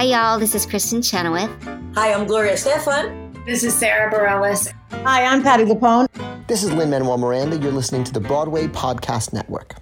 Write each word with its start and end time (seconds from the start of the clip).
Hi, 0.00 0.06
y'all. 0.06 0.38
This 0.38 0.54
is 0.54 0.64
Kristin 0.64 1.04
Chenoweth. 1.04 1.50
Hi, 1.94 2.14
I'm 2.14 2.26
Gloria 2.26 2.54
Estefan. 2.54 3.44
This 3.44 3.62
is 3.62 3.74
Sara 3.74 4.10
Bareilles. 4.10 4.72
Hi, 5.04 5.26
I'm 5.26 5.42
Patti 5.42 5.64
LuPone. 5.64 6.06
This 6.46 6.62
is 6.62 6.72
Lin 6.72 6.88
Manuel 6.88 7.18
Miranda. 7.18 7.58
You're 7.58 7.70
listening 7.70 8.04
to 8.04 8.12
the 8.14 8.18
Broadway 8.18 8.66
Podcast 8.66 9.34
Network. 9.34 9.74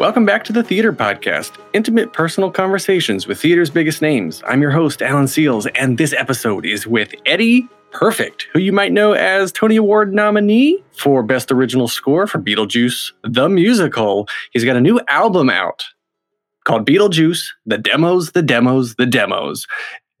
Welcome 0.00 0.26
back 0.26 0.42
to 0.42 0.52
the 0.52 0.64
Theater 0.64 0.92
Podcast, 0.92 1.52
intimate 1.72 2.12
personal 2.12 2.50
conversations 2.50 3.28
with 3.28 3.40
theater's 3.40 3.70
biggest 3.70 4.02
names. 4.02 4.42
I'm 4.48 4.60
your 4.60 4.72
host, 4.72 5.00
Alan 5.00 5.26
Seales, 5.26 5.70
and 5.76 5.96
this 5.96 6.12
episode 6.12 6.66
is 6.66 6.88
with 6.88 7.14
Eddie 7.24 7.68
Perfect, 7.90 8.46
who 8.52 8.60
you 8.60 8.72
might 8.72 8.92
know 8.92 9.12
as 9.12 9.50
Tony 9.50 9.76
Award 9.76 10.12
nominee 10.12 10.82
for 10.92 11.22
Best 11.22 11.50
Original 11.50 11.88
Score 11.88 12.26
for 12.26 12.38
Beetlejuice 12.38 13.12
the 13.24 13.48
Musical. 13.48 14.28
He's 14.52 14.64
got 14.64 14.76
a 14.76 14.80
new 14.80 15.00
album 15.08 15.48
out 15.48 15.84
called 16.64 16.86
Beetlejuice: 16.86 17.46
The 17.66 17.78
Demos, 17.78 18.32
The 18.32 18.42
Demos, 18.42 18.94
The 18.96 19.06
Demos. 19.06 19.66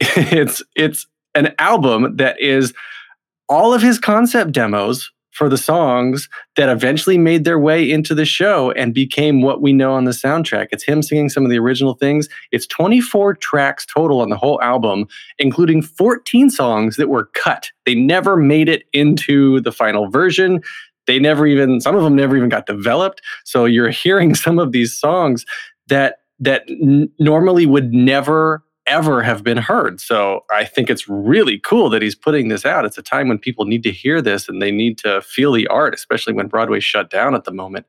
It's 0.00 0.62
it's 0.76 1.06
an 1.34 1.54
album 1.58 2.16
that 2.16 2.40
is 2.40 2.72
all 3.48 3.74
of 3.74 3.82
his 3.82 3.98
concept 3.98 4.52
demos 4.52 5.10
for 5.38 5.48
the 5.48 5.56
songs 5.56 6.28
that 6.56 6.68
eventually 6.68 7.16
made 7.16 7.44
their 7.44 7.60
way 7.60 7.88
into 7.88 8.12
the 8.12 8.24
show 8.24 8.72
and 8.72 8.92
became 8.92 9.40
what 9.40 9.62
we 9.62 9.72
know 9.72 9.92
on 9.92 10.04
the 10.04 10.10
soundtrack. 10.10 10.66
It's 10.72 10.82
him 10.82 11.00
singing 11.00 11.28
some 11.28 11.44
of 11.44 11.50
the 11.50 11.58
original 11.60 11.94
things. 11.94 12.28
It's 12.50 12.66
24 12.66 13.34
tracks 13.34 13.86
total 13.86 14.20
on 14.20 14.30
the 14.30 14.36
whole 14.36 14.60
album, 14.60 15.06
including 15.38 15.80
14 15.82 16.50
songs 16.50 16.96
that 16.96 17.08
were 17.08 17.26
cut. 17.34 17.70
They 17.86 17.94
never 17.94 18.36
made 18.36 18.68
it 18.68 18.86
into 18.92 19.60
the 19.60 19.70
final 19.70 20.10
version. 20.10 20.60
They 21.06 21.20
never 21.20 21.46
even, 21.46 21.80
some 21.80 21.94
of 21.94 22.02
them 22.02 22.16
never 22.16 22.36
even 22.36 22.48
got 22.48 22.66
developed. 22.66 23.22
So 23.44 23.64
you're 23.64 23.90
hearing 24.04 24.34
some 24.34 24.58
of 24.58 24.72
these 24.72 24.98
songs 24.98 25.46
that 25.86 26.16
that 26.40 26.62
n- 26.68 27.10
normally 27.18 27.66
would 27.66 27.92
never 27.92 28.62
ever 28.88 29.22
have 29.22 29.44
been 29.44 29.58
heard. 29.58 30.00
So 30.00 30.44
I 30.50 30.64
think 30.64 30.90
it's 30.90 31.08
really 31.08 31.58
cool 31.58 31.90
that 31.90 32.02
he's 32.02 32.14
putting 32.14 32.48
this 32.48 32.64
out. 32.64 32.84
It's 32.84 32.98
a 32.98 33.02
time 33.02 33.28
when 33.28 33.38
people 33.38 33.64
need 33.64 33.82
to 33.84 33.92
hear 33.92 34.20
this 34.20 34.48
and 34.48 34.60
they 34.60 34.70
need 34.70 34.98
to 34.98 35.20
feel 35.22 35.52
the 35.52 35.66
art, 35.68 35.94
especially 35.94 36.32
when 36.32 36.48
Broadway's 36.48 36.84
shut 36.84 37.10
down 37.10 37.34
at 37.34 37.44
the 37.44 37.52
moment. 37.52 37.86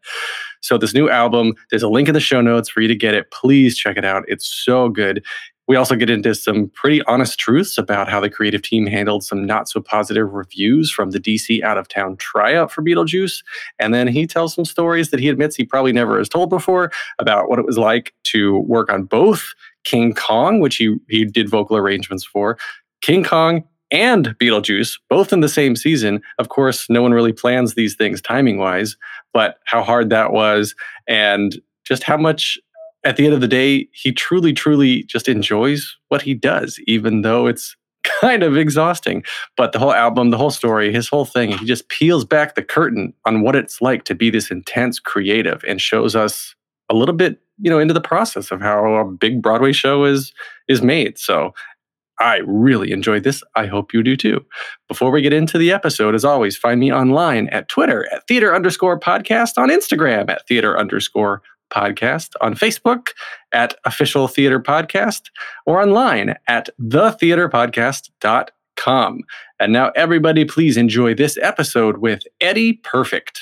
So 0.62 0.78
this 0.78 0.94
new 0.94 1.10
album, 1.10 1.54
there's 1.70 1.84
a 1.84 1.90
link 1.90 2.08
in 2.08 2.14
the 2.14 2.20
show 2.20 2.42
notes 2.42 2.70
for 2.70 2.82
you 2.82 2.88
to 2.88 2.96
get 2.96 3.14
it. 3.14 3.32
Please 3.32 3.78
check 3.78 3.98
it 3.98 4.06
out. 4.06 4.24
It's 4.28 4.48
so 4.48 4.90
good. 4.90 5.24
We 5.70 5.76
also 5.76 5.96
get 5.96 6.10
into 6.10 6.34
some 6.34 6.72
pretty 6.74 7.04
honest 7.04 7.38
truths 7.38 7.78
about 7.78 8.10
how 8.10 8.20
the 8.20 8.30
creative 8.30 8.64
team 8.64 8.88
handled 8.88 9.24
some 9.24 9.46
not 9.46 9.70
so 9.70 9.80
positive 9.80 10.34
reviews 10.34 10.90
from 10.90 11.12
the 11.12 11.20
DC 11.20 11.62
out 11.62 11.78
of 11.78 11.88
town 11.88 12.18
tryout 12.18 12.72
for 12.72 12.82
Beetlejuice. 12.82 13.44
And 13.78 13.94
then 13.94 14.08
he 14.08 14.26
tells 14.26 14.56
some 14.56 14.66
stories 14.66 15.12
that 15.12 15.20
he 15.20 15.30
admits 15.30 15.56
he 15.56 15.66
probably 15.66 15.94
never 15.94 16.18
has 16.18 16.28
told 16.28 16.50
before 16.50 16.92
about 17.20 17.50
what 17.50 17.60
it 17.60 17.68
was 17.68 17.78
like 17.78 18.16
to 18.24 18.62
work 18.62 18.92
on 18.92 19.04
both 19.04 19.54
King 19.84 20.14
Kong, 20.14 20.60
which 20.60 20.78
he, 20.78 20.96
he 21.10 21.26
did 21.26 21.50
vocal 21.50 21.78
arrangements 21.78 22.24
for, 22.24 22.58
King 23.02 23.24
Kong 23.24 23.64
and 23.92 24.36
Beetlejuice, 24.40 25.00
both 25.10 25.34
in 25.34 25.40
the 25.42 25.50
same 25.50 25.76
season. 25.76 26.22
Of 26.38 26.50
course, 26.50 26.90
no 26.90 27.02
one 27.02 27.14
really 27.14 27.34
plans 27.34 27.74
these 27.74 27.96
things 27.96 28.22
timing 28.22 28.58
wise, 28.58 28.98
but 29.34 29.60
how 29.66 29.82
hard 29.82 30.10
that 30.10 30.32
was 30.32 30.76
and 31.08 31.60
just 31.86 32.04
how 32.04 32.18
much 32.18 32.60
at 33.04 33.16
the 33.16 33.26
end 33.26 33.34
of 33.34 33.42
the 33.42 33.48
day, 33.48 33.88
he 33.94 34.12
truly, 34.12 34.54
truly 34.54 35.04
just 35.04 35.28
enjoys 35.28 35.98
what 36.10 36.22
he 36.22 36.34
does, 36.34 36.80
even 36.86 37.22
though 37.22 37.48
it's 37.48 37.76
kind 38.22 38.44
of 38.44 38.58
exhausting. 38.58 39.24
But 39.56 39.72
the 39.72 39.80
whole 39.80 39.94
album, 39.94 40.30
the 40.30 40.38
whole 40.38 40.52
story, 40.52 40.92
his 40.92 41.08
whole 41.08 41.26
thing, 41.26 41.58
he 41.58 41.66
just 41.66 41.90
peels 41.90 42.26
back 42.26 42.56
the 42.56 42.64
curtain 42.64 43.14
on 43.26 43.42
what 43.42 43.56
it's 43.56 43.82
like 43.82 44.04
to 44.06 44.16
be 44.16 44.30
this 44.30 44.52
intense 44.52 45.00
creative 45.00 45.64
and 45.68 45.82
shows 45.82 46.16
us 46.16 46.56
a 46.90 46.96
little 46.96 47.16
bit, 47.16 47.40
you 47.62 47.70
know, 47.70 47.80
into 47.80 47.94
the 47.94 48.02
process 48.02 48.52
of 48.52 48.62
how 48.62 48.96
a 48.96 49.06
big 49.06 49.42
Broadway 49.42 49.72
show 49.72 50.06
is 50.06 50.34
is 50.68 50.82
made. 50.82 51.18
So 51.18 51.54
I 52.20 52.42
really 52.46 52.92
enjoyed 52.92 53.24
this. 53.24 53.42
I 53.56 53.66
hope 53.66 53.94
you 53.94 54.04
do 54.04 54.18
too. 54.18 54.46
Before 54.88 55.12
we 55.12 55.22
get 55.22 55.34
into 55.34 55.58
the 55.58 55.72
episode, 55.72 56.16
as 56.16 56.26
always, 56.26 56.58
find 56.58 56.80
me 56.80 56.92
online 56.92 57.48
at 57.50 57.70
Twitter 57.70 58.08
at 58.12 58.28
theater 58.28 58.54
underscore 58.54 59.00
podcast, 59.00 59.58
on 59.58 59.70
Instagram 59.70 60.30
at 60.30 60.46
theater 60.48 60.78
underscore 60.78 61.42
podcast, 61.72 62.32
on 62.42 62.56
Facebook 62.56 63.10
at 63.52 63.76
Official 63.86 64.28
Theater 64.28 64.60
Podcast, 64.60 65.30
or 65.66 65.82
online 65.82 66.36
at 66.48 66.70
thetheaterpodcast.com. 66.82 69.22
And 69.60 69.74
now, 69.74 69.92
everybody, 69.96 70.46
please 70.46 70.78
enjoy 70.78 71.14
this 71.14 71.38
episode 71.42 71.98
with 71.98 72.24
Eddie 72.42 72.74
Perfect. 72.74 73.42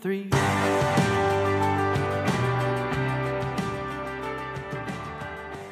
Three. 0.00 0.45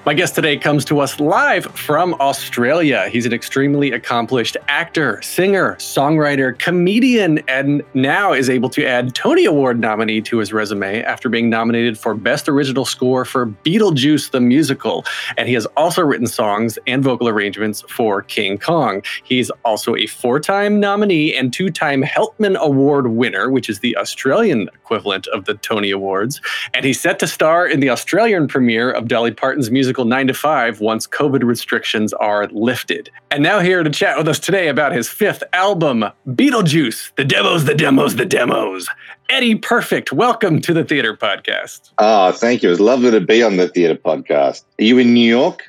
My 0.07 0.13
guest 0.13 0.35
today 0.35 0.59
comes 0.59 0.85
to 0.87 1.01
us 1.01 1.19
live 1.19 1.65
from 1.65 2.13
Australia. 2.21 3.09
He's 3.09 3.25
an 3.25 3.33
extremely 3.33 3.91
accomplished 3.91 4.55
actor, 4.69 5.23
singer, 5.23 5.77
songwriter, 5.77 6.59
comedian, 6.59 7.39
and 7.49 7.83
now 7.95 8.35
is 8.35 8.51
able 8.51 8.69
to 8.69 8.85
add 8.85 9.15
Tony 9.15 9.47
Award 9.47 9.81
nominee 9.81 10.21
to 10.21 10.37
his 10.37 10.53
resume 10.53 11.03
after 11.05 11.31
being 11.31 11.49
nominated 11.49 11.99
for 11.99 12.13
Best 12.13 12.51
Original 12.51 12.85
Score 12.85 13.25
for 13.25 13.47
Beetlejuice 13.47 14.31
the 14.31 14.43
Musical. 14.43 15.07
And 15.39 15.49
he 15.49 15.55
has 15.55 15.65
also 15.75 16.03
written 16.03 16.27
songs 16.27 16.79
and 16.87 17.03
vocal 17.03 17.27
arrangements 17.27 17.83
for 17.89 18.21
King 18.21 18.59
Kong. 18.59 19.03
He's 19.25 19.49
also 19.65 19.97
a 19.97 20.07
four 20.07 20.39
time 20.39 20.81
nominee 20.81 21.35
and 21.35 21.51
two 21.51 21.71
time 21.71 22.03
Helpman 22.03 22.57
Award 22.59 23.07
winner, 23.07 23.49
which 23.49 23.71
is 23.71 23.81
the 23.81 23.97
Australian 23.97 24.69
equivalent 24.85 25.27
of 25.29 25.47
the 25.47 25.55
Tony 25.55 25.91
Awards. 25.91 26.43
And 26.75 26.85
he's 26.85 27.01
set 27.01 27.19
to 27.21 27.27
star 27.27 27.67
in 27.67 27.81
the 27.81 27.89
Australian 27.89 28.47
premiere 28.47 28.91
of 28.91 29.09
Dolly 29.09 29.31
Parton's 29.31 29.71
musical 29.71 30.05
9 30.05 30.27
to 30.27 30.35
5 30.35 30.81
once 30.81 31.07
COVID 31.07 31.43
restrictions 31.43 32.13
are 32.13 32.47
lifted. 32.49 33.11
And 33.31 33.43
now, 33.43 33.61
here 33.61 33.83
to 33.83 33.89
chat 33.89 34.19
with 34.19 34.29
us 34.29 34.39
today 34.39 34.69
about 34.69 34.93
his 34.93 35.09
fifth 35.09 35.43
album, 35.55 36.05
Beetlejuice 36.29 37.15
The 37.17 37.25
Demos, 37.25 37.65
The 37.65 37.75
Demos, 37.75 38.17
The 38.17 38.27
Demos. 38.27 38.87
Eddie 39.31 39.55
Perfect, 39.55 40.13
welcome 40.13 40.61
to 40.61 40.75
the 40.75 40.85
Theater 40.85 41.17
Podcast. 41.17 41.93
Oh, 41.97 42.31
thank 42.33 42.63
you. 42.63 42.71
It's 42.71 42.79
lovely 42.79 43.11
to 43.11 43.23
be 43.23 43.43
on 43.43 43.57
the 43.57 43.69
theater 43.69 43.95
podcast. 43.95 44.65
Are 44.79 44.85
you 44.85 44.99
in 44.99 45.15
New 45.15 45.27
York? 45.27 45.63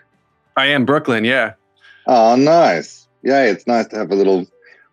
I 0.58 0.66
am 0.66 0.86
Brooklyn, 0.86 1.24
yeah. 1.24 1.54
Oh, 2.06 2.36
nice. 2.36 3.08
Yeah, 3.24 3.44
it's 3.44 3.66
nice 3.66 3.88
to 3.88 3.98
have 3.98 4.12
a 4.12 4.16
little 4.16 4.46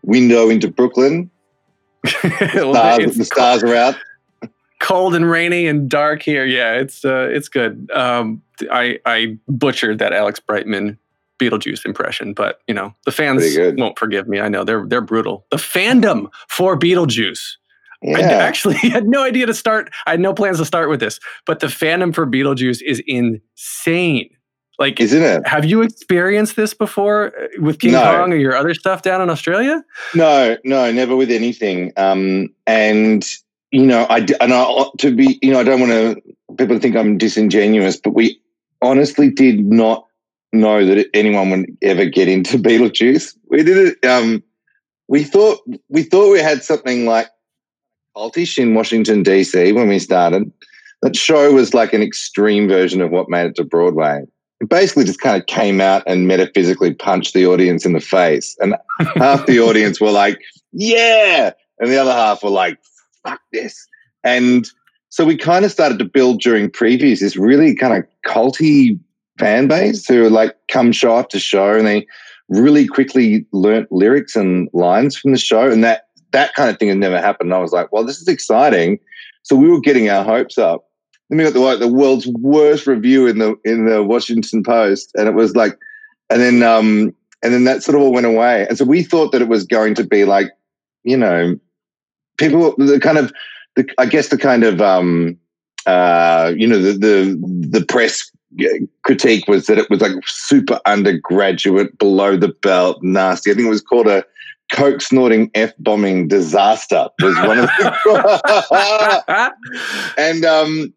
window 0.05 0.49
into 0.49 0.69
Brooklyn. 0.69 1.29
Well, 2.55 2.75
Stars, 2.75 3.17
the 3.17 3.25
stars 3.25 3.63
are 3.63 3.75
out. 3.77 3.97
Cold 4.83 5.15
and 5.15 5.31
rainy 5.31 5.67
and 5.67 5.89
dark 5.89 6.23
here. 6.23 6.45
Yeah, 6.45 6.75
it's 6.75 7.05
uh, 7.05 7.29
it's 7.31 7.49
good. 7.49 7.91
Um, 7.95 8.43
I 8.71 8.99
I 9.07 9.39
butchered 9.49 9.99
that 10.01 10.13
Alex 10.13 10.41
Brightman 10.41 10.99
Beetlejuice 11.39 11.87
impression, 11.87 12.35
but 12.35 12.61
you 12.67 12.75
know 12.75 12.95
the 13.07 13.13
fans 13.13 13.45
won't 13.79 13.99
forgive 13.99 14.29
me. 14.29 14.41
I 14.41 14.49
know 14.49 14.65
they're 14.65 14.87
they're 14.87 15.01
brutal. 15.01 15.47
The 15.51 15.57
fandom 15.57 16.29
for 16.49 16.79
Beetlejuice. 16.79 17.41
I 18.05 18.23
actually 18.23 18.75
had 18.91 19.07
no 19.07 19.23
idea 19.23 19.47
to 19.47 19.55
start. 19.55 19.91
I 20.07 20.11
had 20.11 20.21
no 20.21 20.35
plans 20.35 20.59
to 20.59 20.65
start 20.65 20.91
with 20.91 20.99
this, 20.99 21.21
but 21.47 21.61
the 21.61 21.69
fandom 21.69 22.13
for 22.13 22.27
Beetlejuice 22.27 22.83
is 22.85 23.01
insane. 23.07 24.29
Like, 24.79 25.01
Isn't 25.01 25.23
it? 25.23 25.47
have 25.47 25.65
you 25.65 25.83
experienced 25.83 26.57
this 26.57 26.75
before 26.75 27.33
uh, 27.41 27.47
with 27.61 27.79
King 27.79 27.93
No. 27.93 28.03
Kong 28.03 28.33
or 28.33 28.37
your 28.37 28.57
other 28.57 28.75
stuff 28.75 29.03
down 29.03 29.21
in 29.21 29.31
Australia? 29.31 29.85
No, 30.15 30.57
no, 30.65 30.91
never 30.91 31.15
with 31.15 31.31
anything. 31.31 31.93
Um, 31.97 32.49
and 32.67 33.25
you 33.73 33.87
know, 33.87 34.07
I 34.09 34.19
and 34.41 34.53
I 34.53 34.85
to 34.99 35.15
be, 35.15 35.39
you 35.43 35.51
know, 35.51 35.59
I 35.59 35.65
don't 35.65 35.81
want 35.81 35.93
to 35.93 36.57
people 36.57 36.79
think 36.79 36.95
I'm 36.95 37.19
disingenuous, 37.19 37.97
but 37.97 38.15
we 38.15 38.39
honestly 38.83 39.31
did 39.31 39.65
not 39.65 40.07
know 40.53 40.85
that 40.85 41.09
anyone 41.15 41.51
would 41.51 41.77
ever 41.81 42.05
get 42.05 42.29
into 42.29 42.59
Beetlejuice. 42.59 43.35
We 43.49 43.63
did 43.63 43.79
it. 43.79 44.07
Um, 44.07 44.43
we 45.09 45.25
thought 45.25 45.61
we 45.89 46.03
thought 46.03 46.31
we 46.31 46.39
had 46.39 46.63
something 46.63 47.07
like 47.07 47.29
cultish 48.15 48.59
in 48.59 48.75
Washington 48.75 49.23
D.C. 49.23 49.73
when 49.73 49.89
we 49.89 49.99
started. 49.99 50.53
That 51.01 51.17
show 51.17 51.53
was 51.53 51.75
like 51.75 51.95
an 51.95 52.03
extreme 52.03 52.69
version 52.69 53.01
of 53.01 53.11
what 53.11 53.29
made 53.29 53.47
it 53.47 53.57
to 53.57 53.65
Broadway. 53.65 54.23
It 54.61 54.69
basically 54.69 55.05
just 55.05 55.21
kind 55.21 55.41
of 55.41 55.47
came 55.47 55.81
out 55.81 56.05
and 56.07 56.29
metaphysically 56.29 56.95
punched 56.95 57.35
the 57.35 57.47
audience 57.47 57.85
in 57.87 57.95
the 57.95 58.01
face, 58.01 58.55
and 58.61 58.77
half 59.17 59.47
the 59.47 59.61
audience 59.61 59.99
were 59.99 60.13
like, 60.13 60.39
"Yeah," 60.73 61.53
and 61.81 61.91
the 61.91 61.97
other 61.97 62.13
half 62.13 62.45
were 62.45 62.51
like, 62.51 62.79
"Fuck 63.25 63.41
this." 63.53 63.87
And 64.25 64.69
so 65.09 65.25
we 65.25 65.37
kind 65.37 65.65
of 65.65 65.71
started 65.71 65.99
to 65.99 66.05
build 66.05 66.41
during 66.41 66.71
previews 66.71 67.21
this 67.21 67.37
really 67.37 67.75
kind 67.75 67.95
of 67.95 68.05
culty 68.27 68.99
fan 69.39 69.69
base 69.69 70.07
who 70.07 70.29
like 70.29 70.57
come 70.69 70.93
show 70.93 71.19
after 71.19 71.39
show, 71.39 71.75
and 71.75 71.87
they 71.87 72.07
really 72.49 72.87
quickly 72.87 73.47
learnt 73.53 73.91
lyrics 73.91 74.37
and 74.37 74.69
lines 74.73 75.17
from 75.17 75.33
the 75.33 75.39
show, 75.39 75.71
and 75.71 75.83
that 75.85 76.07
that 76.33 76.55
kind 76.55 76.71
of 76.71 76.79
thing 76.79 76.89
had 76.89 76.99
never 76.99 77.21
happened. 77.21 77.53
I 77.53 77.59
was 77.59 77.73
like, 77.73 77.93
"Well, 77.93 78.05
this 78.05 78.21
is 78.21 78.29
exciting." 78.29 78.99
So 79.43 79.57
we 79.57 79.69
were 79.69 79.81
getting 79.81 80.09
our 80.09 80.25
hopes 80.25 80.57
up. 80.57 80.85
Then 81.29 81.39
we 81.39 81.45
got 81.45 81.53
the 81.55 81.61
like, 81.61 81.79
the 81.79 81.89
world's 81.89 82.27
worst 82.27 82.87
review 82.87 83.27
in 83.27 83.39
the 83.39 83.57
in 83.65 83.87
the 83.87 84.03
Washington 84.03 84.63
Post, 84.63 85.11
and 85.15 85.29
it 85.29 85.35
was 85.35 85.57
like, 85.57 85.79
and 86.31 86.41
then 86.41 86.63
um 86.63 87.15
and 87.43 87.53
then 87.53 87.65
that 87.65 87.83
sort 87.83 87.97
of 87.97 88.03
all 88.03 88.13
went 88.13 88.27
away. 88.27 88.67
And 88.69 88.79
so 88.79 88.85
we 88.85 89.03
thought 89.03 89.33
that 89.33 89.43
it 89.43 89.49
was 89.49 89.65
going 89.65 89.95
to 89.97 90.05
be 90.05 90.25
like, 90.25 90.51
you 91.03 91.17
know, 91.17 91.59
people 92.43 92.75
the 92.79 93.01
kind 93.01 93.19
of 93.19 93.33
the 93.77 93.89
I 93.99 94.07
guess 94.07 94.29
the 94.29 94.39
kind 94.39 94.65
of 94.65 94.81
um 94.81 95.39
uh 95.87 96.53
you 96.57 96.67
know 96.67 96.79
the 96.79 96.93
the 96.93 97.79
the 97.79 97.85
press 97.85 98.31
critique 99.03 99.49
was 99.49 99.67
that 99.67 99.79
it 99.79 99.89
was 99.89 100.01
like 100.01 100.13
super 100.27 100.79
undergraduate, 100.85 101.97
below 101.99 102.37
the 102.37 102.49
belt, 102.49 103.03
nasty. 103.03 103.51
I 103.51 103.55
think 103.55 103.67
it 103.67 103.71
was 103.71 103.81
called 103.81 104.07
a 104.07 104.25
coke 104.73 105.01
snorting 105.03 105.51
f 105.55 105.73
bombing 105.79 106.29
disaster 106.29 107.09
was 107.21 107.37
one 107.41 107.59
of 107.59 107.67
the 107.67 109.53
and 110.19 110.45
um 110.47 110.95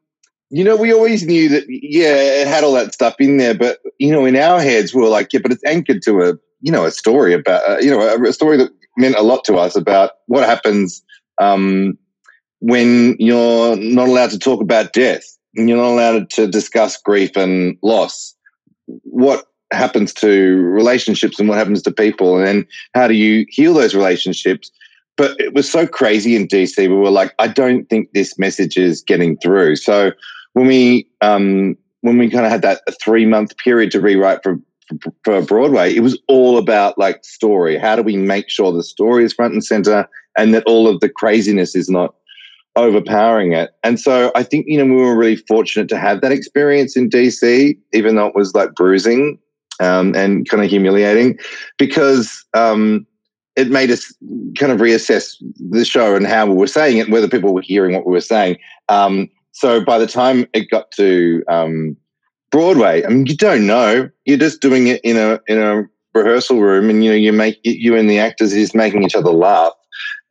you 0.50 0.64
know 0.64 0.78
we 0.78 0.94
always 0.94 1.26
knew 1.26 1.50
that 1.50 1.66
yeah 1.68 2.16
it 2.16 2.48
had 2.48 2.64
all 2.64 2.72
that 2.72 2.94
stuff 2.94 3.16
in 3.20 3.36
there 3.36 3.54
but 3.54 3.80
you 4.00 4.12
know 4.12 4.26
in 4.26 4.38
our 4.38 4.62
heads 4.62 4.94
we 4.94 5.02
were 5.02 5.10
like 5.10 5.34
yeah 5.34 5.42
but 5.44 5.52
it's 5.52 5.64
anchored 5.66 6.02
to 6.02 6.22
a 6.22 6.34
you 6.62 6.72
know 6.72 6.86
a 6.86 6.92
story 6.92 7.34
about 7.34 7.68
uh, 7.70 7.78
you 7.80 7.92
know 7.92 8.00
a, 8.00 8.30
a, 8.30 8.32
story 8.32 8.56
that 8.56 8.72
meant 8.98 9.16
a 9.18 9.24
lot 9.24 9.44
to 9.44 9.56
us 9.58 9.76
about 9.76 10.12
what 10.28 10.48
happens 10.48 11.04
um 11.40 11.98
when 12.60 13.16
you're 13.20 13.76
not 13.76 14.08
allowed 14.08 14.30
to 14.32 14.40
talk 14.40 14.62
about 14.62 14.94
death 14.94 15.24
you're 15.54 15.78
not 15.78 15.92
allowed 15.92 16.30
to 16.30 16.48
discuss 16.48 16.98
grief 16.98 17.36
and 17.36 17.78
loss 17.82 18.36
what 19.04 19.46
happens 19.72 20.14
to 20.14 20.58
relationships 20.62 21.40
and 21.40 21.50
what 21.50 21.58
happens 21.58 21.82
to 21.84 21.92
people? 21.92 22.38
And 22.38 22.66
how 22.94 23.08
do 23.08 23.14
you 23.14 23.46
heal 23.50 23.74
those 23.74 23.96
relationships? 23.96 24.72
But 25.18 25.40
it 25.40 25.54
was 25.54 25.70
so 25.72 25.88
crazy 25.88 26.36
in 26.36 26.48
dc 26.48 26.78
we 26.78 26.88
were 26.88 27.10
like 27.10 27.34
i 27.40 27.48
don't 27.48 27.86
think 27.86 28.10
this 28.12 28.38
message 28.38 28.78
is 28.78 29.02
getting 29.02 29.38
through. 29.38 29.78
So 29.78 30.12
when 30.54 30.68
we 30.68 31.08
um 31.22 31.78
when 32.02 32.18
we 32.18 32.30
kind 32.30 32.46
of 32.46 32.52
had 32.52 32.62
that 32.64 32.82
three 33.02 33.26
month 33.26 33.56
period 33.58 33.92
to 33.92 34.02
rewrite 34.02 34.44
for 34.44 34.60
for 35.24 35.42
broadway 35.42 35.96
it 35.96 36.02
was 36.02 36.20
all 36.28 36.58
about 36.58 36.98
like 36.98 37.24
story. 37.24 37.78
How 37.78 37.96
do 37.96 38.04
we 38.04 38.18
make 38.18 38.50
sure 38.50 38.72
the 38.74 38.84
story 38.84 39.24
is 39.24 39.34
front 39.34 39.54
and 39.54 39.64
center 39.64 40.08
and 40.38 40.54
that 40.54 40.64
all 40.66 40.88
of 40.88 41.00
the 41.00 41.10
craziness 41.10 41.76
is 41.76 41.90
not 41.90 42.16
overpowering 42.76 43.54
it. 43.54 43.72
And 43.84 44.00
so 44.00 44.32
I 44.36 44.44
think, 44.44 44.66
you 44.68 44.78
know, 44.78 44.86
we 44.86 45.02
were 45.02 45.16
really 45.16 45.38
fortunate 45.38 45.88
to 45.90 45.98
have 45.98 46.22
that 46.22 46.32
experience 46.32 46.98
in 46.98 47.10
DC, 47.10 47.78
even 47.94 48.16
though 48.16 48.28
it 48.28 48.36
was 48.36 48.54
like 48.54 48.76
bruising 48.76 49.40
um, 49.80 50.14
and 50.16 50.48
kind 50.50 50.64
of 50.64 50.70
humiliating 50.70 51.40
because 51.78 52.46
um, 52.54 53.06
it 53.56 53.70
made 53.70 53.92
us 53.92 54.14
kind 54.58 54.72
of 54.72 54.80
reassess 54.80 55.36
the 55.70 55.86
show 55.86 56.16
and 56.16 56.28
how 56.28 56.46
we 56.46 56.56
were 56.56 56.68
saying 56.68 56.98
it, 56.98 57.10
whether 57.10 57.30
people 57.30 57.54
were 57.54 57.62
hearing 57.62 57.96
what 57.96 58.06
we 58.06 58.12
were 58.12 58.22
saying. 58.22 58.58
Um, 58.90 59.30
so 59.52 59.84
by 59.84 59.98
the 59.98 60.08
time 60.08 60.46
it 60.54 60.70
got 60.70 60.92
to 60.92 61.44
um, 61.48 61.96
Broadway, 62.52 63.06
I 63.06 63.10
mean, 63.10 63.26
you 63.26 63.38
don't 63.38 63.66
know. 63.66 64.10
You're 64.26 64.38
just 64.38 64.62
doing 64.62 64.88
it 64.88 65.00
in 65.04 65.18
a 65.18 65.40
in 65.48 65.58
a 65.58 65.84
rehearsal 66.14 66.62
room, 66.62 66.90
and 66.90 67.04
you 67.04 67.12
know, 67.12 67.16
you 67.16 67.32
make 67.32 67.60
you 67.64 67.96
and 67.96 68.10
the 68.10 68.20
actors 68.20 68.54
is 68.54 68.76
making 68.76 69.04
each 69.04 69.16
other 69.16 69.32
laugh. 69.32 69.74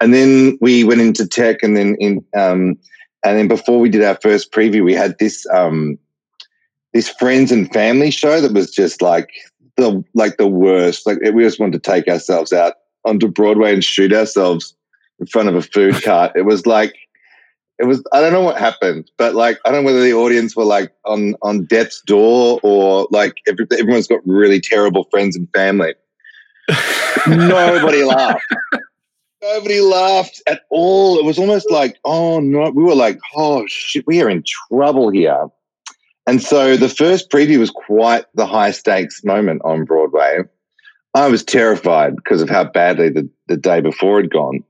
And 0.00 0.12
then 0.12 0.58
we 0.60 0.84
went 0.84 1.00
into 1.00 1.26
tech, 1.26 1.62
and 1.62 1.76
then 1.76 1.96
in 1.98 2.24
um, 2.36 2.76
and 3.24 3.38
then 3.38 3.48
before 3.48 3.80
we 3.80 3.88
did 3.88 4.02
our 4.02 4.18
first 4.22 4.52
preview, 4.52 4.84
we 4.84 4.94
had 4.94 5.18
this 5.18 5.46
um, 5.52 5.98
this 6.92 7.08
friends 7.08 7.50
and 7.50 7.72
family 7.72 8.10
show 8.10 8.40
that 8.40 8.52
was 8.52 8.70
just 8.70 9.00
like 9.00 9.30
the 9.76 10.04
like 10.14 10.36
the 10.36 10.46
worst. 10.46 11.06
Like 11.06 11.18
we 11.32 11.42
just 11.42 11.60
wanted 11.60 11.82
to 11.82 11.90
take 11.90 12.08
ourselves 12.08 12.52
out 12.52 12.74
onto 13.04 13.28
Broadway 13.28 13.72
and 13.72 13.84
shoot 13.84 14.12
ourselves 14.12 14.74
in 15.20 15.26
front 15.26 15.48
of 15.48 15.54
a 15.54 15.62
food 15.62 16.02
cart. 16.02 16.32
It 16.34 16.42
was 16.42 16.66
like 16.66 16.94
it 17.78 17.86
was 17.86 18.02
I 18.12 18.20
don't 18.20 18.32
know 18.32 18.42
what 18.42 18.58
happened, 18.58 19.10
but 19.16 19.34
like 19.34 19.58
I 19.64 19.70
don't 19.70 19.84
know 19.84 19.86
whether 19.86 20.02
the 20.02 20.14
audience 20.14 20.54
were 20.54 20.64
like 20.64 20.92
on 21.04 21.34
on 21.42 21.64
death's 21.64 22.00
door 22.02 22.60
or 22.62 23.08
like 23.10 23.38
every, 23.48 23.66
everyone's 23.78 24.06
got 24.06 24.20
really 24.24 24.60
terrible 24.60 25.04
friends 25.10 25.36
and 25.36 25.48
family. 25.54 25.94
Nobody 27.26 28.04
laughed. 28.04 28.42
Nobody 29.52 29.80
laughed 29.80 30.42
at 30.46 30.62
all. 30.70 31.18
It 31.18 31.24
was 31.24 31.38
almost 31.38 31.70
like, 31.70 31.98
oh 32.04 32.40
no, 32.40 32.70
we 32.70 32.82
were 32.82 32.94
like, 32.94 33.18
oh 33.36 33.64
shit, 33.66 34.06
we 34.06 34.22
are 34.22 34.30
in 34.30 34.42
trouble 34.70 35.10
here. 35.10 35.48
And 36.26 36.42
so 36.42 36.78
the 36.78 36.88
first 36.88 37.30
preview 37.30 37.58
was 37.58 37.70
quite 37.70 38.24
the 38.34 38.46
high 38.46 38.70
stakes 38.70 39.22
moment 39.22 39.60
on 39.62 39.84
Broadway. 39.84 40.38
I 41.12 41.28
was 41.28 41.44
terrified 41.44 42.16
because 42.16 42.40
of 42.40 42.48
how 42.48 42.64
badly 42.64 43.10
the, 43.10 43.28
the 43.46 43.58
day 43.58 43.82
before 43.82 44.18
had 44.18 44.32
gone. 44.32 44.64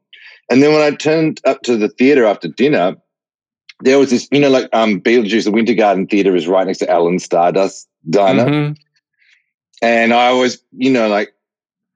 And 0.50 0.60
then 0.60 0.72
when 0.72 0.82
I 0.82 0.96
turned 0.96 1.40
up 1.46 1.62
to 1.62 1.76
the 1.76 1.88
theater 1.88 2.24
after 2.24 2.48
dinner, 2.48 2.96
there 3.80 3.98
was 3.98 4.10
this, 4.10 4.26
you 4.32 4.40
know, 4.40 4.50
like 4.50 4.68
um, 4.72 5.00
Beetlejuice, 5.00 5.44
the 5.44 5.52
Winter 5.52 5.74
Garden 5.74 6.08
Theater 6.08 6.34
is 6.34 6.48
right 6.48 6.66
next 6.66 6.78
to 6.78 6.90
Ellen 6.90 7.20
Stardust 7.20 7.88
Diner. 8.10 8.44
Mm-hmm. 8.44 8.72
And 9.82 10.12
I 10.12 10.32
was, 10.32 10.62
you 10.72 10.90
know, 10.90 11.08
like 11.08 11.33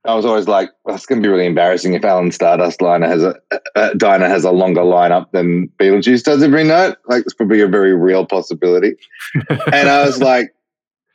I 0.04 0.14
was 0.14 0.24
always 0.24 0.48
like, 0.48 0.70
it's 0.86 1.06
going 1.06 1.20
to 1.20 1.26
be 1.26 1.30
really 1.30 1.46
embarrassing 1.46 1.94
if 1.94 2.04
Alan 2.04 2.30
Stardust 2.30 2.80
Liner 2.80 3.06
has 3.06 3.22
a, 3.22 3.34
a 3.74 3.94
diner 3.94 4.28
has 4.28 4.44
a 4.44 4.52
longer 4.52 4.82
lineup 4.82 5.30
than 5.32 5.68
Beetlejuice 5.80 6.22
does 6.22 6.42
every 6.42 6.64
night. 6.64 6.96
Like, 7.08 7.24
it's 7.24 7.34
probably 7.34 7.60
a 7.60 7.68
very 7.68 7.94
real 7.94 8.24
possibility. 8.24 8.96
and 9.72 9.88
I 9.88 10.04
was 10.06 10.20
like, 10.20 10.54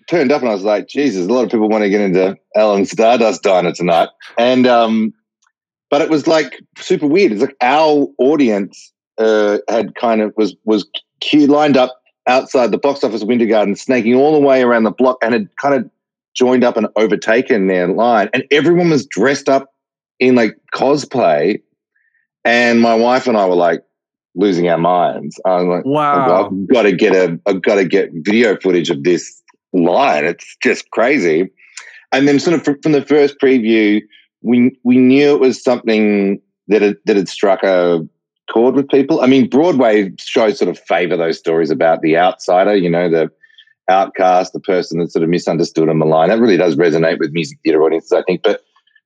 turned 0.09 0.31
up 0.31 0.41
and 0.41 0.51
I 0.51 0.53
was 0.53 0.63
like, 0.63 0.87
Jesus, 0.87 1.27
a 1.27 1.33
lot 1.33 1.45
of 1.45 1.49
people 1.49 1.69
want 1.69 1.83
to 1.83 1.89
get 1.89 2.01
into 2.01 2.37
Alan 2.55 2.85
Stardust 2.85 3.41
Diner 3.41 3.71
tonight. 3.71 4.09
And, 4.37 4.67
um, 4.67 5.13
but 5.89 6.01
it 6.01 6.09
was 6.09 6.27
like 6.27 6.59
super 6.77 7.07
weird. 7.07 7.31
It's 7.31 7.41
like 7.41 7.55
our 7.61 8.07
audience 8.17 8.91
uh, 9.19 9.59
had 9.69 9.93
kind 9.93 10.21
of 10.21 10.33
was 10.35 10.55
was 10.65 10.87
queued 11.19 11.51
lined 11.51 11.77
up 11.77 12.01
outside 12.25 12.71
the 12.71 12.79
box 12.79 13.03
office 13.03 13.23
Winter 13.23 13.45
Garden, 13.45 13.75
snaking 13.75 14.15
all 14.15 14.33
the 14.33 14.45
way 14.45 14.63
around 14.63 14.85
the 14.85 14.91
block, 14.91 15.17
and 15.21 15.33
had 15.33 15.55
kind 15.57 15.75
of 15.75 15.89
joined 16.35 16.63
up 16.63 16.77
and 16.77 16.87
overtaken 16.95 17.67
their 17.67 17.87
line, 17.87 18.29
and 18.33 18.43
everyone 18.51 18.89
was 18.89 19.05
dressed 19.05 19.49
up 19.49 19.73
in 20.19 20.35
like 20.35 20.57
cosplay. 20.73 21.61
And 22.45 22.81
my 22.81 22.95
wife 22.95 23.27
and 23.27 23.37
I 23.37 23.45
were 23.45 23.55
like 23.55 23.83
losing 24.35 24.67
our 24.67 24.77
minds. 24.77 25.39
I 25.45 25.55
was 25.55 25.65
like, 25.65 25.83
oh, 25.85 25.91
"Wow, 25.91 26.45
I've 26.47 26.67
got 26.67 26.83
to 26.83 26.91
get 26.91 27.13
a, 27.13 27.39
I've 27.45 27.61
got 27.61 27.75
to 27.75 27.85
get 27.85 28.09
video 28.13 28.57
footage 28.57 28.89
of 28.89 29.03
this 29.03 29.41
line. 29.73 30.25
It's 30.25 30.55
just 30.61 30.89
crazy." 30.91 31.51
And 32.11 32.27
then, 32.27 32.39
sort 32.39 32.55
of 32.55 32.81
from 32.81 32.91
the 32.91 33.05
first 33.05 33.37
preview, 33.41 34.01
we 34.41 34.77
we 34.83 34.97
knew 34.97 35.33
it 35.33 35.39
was 35.39 35.63
something 35.63 36.41
that 36.67 36.81
had, 36.81 36.97
that 37.05 37.15
had 37.15 37.29
struck 37.29 37.63
a 37.63 38.05
chord 38.51 38.75
with 38.75 38.89
people. 38.89 39.21
I 39.21 39.27
mean, 39.27 39.49
Broadway 39.49 40.11
shows 40.19 40.59
sort 40.59 40.69
of 40.69 40.79
favor 40.79 41.17
those 41.17 41.39
stories 41.39 41.71
about 41.71 42.01
the 42.01 42.17
outsider. 42.17 42.75
You 42.75 42.89
know, 42.89 43.09
the 43.09 43.31
outcast, 43.89 44.53
the 44.53 44.59
person 44.59 44.99
that's 44.99 45.13
sort 45.13 45.23
of 45.23 45.29
misunderstood 45.29 45.89
and 45.89 45.99
maligned. 45.99 46.31
That 46.31 46.39
really 46.39 46.57
does 46.57 46.75
resonate 46.75 47.19
with 47.19 47.33
music 47.33 47.57
theatre 47.63 47.83
audiences, 47.83 48.11
I 48.11 48.23
think. 48.23 48.41
But 48.43 48.61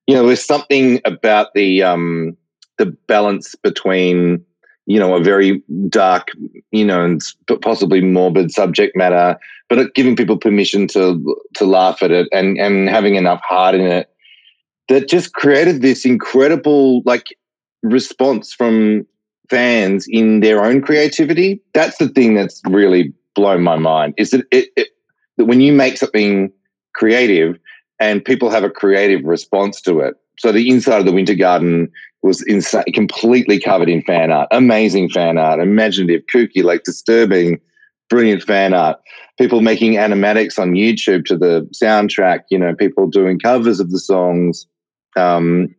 you 0.07 0.15
know, 0.15 0.25
there's 0.25 0.45
something 0.45 1.01
about 1.05 1.53
the 1.53 1.83
um, 1.83 2.37
the 2.77 2.87
balance 3.07 3.55
between 3.55 4.43
you 4.85 4.99
know 4.99 5.15
a 5.15 5.23
very 5.23 5.61
dark, 5.89 6.29
you 6.71 6.85
know, 6.85 7.03
and 7.03 7.21
possibly 7.61 8.01
morbid 8.01 8.51
subject 8.51 8.95
matter, 8.95 9.37
but 9.69 9.93
giving 9.95 10.15
people 10.15 10.37
permission 10.37 10.87
to 10.89 11.37
to 11.55 11.65
laugh 11.65 12.01
at 12.01 12.11
it 12.11 12.27
and 12.31 12.57
and 12.57 12.89
having 12.89 13.15
enough 13.15 13.41
heart 13.47 13.75
in 13.75 13.81
it 13.81 14.09
that 14.87 15.09
just 15.09 15.33
created 15.33 15.81
this 15.81 16.05
incredible 16.05 17.01
like 17.05 17.35
response 17.83 18.53
from 18.53 19.05
fans 19.49 20.05
in 20.09 20.39
their 20.41 20.63
own 20.63 20.81
creativity. 20.81 21.61
That's 21.73 21.97
the 21.97 22.09
thing 22.09 22.35
that's 22.35 22.61
really 22.67 23.13
blown 23.37 23.63
my 23.63 23.77
mind 23.77 24.15
is 24.17 24.31
that 24.31 24.45
it, 24.51 24.69
it 24.75 24.89
that 25.37 25.45
when 25.45 25.61
you 25.61 25.71
make 25.71 25.97
something 25.97 26.51
creative 26.93 27.57
and 27.99 28.25
people 28.25 28.49
have 28.49 28.63
a 28.63 28.69
creative 28.69 29.23
response 29.23 29.79
to 29.81 29.99
it. 29.99 30.15
So 30.39 30.51
the 30.51 30.69
inside 30.69 30.99
of 30.99 31.05
the 31.05 31.13
Winter 31.13 31.35
Garden 31.35 31.89
was 32.23 32.43
insane, 32.43 32.83
completely 32.93 33.59
covered 33.59 33.89
in 33.89 34.01
fan 34.01 34.31
art, 34.31 34.49
amazing 34.51 35.09
fan 35.09 35.37
art, 35.37 35.59
imaginative, 35.59 36.23
kooky, 36.33 36.63
like 36.63 36.83
disturbing, 36.83 37.61
brilliant 38.09 38.43
fan 38.43 38.73
art. 38.73 38.99
People 39.37 39.61
making 39.61 39.93
animatics 39.93 40.59
on 40.59 40.71
YouTube 40.71 41.25
to 41.25 41.37
the 41.37 41.69
soundtrack. 41.73 42.41
You 42.49 42.57
know, 42.57 42.75
people 42.75 43.07
doing 43.07 43.39
covers 43.39 43.79
of 43.79 43.91
the 43.91 43.99
songs. 43.99 44.65
Um, 45.15 45.75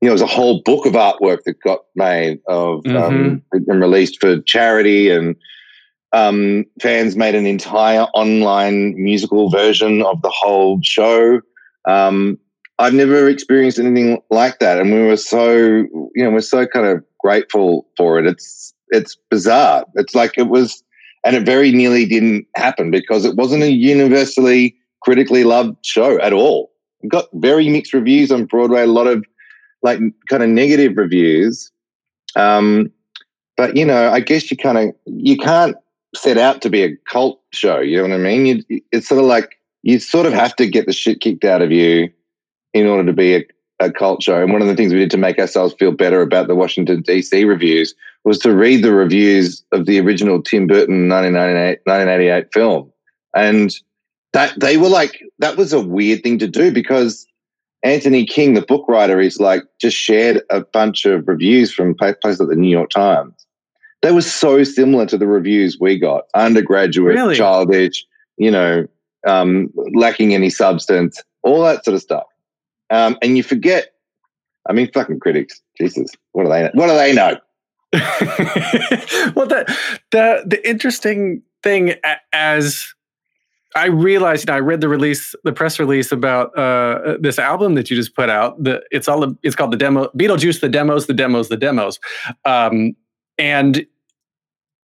you 0.00 0.08
know, 0.08 0.10
it 0.10 0.12
was 0.12 0.22
a 0.22 0.26
whole 0.26 0.62
book 0.62 0.86
of 0.86 0.92
artwork 0.92 1.44
that 1.44 1.60
got 1.62 1.80
made 1.94 2.40
of 2.48 2.78
um, 2.86 2.92
mm-hmm. 2.92 2.96
um, 2.96 3.42
and 3.52 3.80
released 3.80 4.20
for 4.20 4.40
charity 4.42 5.10
and 5.10 5.36
um, 6.16 6.64
fans 6.80 7.14
made 7.14 7.34
an 7.34 7.46
entire 7.46 8.04
online 8.14 8.94
musical 8.96 9.50
version 9.50 10.00
of 10.00 10.22
the 10.22 10.30
whole 10.30 10.80
show. 10.82 11.42
Um, 11.86 12.38
I've 12.78 12.94
never 12.94 13.28
experienced 13.28 13.78
anything 13.78 14.22
like 14.30 14.58
that, 14.60 14.80
and 14.80 14.92
we 14.94 15.02
were 15.02 15.18
so, 15.18 15.50
you 15.54 16.24
know, 16.24 16.30
we're 16.30 16.40
so 16.40 16.66
kind 16.66 16.86
of 16.86 17.04
grateful 17.20 17.86
for 17.98 18.18
it. 18.18 18.26
It's 18.26 18.72
it's 18.88 19.16
bizarre. 19.30 19.84
It's 19.94 20.14
like 20.14 20.38
it 20.38 20.48
was, 20.48 20.82
and 21.22 21.36
it 21.36 21.44
very 21.44 21.70
nearly 21.70 22.06
didn't 22.06 22.46
happen 22.56 22.90
because 22.90 23.26
it 23.26 23.36
wasn't 23.36 23.62
a 23.62 23.70
universally 23.70 24.74
critically 25.02 25.44
loved 25.44 25.76
show 25.84 26.18
at 26.20 26.32
all. 26.32 26.72
It 27.02 27.10
got 27.10 27.26
very 27.34 27.68
mixed 27.68 27.92
reviews 27.92 28.32
on 28.32 28.46
Broadway. 28.46 28.82
A 28.82 28.86
lot 28.86 29.06
of 29.06 29.22
like 29.82 30.00
kind 30.30 30.42
of 30.42 30.48
negative 30.48 30.96
reviews. 30.96 31.70
Um, 32.36 32.90
but 33.58 33.76
you 33.76 33.84
know, 33.84 34.10
I 34.10 34.20
guess 34.20 34.50
you 34.50 34.56
kind 34.56 34.78
of 34.78 34.94
you 35.04 35.36
can't 35.36 35.76
set 36.16 36.38
out 36.38 36.62
to 36.62 36.70
be 36.70 36.82
a 36.82 36.96
cult 37.08 37.40
show. 37.52 37.80
You 37.80 37.96
know 37.96 38.02
what 38.02 38.12
I 38.12 38.18
mean? 38.18 38.64
You, 38.68 38.80
it's 38.92 39.08
sort 39.08 39.20
of 39.20 39.26
like 39.26 39.58
you 39.82 39.98
sort 39.98 40.26
of 40.26 40.32
have 40.32 40.56
to 40.56 40.66
get 40.66 40.86
the 40.86 40.92
shit 40.92 41.20
kicked 41.20 41.44
out 41.44 41.62
of 41.62 41.70
you 41.70 42.10
in 42.74 42.86
order 42.86 43.04
to 43.06 43.12
be 43.12 43.36
a, 43.36 43.44
a 43.80 43.90
cult 43.90 44.22
show. 44.22 44.42
And 44.42 44.52
one 44.52 44.62
of 44.62 44.68
the 44.68 44.74
things 44.74 44.92
we 44.92 44.98
did 44.98 45.10
to 45.12 45.18
make 45.18 45.38
ourselves 45.38 45.74
feel 45.78 45.92
better 45.92 46.22
about 46.22 46.48
the 46.48 46.54
Washington 46.54 47.02
DC 47.02 47.46
reviews 47.46 47.94
was 48.24 48.38
to 48.40 48.54
read 48.54 48.82
the 48.82 48.92
reviews 48.92 49.64
of 49.72 49.86
the 49.86 50.00
original 50.00 50.42
Tim 50.42 50.66
Burton 50.66 51.08
1998, 51.08 51.80
1988 51.84 52.52
film, 52.52 52.92
and 53.34 53.70
that 54.32 54.58
they 54.58 54.76
were 54.76 54.88
like 54.88 55.22
that 55.38 55.56
was 55.56 55.72
a 55.72 55.80
weird 55.80 56.22
thing 56.22 56.38
to 56.40 56.48
do 56.48 56.72
because 56.72 57.26
Anthony 57.82 58.26
King, 58.26 58.54
the 58.54 58.62
book 58.62 58.84
writer, 58.88 59.20
is 59.20 59.38
like 59.38 59.62
just 59.80 59.96
shared 59.96 60.42
a 60.50 60.60
bunch 60.60 61.04
of 61.04 61.28
reviews 61.28 61.72
from 61.72 61.94
places 61.94 62.40
like 62.40 62.48
the 62.48 62.56
New 62.56 62.68
York 62.68 62.90
Times. 62.90 63.32
They 64.02 64.12
were 64.12 64.22
so 64.22 64.62
similar 64.64 65.06
to 65.06 65.18
the 65.18 65.26
reviews 65.26 65.78
we 65.80 65.98
got 65.98 66.24
undergraduate, 66.34 67.14
Really? 67.14 67.36
childish, 67.36 68.04
you 68.36 68.50
know, 68.50 68.86
um, 69.26 69.72
lacking 69.94 70.34
any 70.34 70.50
substance, 70.50 71.22
all 71.42 71.62
that 71.62 71.84
sort 71.84 71.94
of 71.94 72.02
stuff. 72.02 72.24
Um, 72.90 73.16
and 73.22 73.36
you 73.36 73.42
forget, 73.42 73.92
I 74.68 74.72
mean, 74.72 74.90
fucking 74.92 75.20
critics, 75.20 75.60
Jesus, 75.78 76.10
what 76.32 76.44
do 76.44 76.50
they, 76.50 76.62
know? 76.62 76.70
what 76.74 76.86
do 76.86 76.94
they 76.94 77.12
know? 77.12 77.38
well, 79.34 79.46
the 79.46 79.64
the 80.10 80.42
the 80.44 80.60
interesting 80.68 81.42
thing 81.62 81.94
as 82.32 82.94
I 83.76 83.86
realized, 83.86 84.48
you 84.48 84.52
know, 84.52 84.56
I 84.56 84.60
read 84.60 84.80
the 84.80 84.88
release, 84.88 85.34
the 85.44 85.52
press 85.52 85.78
release 85.78 86.10
about 86.10 86.56
uh, 86.58 87.18
this 87.20 87.38
album 87.38 87.74
that 87.74 87.90
you 87.90 87.96
just 87.96 88.14
put 88.16 88.30
out. 88.30 88.62
The 88.62 88.82
it's 88.90 89.06
all 89.06 89.20
the, 89.20 89.36
it's 89.42 89.54
called 89.54 89.70
the 89.70 89.76
demo, 89.76 90.08
Beetlejuice, 90.16 90.60
the 90.60 90.68
demos, 90.68 91.06
the 91.06 91.12
demos, 91.12 91.48
the 91.48 91.58
demos, 91.58 92.00
um, 92.46 92.96
and 93.38 93.86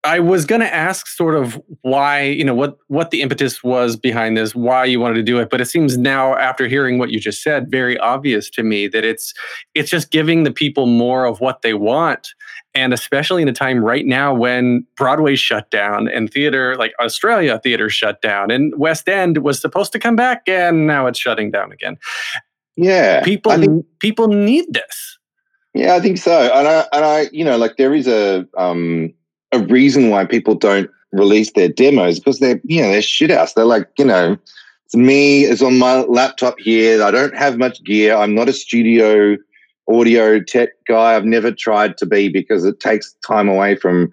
I 0.06 0.20
was 0.20 0.46
going 0.46 0.62
to 0.62 0.74
ask 0.74 1.08
sort 1.08 1.36
of 1.36 1.62
why, 1.82 2.22
you 2.22 2.46
know, 2.46 2.56
what 2.56 2.78
what 2.88 3.12
the 3.12 3.22
impetus 3.22 3.62
was 3.64 3.98
behind 3.98 4.38
this, 4.38 4.56
why 4.56 4.86
you 4.86 4.98
wanted 5.00 5.16
to 5.16 5.24
do 5.24 5.40
it, 5.40 5.50
but 5.50 5.60
it 5.60 5.66
seems 5.66 5.98
now 5.98 6.38
after 6.38 6.68
hearing 6.68 7.00
what 7.00 7.10
you 7.10 7.20
just 7.20 7.44
said, 7.44 7.70
very 7.70 7.98
obvious 7.98 8.50
to 8.52 8.64
me 8.64 8.88
that 8.88 9.04
it's 9.04 9.34
it's 9.76 9.90
just 9.90 10.10
giving 10.10 10.44
the 10.44 10.52
people 10.52 10.86
more 10.86 11.26
of 11.26 11.42
what 11.42 11.64
they 11.64 11.74
want, 11.74 12.30
and 12.74 12.94
especially 12.94 13.42
in 13.42 13.50
a 13.50 13.54
time 13.54 13.84
right 13.84 14.06
now 14.06 14.34
when 14.34 14.88
Broadway 14.96 15.36
shut 15.36 15.70
down 15.70 16.08
and 16.08 16.32
theater 16.32 16.78
like 16.78 16.94
Australia 17.02 17.60
theater 17.60 17.90
shut 17.90 18.22
down 18.22 18.52
and 18.52 18.74
West 18.78 19.10
End 19.10 19.40
was 19.40 19.60
supposed 19.60 19.92
to 19.92 20.00
come 20.00 20.16
back 20.16 20.44
and 20.48 20.88
now 20.88 21.08
it's 21.08 21.20
shutting 21.20 21.52
down 21.52 21.74
again. 21.74 21.98
Yeah, 22.78 23.22
People 23.24 23.52
think, 23.52 23.86
people 24.00 24.30
need 24.30 24.66
this. 24.70 25.19
Yeah, 25.80 25.96
I 25.96 26.00
think 26.00 26.18
so. 26.18 26.52
And 26.54 26.68
I, 26.68 26.88
and 26.92 27.06
I, 27.06 27.30
you 27.32 27.46
know, 27.46 27.58
like 27.58 27.78
there 27.78 27.94
is 27.94 28.08
a, 28.08 28.46
um, 28.58 29.14
a 29.52 29.60
reason 29.60 30.10
why 30.10 30.26
people 30.26 30.56
don't 30.56 30.90
release 31.12 31.52
their 31.54 31.70
demos 31.70 32.20
because 32.20 32.40
they're, 32.40 32.60
you 32.64 32.82
know, 32.82 32.92
they're 32.92 33.02
shit 33.02 33.32
house. 33.32 33.54
They're 33.54 33.66
like, 33.66 33.88
you 33.98 34.06
know, 34.06 34.38
it's 34.86 34.96
me 34.96 35.44
is 35.44 35.62
on 35.62 35.78
my 35.78 36.02
laptop 36.02 36.60
here. 36.60 37.02
I 37.02 37.12
don't 37.12 37.36
have 37.38 37.58
much 37.58 37.84
gear. 37.84 38.16
I'm 38.16 38.36
not 38.36 38.50
a 38.50 38.54
studio 38.54 39.38
audio 39.90 40.40
tech 40.40 40.70
guy. 40.88 41.16
I've 41.16 41.26
never 41.26 41.52
tried 41.52 41.98
to 42.00 42.06
be 42.06 42.30
because 42.30 42.66
it 42.66 42.80
takes 42.80 43.14
time 43.26 43.48
away 43.48 43.76
from 43.76 44.12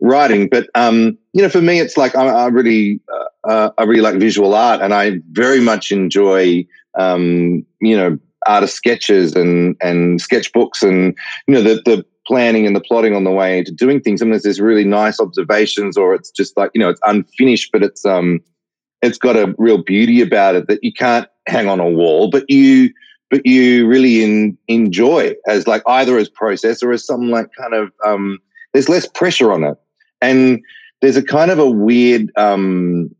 writing. 0.00 0.48
But 0.48 0.68
um, 0.74 1.18
you 1.32 1.42
know, 1.42 1.48
for 1.48 1.60
me, 1.60 1.80
it's 1.80 1.96
like 1.96 2.14
I, 2.14 2.26
I 2.26 2.46
really, 2.46 3.00
uh, 3.12 3.48
uh, 3.48 3.70
I 3.78 3.82
really 3.84 4.00
like 4.00 4.16
visual 4.16 4.54
art, 4.54 4.80
and 4.80 4.94
I 4.94 5.20
very 5.32 5.60
much 5.60 5.92
enjoy, 5.92 6.66
um, 6.98 7.64
you 7.80 7.96
know, 7.96 8.18
artist 8.46 8.74
sketches 8.74 9.34
and 9.34 9.76
and 9.80 10.20
sketchbooks, 10.20 10.82
and 10.82 11.16
you 11.46 11.54
know, 11.54 11.62
the 11.62 11.82
the 11.84 12.04
planning 12.26 12.66
and 12.66 12.76
the 12.76 12.80
plotting 12.80 13.14
on 13.14 13.24
the 13.24 13.30
way 13.30 13.62
to 13.64 13.72
doing 13.72 14.00
things. 14.00 14.20
Sometimes 14.20 14.42
there's 14.42 14.60
really 14.60 14.84
nice 14.84 15.20
observations, 15.20 15.96
or 15.96 16.14
it's 16.14 16.30
just 16.30 16.56
like 16.56 16.70
you 16.74 16.80
know, 16.80 16.88
it's 16.88 17.00
unfinished, 17.04 17.70
but 17.72 17.82
it's 17.82 18.04
um, 18.04 18.40
it's 19.02 19.18
got 19.18 19.36
a 19.36 19.54
real 19.58 19.82
beauty 19.82 20.20
about 20.20 20.54
it 20.54 20.68
that 20.68 20.82
you 20.82 20.92
can't 20.92 21.28
hang 21.46 21.68
on 21.68 21.80
a 21.80 21.88
wall, 21.88 22.30
but 22.30 22.48
you 22.48 22.90
but 23.30 23.46
you 23.46 23.86
really 23.86 24.24
in, 24.24 24.58
enjoy 24.68 25.34
as 25.46 25.66
like 25.66 25.82
either 25.86 26.18
as 26.18 26.28
process 26.28 26.82
or 26.82 26.92
as 26.92 27.06
some 27.06 27.30
like 27.30 27.48
kind 27.58 27.74
of 27.74 27.92
um, 28.04 28.38
there's 28.72 28.88
less 28.88 29.06
pressure 29.06 29.52
on 29.52 29.64
it, 29.64 29.76
and 30.20 30.60
there's 31.00 31.16
a 31.16 31.22
kind 31.22 31.50
of 31.50 31.58
a 31.58 31.70
weird 31.70 32.30
um, 32.36 33.10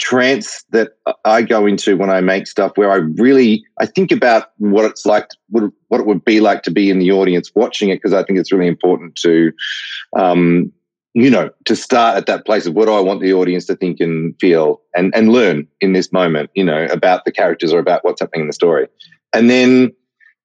trance 0.00 0.64
that 0.70 0.92
I 1.26 1.42
go 1.42 1.66
into 1.66 1.96
when 1.96 2.10
I 2.10 2.20
make 2.22 2.46
stuff 2.46 2.72
where 2.76 2.90
I 2.90 2.96
really 2.96 3.62
I 3.78 3.86
think 3.86 4.10
about 4.10 4.50
what 4.56 4.86
it's 4.86 5.04
like, 5.04 5.28
what, 5.50 5.70
it 5.92 6.06
would 6.06 6.24
be 6.24 6.40
like 6.40 6.62
to 6.62 6.70
be 6.70 6.90
in 6.90 6.98
the 6.98 7.12
audience 7.12 7.52
watching 7.54 7.90
it 7.90 7.96
because 7.96 8.14
I 8.14 8.24
think 8.24 8.38
it's 8.38 8.50
really 8.50 8.66
important 8.66 9.14
to, 9.16 9.52
um, 10.16 10.72
you 11.12 11.28
know, 11.28 11.50
to 11.66 11.76
start 11.76 12.16
at 12.16 12.26
that 12.26 12.46
place 12.46 12.66
of 12.66 12.74
what 12.74 12.86
do 12.86 12.94
I 12.94 13.00
want 13.00 13.20
the 13.20 13.34
audience 13.34 13.66
to 13.66 13.76
think 13.76 14.00
and 14.00 14.34
feel 14.40 14.80
and 14.94 15.14
and 15.14 15.32
learn 15.32 15.68
in 15.80 15.92
this 15.92 16.12
moment, 16.12 16.50
you 16.54 16.64
know, 16.64 16.86
about 16.86 17.26
the 17.26 17.32
characters 17.32 17.72
or 17.72 17.78
about 17.78 18.02
what's 18.02 18.20
happening 18.20 18.42
in 18.42 18.46
the 18.46 18.54
story, 18.54 18.88
and 19.34 19.50
then 19.50 19.92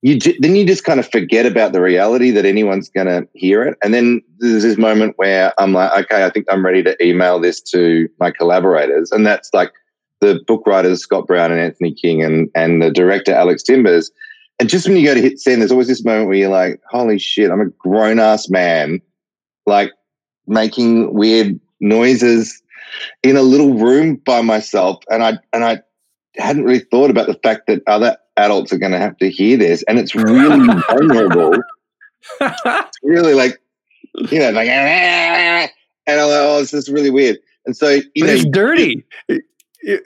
you 0.06 0.20
ju- 0.20 0.38
then 0.38 0.56
you 0.56 0.68
just 0.68 0.84
kind 0.84 1.00
of 1.00 1.10
forget 1.10 1.48
about 1.48 1.74
the 1.74 1.82
reality 1.82 2.30
that 2.30 2.46
anyone's 2.46 2.90
going 2.90 3.08
to 3.08 3.28
hear 3.34 3.64
it. 3.64 3.76
And 3.84 3.92
then 3.92 4.22
there's 4.38 4.62
this 4.62 4.78
moment 4.78 5.16
where 5.18 5.52
I'm 5.60 5.74
like, 5.74 6.06
okay, 6.06 6.24
I 6.24 6.30
think 6.30 6.46
I'm 6.52 6.64
ready 6.64 6.84
to 6.84 6.96
email 7.04 7.40
this 7.40 7.60
to 7.72 8.08
my 8.20 8.30
collaborators, 8.30 9.12
and 9.12 9.26
that's 9.26 9.50
like 9.52 9.74
the 10.22 10.42
book 10.46 10.62
writers 10.68 11.02
Scott 11.02 11.26
Brown 11.26 11.52
and 11.52 11.60
Anthony 11.60 11.92
King, 11.92 12.22
and 12.22 12.52
and 12.54 12.84
the 12.84 12.92
director 12.92 13.34
Alex 13.34 13.64
Timbers. 13.64 14.12
And 14.60 14.70
just 14.70 14.88
when 14.88 14.96
you 14.96 15.04
go 15.04 15.16
to 15.16 15.22
hit 15.22 15.40
send, 15.40 15.62
there's 15.62 15.72
always 15.72 15.88
this 15.88 16.06
moment 16.06 16.28
where 16.28 16.38
you're 16.38 16.50
like, 16.50 16.80
holy 16.88 17.18
shit, 17.18 17.50
I'm 17.50 17.60
a 17.60 17.66
grown 17.66 18.20
ass 18.20 18.48
man, 18.48 19.02
like 19.66 19.92
making 20.46 21.16
weird 21.16 21.60
noises 21.80 22.62
in 23.24 23.38
a 23.38 23.42
little 23.42 23.74
room 23.74 24.22
by 24.24 24.42
myself, 24.42 25.04
and 25.10 25.24
I 25.24 25.40
and 25.52 25.66
I 25.66 25.80
hadn't 26.36 26.64
really 26.64 26.86
thought 26.92 27.10
about 27.10 27.26
the 27.26 27.40
fact 27.42 27.66
that 27.66 27.82
other 27.88 28.16
adults 28.38 28.74
are 28.74 28.78
going 28.78 28.92
to 28.92 29.00
have 29.00 29.18
to 29.18 29.30
hear 29.30 29.58
this, 29.58 29.84
and 29.84 30.00
it's 30.00 30.16
really 30.16 30.68
vulnerable. 30.90 31.58
It's 32.42 32.98
really 33.04 33.36
like, 33.36 33.62
you 34.32 34.40
know, 34.40 34.50
like, 34.50 34.68
and 34.70 35.70
I'm 36.08 36.28
like, 36.28 36.40
oh, 36.40 36.60
this 36.60 36.74
is 36.74 36.90
really 36.90 37.12
weird. 37.12 37.38
And 37.68 37.78
so, 37.78 37.90
you 37.90 38.04
But 38.18 38.26
know, 38.26 38.34
it's 38.34 38.46
dirty. 38.46 39.06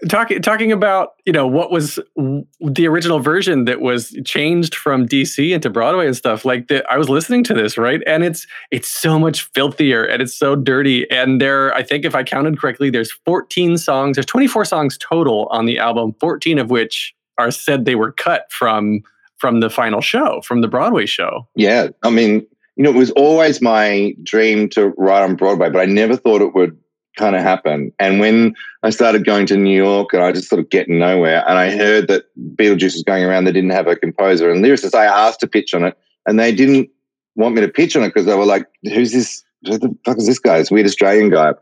Talking 0.09 0.41
talking 0.41 0.74
about 0.74 1.13
you 1.25 1.31
know 1.31 1.48
what 1.48 1.71
was 1.71 1.98
the 2.17 2.86
original 2.86 3.19
version 3.19 3.63
that 3.63 3.79
was 3.79 4.13
changed 4.25 4.75
from 4.75 5.07
DC 5.07 5.51
into 5.51 5.69
Broadway 5.69 6.05
and 6.05 6.17
stuff 6.17 6.43
like 6.43 6.67
that. 6.67 6.86
I 6.91 6.98
was 6.98 7.07
listening 7.07 7.45
to 7.45 7.53
this 7.53 7.77
right, 7.77 8.01
and 8.05 8.25
it's 8.25 8.45
it's 8.71 8.89
so 8.89 9.17
much 9.17 9.43
filthier 9.53 10.03
and 10.03 10.21
it's 10.21 10.38
so 10.38 10.53
dirty. 10.57 11.09
And 11.09 11.39
there, 11.39 11.74
I 11.74 11.83
think 11.83 12.03
if 12.03 12.13
I 12.13 12.24
counted 12.24 12.59
correctly, 12.59 12.89
there's 12.89 13.12
14 13.24 13.77
songs. 13.77 14.17
There's 14.17 14.25
24 14.25 14.65
songs 14.65 14.98
total 14.98 15.48
on 15.50 15.65
the 15.65 15.79
album, 15.79 16.13
14 16.19 16.59
of 16.59 16.69
which 16.69 17.15
are 17.39 17.51
said 17.51 17.86
they 17.86 17.96
were 17.96 18.12
cut 18.12 18.51
from 18.51 19.01
from 19.38 19.62
the 19.62 19.69
final 19.69 20.01
show, 20.01 20.41
from 20.41 20.62
the 20.62 20.67
Broadway 20.67 21.05
show. 21.05 21.48
Yeah, 21.55 21.88
I 22.03 22.10
mean, 22.10 22.46
you 22.75 22.84
know, 22.84 22.89
it 22.89 22.96
was 22.96 23.12
always 23.12 23.62
my 23.62 24.13
dream 24.22 24.67
to 24.69 24.89
write 24.98 25.24
on 25.24 25.36
Broadway, 25.36 25.69
but 25.69 25.79
I 25.79 25.86
never 25.86 26.17
thought 26.17 26.41
it 26.41 26.53
would 26.53 26.77
kind 27.17 27.36
of 27.36 27.41
happen. 27.41 27.91
And 28.00 28.19
when 28.19 28.53
I 28.84 28.89
started 28.89 29.25
going 29.25 29.46
to 29.48 29.58
New 29.58 29.75
York 29.75 30.13
and 30.13 30.22
I 30.22 30.31
just 30.31 30.50
sort 30.50 30.60
of 30.60 30.69
getting 30.69 31.00
nowhere, 31.00 31.43
and 31.48 31.58
I 31.58 31.72
heard 31.72 32.10
that 32.10 32.25
Beetlejuice 32.55 32.93
was 32.93 33.03
going 33.03 33.24
around, 33.24 33.46
they 33.46 33.53
didn't 33.53 33.72
have 33.72 33.88
a 33.88 33.96
composer 33.96 34.51
and 34.51 34.63
lyricist. 34.63 34.93
I 34.93 35.05
asked 35.05 35.39
to 35.39 35.48
pitch 35.48 35.74
on 35.74 35.86
it, 35.86 35.98
and 36.25 36.38
they 36.38 36.53
didn't 36.53 36.89
want 37.36 37.55
me 37.55 37.62
to 37.62 37.69
pitch 37.69 37.96
on 37.96 38.03
it 38.03 38.10
because 38.10 38.25
they 38.25 38.36
were 38.36 38.46
like, 38.46 38.67
"Who's 38.84 39.13
this? 39.13 39.43
Who 39.65 39.77
the 39.77 39.96
fuck 40.05 40.17
is 40.17 40.27
this 40.27 40.39
guy? 40.39 40.60
This 40.60 40.72
weird 40.72 40.86
Australian 40.86 41.29
guy." 41.29 41.53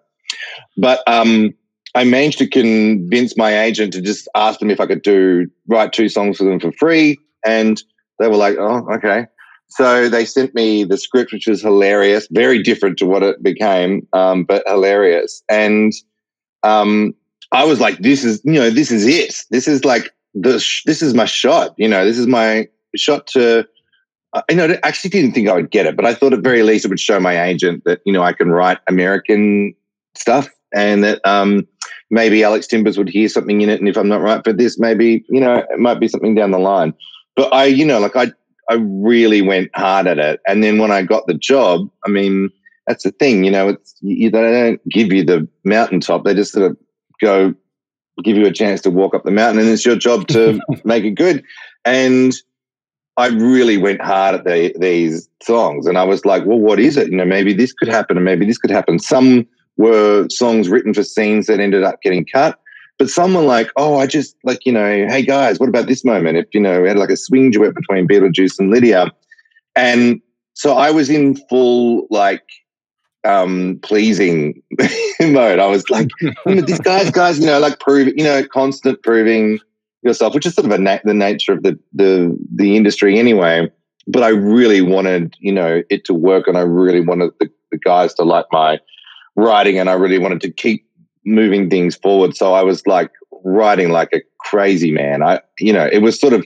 But 0.77 1.01
um, 1.07 1.53
I 1.97 2.03
managed 2.03 2.37
to 2.37 2.47
convince 2.47 3.35
my 3.35 3.59
agent 3.59 3.91
to 3.93 4.01
just 4.01 4.27
ask 4.35 4.59
them 4.59 4.69
if 4.69 4.79
I 4.79 4.85
could 4.85 5.01
do 5.01 5.47
write 5.67 5.93
two 5.93 6.09
songs 6.09 6.37
for 6.37 6.43
them 6.43 6.59
for 6.59 6.71
free, 6.73 7.17
and 7.43 7.81
they 8.19 8.27
were 8.27 8.35
like, 8.35 8.55
"Oh, 8.59 8.87
okay." 8.93 9.25
So 9.69 10.07
they 10.07 10.23
sent 10.23 10.53
me 10.53 10.83
the 10.83 10.95
script, 10.97 11.33
which 11.33 11.47
was 11.47 11.61
hilarious, 11.61 12.27
very 12.31 12.61
different 12.61 12.97
to 12.99 13.07
what 13.07 13.23
it 13.23 13.41
became, 13.41 14.07
um, 14.13 14.43
but 14.43 14.63
hilarious. 14.67 15.43
And 15.49 15.91
um, 16.61 17.15
I 17.51 17.65
was 17.65 17.79
like, 17.79 17.97
"This 17.97 18.23
is, 18.23 18.41
you 18.43 18.53
know, 18.53 18.69
this 18.69 18.91
is 18.91 19.03
it. 19.07 19.35
This 19.49 19.67
is 19.67 19.83
like 19.83 20.13
the, 20.35 20.59
sh- 20.59 20.83
this 20.85 21.01
is 21.01 21.15
my 21.15 21.25
shot. 21.25 21.73
You 21.77 21.87
know, 21.87 22.05
this 22.05 22.19
is 22.19 22.27
my 22.27 22.67
shot 22.95 23.25
to." 23.33 23.67
uh, 24.33 24.43
You 24.51 24.55
know, 24.57 24.67
I 24.67 24.87
actually 24.87 25.09
didn't 25.09 25.31
think 25.31 25.49
I 25.49 25.53
would 25.53 25.71
get 25.71 25.87
it, 25.87 25.95
but 25.95 26.05
I 26.05 26.13
thought 26.13 26.33
at 26.33 26.41
very 26.41 26.61
least 26.61 26.85
it 26.85 26.89
would 26.89 26.99
show 26.99 27.19
my 27.19 27.41
agent 27.43 27.85
that 27.85 28.01
you 28.05 28.13
know 28.13 28.21
I 28.21 28.33
can 28.33 28.51
write 28.51 28.77
American 28.87 29.73
stuff, 30.15 30.47
and 30.77 31.03
that 31.03 31.19
um, 31.25 31.67
maybe 32.11 32.43
Alex 32.43 32.67
Timbers 32.67 32.97
would 32.97 33.09
hear 33.09 33.27
something 33.27 33.61
in 33.61 33.69
it. 33.69 33.79
And 33.79 33.89
if 33.89 33.97
I'm 33.97 34.07
not 34.07 34.21
right 34.21 34.43
for 34.43 34.53
this, 34.53 34.79
maybe 34.79 35.25
you 35.29 35.41
know 35.41 35.55
it 35.55 35.79
might 35.79 35.99
be 35.99 36.07
something 36.07 36.35
down 36.35 36.51
the 36.51 36.59
line. 36.59 36.93
But 37.35 37.53
I, 37.53 37.65
you 37.65 37.85
know, 37.85 37.99
like 37.99 38.15
I, 38.15 38.31
I 38.69 38.75
really 38.79 39.41
went 39.41 39.69
hard 39.75 40.07
at 40.07 40.19
it. 40.19 40.39
And 40.47 40.63
then 40.63 40.77
when 40.77 40.91
I 40.91 41.03
got 41.03 41.27
the 41.27 41.35
job, 41.35 41.89
I 42.05 42.09
mean, 42.09 42.49
that's 42.87 43.03
the 43.03 43.11
thing, 43.11 43.43
you 43.43 43.51
know, 43.51 43.69
it's 43.69 43.95
you, 44.01 44.31
they 44.31 44.41
don't 44.41 44.89
give 44.89 45.11
you 45.11 45.23
the 45.23 45.47
mountaintop. 45.63 46.23
They 46.23 46.33
just 46.33 46.53
sort 46.53 46.71
of 46.71 46.77
go 47.21 47.53
give 48.23 48.37
you 48.37 48.47
a 48.47 48.51
chance 48.51 48.81
to 48.81 48.89
walk 48.89 49.13
up 49.13 49.23
the 49.23 49.31
mountain, 49.31 49.61
and 49.61 49.69
it's 49.69 49.85
your 49.85 49.95
job 49.95 50.27
to 50.29 50.59
make 50.85 51.03
it 51.03 51.11
good. 51.11 51.43
And 51.85 52.33
I 53.17 53.27
really 53.27 53.77
went 53.77 54.01
hard 54.01 54.35
at 54.35 54.45
the, 54.45 54.73
these 54.79 55.27
songs, 55.43 55.85
and 55.85 55.97
I 55.97 56.03
was 56.03 56.25
like, 56.25 56.45
well, 56.45 56.59
what 56.59 56.79
is 56.79 56.97
it? 56.97 57.09
You 57.09 57.17
know, 57.17 57.25
maybe 57.25 57.53
this 57.53 57.73
could 57.73 57.89
happen, 57.89 58.17
and 58.17 58.25
maybe 58.25 58.45
this 58.45 58.57
could 58.57 58.71
happen. 58.71 58.99
Some 58.99 59.47
were 59.77 60.27
songs 60.29 60.69
written 60.69 60.93
for 60.93 61.03
scenes 61.03 61.47
that 61.47 61.59
ended 61.59 61.83
up 61.83 62.01
getting 62.01 62.25
cut. 62.25 62.59
But 62.97 63.09
some 63.09 63.35
were 63.35 63.41
like, 63.41 63.69
oh, 63.77 63.97
I 63.97 64.07
just 64.07 64.35
like, 64.43 64.65
you 64.65 64.71
know, 64.71 65.07
hey 65.07 65.21
guys, 65.21 65.59
what 65.59 65.69
about 65.69 65.87
this 65.87 66.03
moment? 66.03 66.37
If, 66.37 66.47
you 66.51 66.59
know, 66.59 66.81
we 66.81 66.87
had 66.87 66.97
like 66.97 67.11
a 67.11 67.17
swing 67.17 67.51
duet 67.51 67.75
between 67.75 68.07
Beetlejuice 68.07 68.59
and 68.59 68.71
Lydia. 68.71 69.11
And 69.75 70.19
so 70.53 70.75
I 70.75 70.89
was 70.89 71.09
in 71.09 71.35
full 71.47 72.07
like 72.09 72.43
um 73.23 73.79
pleasing 73.83 74.61
mode. 75.21 75.59
I 75.59 75.67
was 75.67 75.87
like, 75.89 76.09
these 76.45 76.79
guys, 76.79 77.11
guys, 77.11 77.39
you 77.39 77.45
know, 77.45 77.59
like 77.59 77.79
prove, 77.79 78.07
you 78.15 78.23
know, 78.23 78.43
constant 78.47 79.03
proving 79.03 79.59
yourself, 80.01 80.33
which 80.33 80.45
is 80.45 80.55
sort 80.55 80.65
of 80.65 80.71
a 80.71 80.77
na- 80.79 80.99
the 81.03 81.13
nature 81.13 81.53
of 81.53 81.61
the 81.61 81.77
the 81.93 82.35
the 82.55 82.75
industry 82.75 83.19
anyway. 83.19 83.69
But 84.07 84.23
I 84.23 84.29
really 84.29 84.81
wanted, 84.81 85.35
you 85.39 85.51
know, 85.51 85.83
it 85.89 86.05
to 86.05 86.13
work, 86.13 86.47
and 86.47 86.57
I 86.57 86.61
really 86.61 87.01
wanted 87.01 87.31
the, 87.39 87.49
the 87.71 87.77
guys 87.77 88.13
to 88.15 88.23
like 88.23 88.45
my 88.51 88.79
writing, 89.37 89.79
and 89.79 89.89
I 89.89 89.93
really 89.93 90.17
wanted 90.17 90.41
to 90.41 90.51
keep 90.51 90.85
moving 91.25 91.69
things 91.69 91.95
forward. 91.95 92.35
So 92.35 92.53
I 92.53 92.63
was 92.63 92.85
like 92.85 93.11
writing 93.43 93.91
like 93.91 94.09
a 94.13 94.21
crazy 94.39 94.91
man. 94.91 95.23
I, 95.23 95.39
you 95.59 95.71
know, 95.71 95.87
it 95.89 95.99
was 95.99 96.19
sort 96.19 96.33
of 96.33 96.45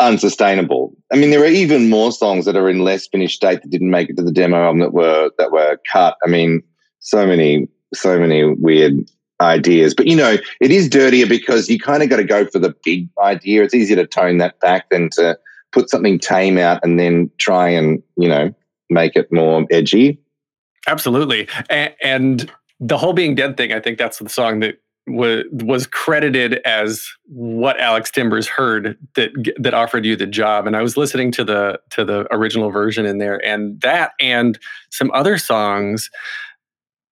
unsustainable. 0.00 0.94
I 1.12 1.16
mean, 1.16 1.30
there 1.30 1.42
are 1.42 1.46
even 1.46 1.88
more 1.88 2.12
songs 2.12 2.44
that 2.44 2.56
are 2.56 2.68
in 2.68 2.80
less 2.80 3.06
finished 3.06 3.36
state 3.36 3.62
that 3.62 3.70
didn't 3.70 3.90
make 3.90 4.10
it 4.10 4.16
to 4.16 4.22
the 4.22 4.32
demo 4.32 4.64
album 4.64 4.80
that 4.80 4.92
were 4.92 5.30
that 5.38 5.52
were 5.52 5.78
cut. 5.90 6.16
I 6.24 6.28
mean, 6.28 6.62
so 7.00 7.26
many, 7.26 7.68
so 7.94 8.18
many 8.18 8.44
weird 8.44 8.94
ideas. 9.40 9.94
But 9.94 10.06
you 10.06 10.16
know, 10.16 10.36
it 10.60 10.70
is 10.70 10.88
dirtier 10.88 11.26
because 11.26 11.68
you 11.68 11.78
kind 11.78 12.02
of 12.02 12.08
got 12.08 12.16
to 12.16 12.24
go 12.24 12.46
for 12.46 12.58
the 12.58 12.74
big 12.84 13.08
idea. 13.22 13.62
It's 13.62 13.74
easier 13.74 13.96
to 13.96 14.06
tone 14.06 14.38
that 14.38 14.58
back 14.60 14.90
than 14.90 15.10
to 15.10 15.38
put 15.72 15.90
something 15.90 16.18
tame 16.18 16.56
out 16.58 16.80
and 16.82 16.98
then 16.98 17.30
try 17.38 17.68
and 17.68 18.02
you 18.16 18.28
know 18.28 18.54
make 18.90 19.16
it 19.16 19.32
more 19.32 19.66
edgy. 19.70 20.18
Absolutely, 20.86 21.48
and, 21.70 21.94
and 22.02 22.52
the 22.80 22.98
whole 22.98 23.12
being 23.12 23.34
dead 23.34 23.56
thing. 23.56 23.72
I 23.72 23.80
think 23.80 23.98
that's 23.98 24.18
the 24.18 24.28
song 24.28 24.60
that 24.60 24.80
was 25.06 25.86
credited 25.86 26.54
as 26.64 27.06
what 27.26 27.78
Alex 27.78 28.10
Timbers 28.10 28.48
heard 28.48 28.96
that 29.16 29.30
that 29.58 29.74
offered 29.74 30.04
you 30.04 30.16
the 30.16 30.26
job. 30.26 30.66
And 30.66 30.76
I 30.76 30.82
was 30.82 30.96
listening 30.96 31.30
to 31.32 31.44
the 31.44 31.80
to 31.90 32.04
the 32.04 32.26
original 32.30 32.70
version 32.70 33.04
in 33.06 33.18
there, 33.18 33.44
and 33.44 33.80
that 33.82 34.12
and 34.20 34.58
some 34.90 35.10
other 35.12 35.38
songs 35.38 36.10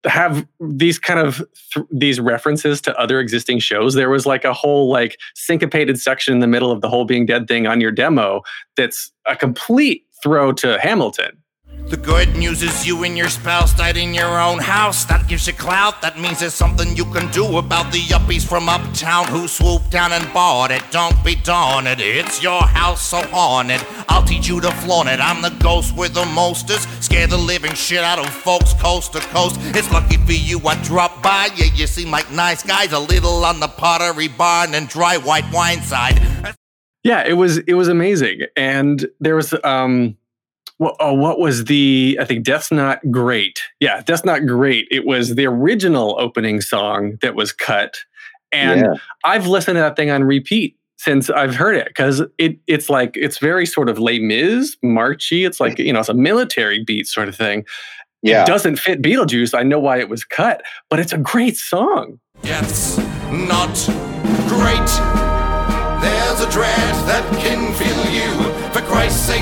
have 0.05 0.47
these 0.61 0.99
kind 0.99 1.21
of 1.21 1.45
th- 1.73 1.87
these 1.91 2.19
references 2.19 2.81
to 2.81 2.99
other 2.99 3.21
existing 3.21 3.61
shows 3.61 3.95
there 3.95 4.11
was 4.11 4.27
like 4.27 4.45
a 4.45 4.53
whole 4.53 4.91
like 4.91 5.17
syncopated 5.35 6.01
section 6.01 6.35
in 6.35 6.41
the 6.41 6.47
middle 6.47 6.73
of 6.73 6.81
the 6.81 6.89
whole 6.89 7.05
being 7.05 7.25
dead 7.25 7.47
thing 7.47 7.67
on 7.67 7.81
your 7.81 7.93
demo 7.93 8.43
that's 8.77 9.13
a 9.27 9.37
complete 9.37 10.05
throw 10.23 10.53
to 10.53 10.79
hamilton 10.81 11.31
the 11.93 11.97
good 11.99 12.35
news 12.37 12.63
is 12.63 12.87
you 12.87 13.05
and 13.05 13.19
your 13.19 13.29
spouse 13.29 13.75
died 13.75 13.99
in 13.99 14.15
your 14.15 14.41
own 14.41 14.59
house. 14.59 15.05
That 15.05 15.29
gives 15.29 15.47
you 15.47 15.53
clout. 15.53 16.01
That 16.01 16.19
means 16.19 16.41
there's 16.41 16.55
something 16.55 16.97
you 16.97 17.05
can 17.05 17.31
do 17.33 17.59
about 17.59 17.93
the 17.93 17.99
yuppies 17.99 18.47
from 18.49 18.67
uptown 18.67 19.29
who 19.29 19.47
swooped 19.47 19.91
down 19.91 20.11
and 20.13 20.25
bought 20.33 20.71
it. 20.71 20.83
Don't 20.91 21.23
be 21.23 21.35
daunted. 21.35 22.01
It's 22.01 22.43
your 22.43 22.63
house 22.63 23.03
so 23.03 23.21
haunted. 23.25 23.85
I'll 24.09 24.25
teach 24.25 24.49
you 24.49 24.59
to 24.63 24.71
flaunt 24.71 25.11
it. 25.11 25.21
I'm 25.21 25.43
the 25.43 25.55
ghost 25.63 25.95
with 25.95 26.15
the 26.15 26.25
mostest. 26.25 26.89
Scare 27.05 27.27
the 27.27 27.37
living 27.37 27.75
shit 27.75 28.03
out 28.03 28.19
of 28.19 28.31
folks 28.31 28.73
coast 28.73 29.13
to 29.13 29.21
coast. 29.21 29.57
It's 29.77 29.93
lucky 29.93 30.17
for 30.17 30.33
you 30.33 30.61
I 30.67 30.83
dropped 30.83 31.23
by. 31.23 31.51
Yeah, 31.57 31.67
you 31.75 31.87
seem 31.87 32.11
like 32.11 32.31
nice 32.33 32.63
guys. 32.63 32.93
A 32.93 32.99
little 32.99 33.45
on 33.45 33.61
the 33.61 33.69
pottery 33.69 34.29
barn 34.29 34.73
and 34.73 34.89
dry 34.89 35.19
white 35.19 35.45
wine 35.53 35.83
side. 35.83 36.19
Yeah, 37.05 37.23
it 37.27 37.35
was 37.35 37.59
it 37.59 37.75
was 37.75 37.89
amazing. 37.89 38.43
And 38.57 39.05
there 39.21 39.37
was 39.37 39.53
um 39.63 40.17
well, 40.79 40.97
oh, 41.01 41.15
what 41.15 41.39
was 41.39 41.65
the? 41.65 42.19
I 42.21 42.25
think 42.25 42.45
Death's 42.45 42.73
Not 42.73 42.99
Great. 43.11 43.61
Yeah, 43.81 44.03
Death's 44.03 44.25
Not 44.25 44.47
Great. 44.47 44.89
It 44.91 45.07
was 45.07 45.35
the 45.35 45.47
original 45.47 46.17
opening 46.19 46.61
song 46.61 47.19
that 47.23 47.35
was 47.35 47.53
cut, 47.53 47.99
and 48.51 48.81
yeah. 48.81 48.95
I've 49.25 49.47
listened 49.47 49.77
to 49.77 49.81
that 49.81 49.97
thing 49.97 50.11
on 50.11 50.25
repeat 50.25 50.77
since 51.03 51.31
I've 51.31 51.57
heard 51.57 51.75
it 51.75 51.89
because 51.89 52.23
it 52.39 52.59
it's 52.67 52.89
like 52.89 53.17
it's 53.17 53.39
very 53.39 53.67
sort 53.67 53.89
of 53.89 53.99
Les 53.99 54.21
Mis, 54.21 54.77
marchy. 54.83 55.45
It's 55.45 55.59
like 55.59 55.79
you 55.79 55.93
know 55.93 56.01
it's 56.01 56.09
a 56.09 56.15
military 56.15 56.85
beat 56.85 57.07
sort 57.07 57.29
of 57.29 57.37
thing. 57.37 57.65
Yeah, 58.23 58.43
it 58.43 58.47
doesn't 58.47 58.77
fit 58.77 59.03
Beetlejuice. 59.03 59.59
I 59.59 59.65
know 59.65 59.81
why 59.81 59.99
it 59.99 60.09
was 60.09 60.25
cut, 60.25 60.63
but 60.89 61.01
it's 61.01 61.13
a 61.13 61.19
great 61.19 61.57
song. 61.57 62.21
Death's 62.43 62.99
not 63.31 63.75
great. 64.47 64.91
There's 66.03 66.41
a 66.41 66.51
dread 66.51 66.95
that 67.07 67.25
can 67.39 67.73
fill 67.75 68.11
you. 68.11 68.53
For 68.73 68.81
Christ's 68.83 69.21
sakes, 69.21 69.42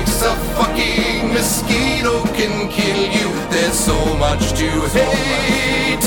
mosquito 1.41 2.21
can 2.37 2.69
kill 2.69 3.01
you. 3.17 3.27
There's 3.49 3.73
so 3.73 3.97
much 4.17 4.53
to 4.59 4.69
hate. 4.93 6.05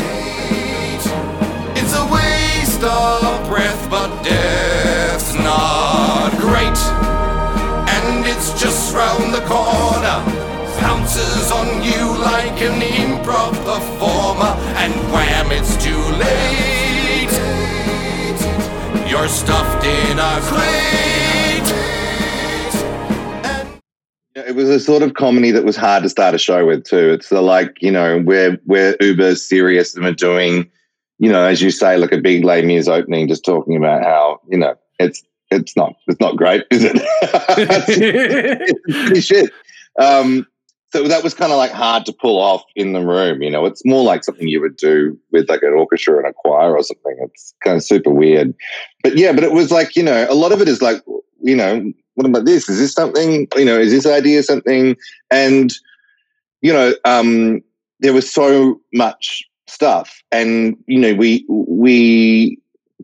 It's 1.75 1.95
a 2.03 2.07
waste 2.17 2.85
of 2.85 3.49
breath, 3.49 3.91
but 3.91 4.11
death's 4.23 5.35
not 5.35 6.31
great. 6.39 6.81
And 7.97 8.25
it's 8.25 8.51
just 8.63 8.95
round 8.95 9.35
the 9.35 9.45
corner. 9.55 10.19
Pounces 10.79 11.51
on 11.51 11.83
you 11.83 12.03
like 12.31 12.59
an 12.63 12.81
improv 12.81 13.55
performer, 13.71 14.55
and 14.83 14.95
wham, 15.13 15.51
it's 15.51 15.75
too 15.83 16.05
late. 16.25 17.35
You're 19.11 19.29
stuffed 19.29 19.85
in 19.85 20.17
a 20.31 20.35
crate. 20.49 21.94
It 24.55 24.57
was 24.57 24.69
a 24.69 24.79
sort 24.79 25.03
of 25.03 25.15
comedy 25.15 25.51
that 25.51 25.65
was 25.65 25.75
hard 25.75 26.05
to 26.05 26.09
start 26.09 26.33
a 26.33 26.39
show 26.39 26.65
with 26.65 26.85
too. 26.85 27.11
It's 27.11 27.29
the, 27.29 27.43
like 27.43 27.77
you 27.83 27.91
know 27.91 28.23
we're 28.25 28.57
we're 28.67 28.97
uber 29.01 29.35
serious 29.35 29.97
and 29.97 30.05
we're 30.05 30.13
doing, 30.13 30.71
you 31.19 31.29
know, 31.29 31.45
as 31.45 31.61
you 31.61 31.73
say, 31.73 31.97
like 31.97 32.13
a 32.13 32.19
big 32.19 32.45
Les 32.45 32.63
Mis 32.63 32.87
opening, 32.87 33.27
just 33.27 33.45
talking 33.45 33.77
about 33.77 34.05
how 34.05 34.41
you 34.49 34.57
know 34.57 34.77
it's 35.01 35.25
it's 35.51 35.77
not 35.77 35.97
it's 36.07 36.21
not 36.21 36.37
great, 36.37 36.63
is 36.71 36.85
it? 36.85 36.93
it's, 36.95 38.79
it's 38.87 39.27
shit. 39.27 39.51
Um, 39.99 40.47
so 40.93 41.03
that 41.09 41.25
was 41.25 41.35
kind 41.35 41.51
of 41.51 41.59
like 41.59 41.73
hard 41.73 42.07
to 42.07 42.13
pull 42.13 42.39
off 42.39 42.63
in 42.77 42.93
the 42.93 43.05
room. 43.05 43.43
You 43.43 43.51
know, 43.51 43.65
it's 43.65 43.85
more 43.85 44.05
like 44.05 44.23
something 44.23 44.47
you 44.47 44.61
would 44.61 44.77
do 44.77 45.19
with 45.33 45.49
like 45.49 45.63
an 45.63 45.73
orchestra 45.73 46.17
and 46.19 46.29
a 46.29 46.33
choir 46.33 46.77
or 46.77 46.83
something. 46.85 47.17
It's 47.23 47.55
kind 47.65 47.77
of 47.77 47.83
super 47.83 48.11
weird, 48.11 48.55
but 49.03 49.17
yeah. 49.17 49.33
But 49.33 49.43
it 49.43 49.51
was 49.51 49.73
like 49.73 49.97
you 49.97 50.05
know, 50.05 50.29
a 50.31 50.35
lot 50.35 50.53
of 50.53 50.61
it 50.61 50.69
is 50.69 50.81
like 50.81 51.03
you 51.41 51.57
know 51.57 51.93
what 52.15 52.27
about 52.27 52.45
this? 52.45 52.69
Is 52.69 52.79
this 52.79 52.93
something? 52.93 53.49
You 53.57 53.65
know, 53.65 53.79
is 53.79 53.93
this 53.93 54.07
idea 54.07 54.43
something? 54.43 54.97
And 55.31 55.73
you 56.63 56.73
know, 56.73 56.95
um, 57.05 57.63
there 58.01 58.13
was 58.13 58.31
so 58.31 58.81
much 58.93 59.45
stuff, 59.67 60.23
and 60.33 60.77
you 60.87 60.99
know, 60.99 61.15
we 61.15 61.45
we 61.49 62.59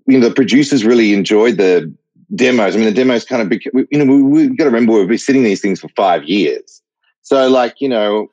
you 0.07 0.18
know 0.18 0.29
the 0.29 0.35
producers 0.35 0.85
really 0.85 1.12
enjoyed 1.12 1.57
the 1.57 1.92
demos. 2.35 2.75
I 2.75 2.79
mean, 2.79 2.87
the 2.87 2.94
demos 2.94 3.25
kind 3.25 3.42
of 3.42 3.61
you 3.90 3.99
know, 3.99 4.05
we, 4.05 4.23
we 4.23 4.49
got 4.49 4.64
to 4.64 4.70
remember 4.70 4.92
we've 4.92 5.09
been 5.09 5.18
sitting 5.18 5.42
these 5.42 5.61
things 5.61 5.81
for 5.81 5.88
five 5.96 6.25
years. 6.25 6.83
So, 7.23 7.49
like, 7.49 7.81
you 7.81 7.88
know, 7.88 8.29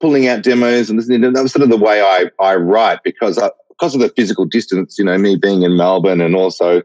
pulling 0.00 0.28
out 0.28 0.42
demos 0.42 0.88
and 0.88 0.98
listening 0.98 1.20
to 1.20 1.26
them, 1.26 1.34
that 1.34 1.42
was 1.42 1.52
sort 1.52 1.62
of 1.62 1.70
the 1.70 1.76
way 1.76 2.00
I, 2.00 2.30
I 2.40 2.54
write 2.56 3.00
because 3.02 3.38
I, 3.38 3.50
because 3.68 3.94
of 3.94 4.00
the 4.00 4.10
physical 4.10 4.44
distance, 4.44 4.98
you 4.98 5.04
know, 5.04 5.16
me 5.16 5.36
being 5.36 5.62
in 5.62 5.76
Melbourne 5.76 6.20
and 6.20 6.36
also 6.36 6.82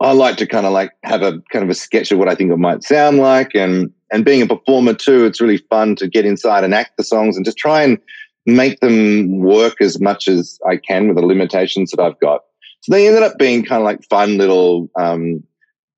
I 0.00 0.12
like 0.12 0.36
to 0.38 0.46
kind 0.46 0.66
of 0.66 0.72
like 0.72 0.92
have 1.04 1.22
a 1.22 1.40
kind 1.52 1.62
of 1.62 1.70
a 1.70 1.74
sketch 1.74 2.10
of 2.10 2.18
what 2.18 2.28
I 2.28 2.34
think 2.34 2.50
it 2.50 2.56
might 2.56 2.82
sound 2.82 3.18
like, 3.18 3.54
and 3.54 3.92
and 4.12 4.24
being 4.24 4.42
a 4.42 4.46
performer 4.46 4.94
too, 4.94 5.24
it's 5.24 5.40
really 5.40 5.58
fun 5.58 5.96
to 5.96 6.08
get 6.08 6.26
inside 6.26 6.64
and 6.64 6.74
act 6.74 6.96
the 6.96 7.04
songs 7.04 7.36
and 7.36 7.44
just 7.44 7.58
try 7.58 7.82
and 7.82 7.98
make 8.46 8.80
them 8.80 9.38
work 9.38 9.80
as 9.80 10.00
much 10.00 10.28
as 10.28 10.58
I 10.68 10.76
can 10.76 11.08
with 11.08 11.16
the 11.16 11.26
limitations 11.26 11.90
that 11.90 12.02
I've 12.02 12.18
got. 12.20 12.42
So 12.82 12.92
they 12.92 13.06
ended 13.06 13.22
up 13.22 13.38
being 13.38 13.64
kind 13.64 13.80
of 13.80 13.84
like 13.84 14.04
fun 14.04 14.36
little, 14.36 14.90
um, 14.96 15.42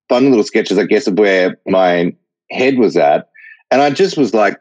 fun 0.08 0.28
little 0.28 0.44
sketches, 0.44 0.78
I 0.78 0.84
guess, 0.84 1.08
of 1.08 1.18
where 1.18 1.58
my 1.66 2.14
head 2.50 2.78
was 2.78 2.96
at, 2.96 3.28
and 3.70 3.82
I 3.82 3.90
just 3.90 4.16
was 4.16 4.32
like, 4.32 4.60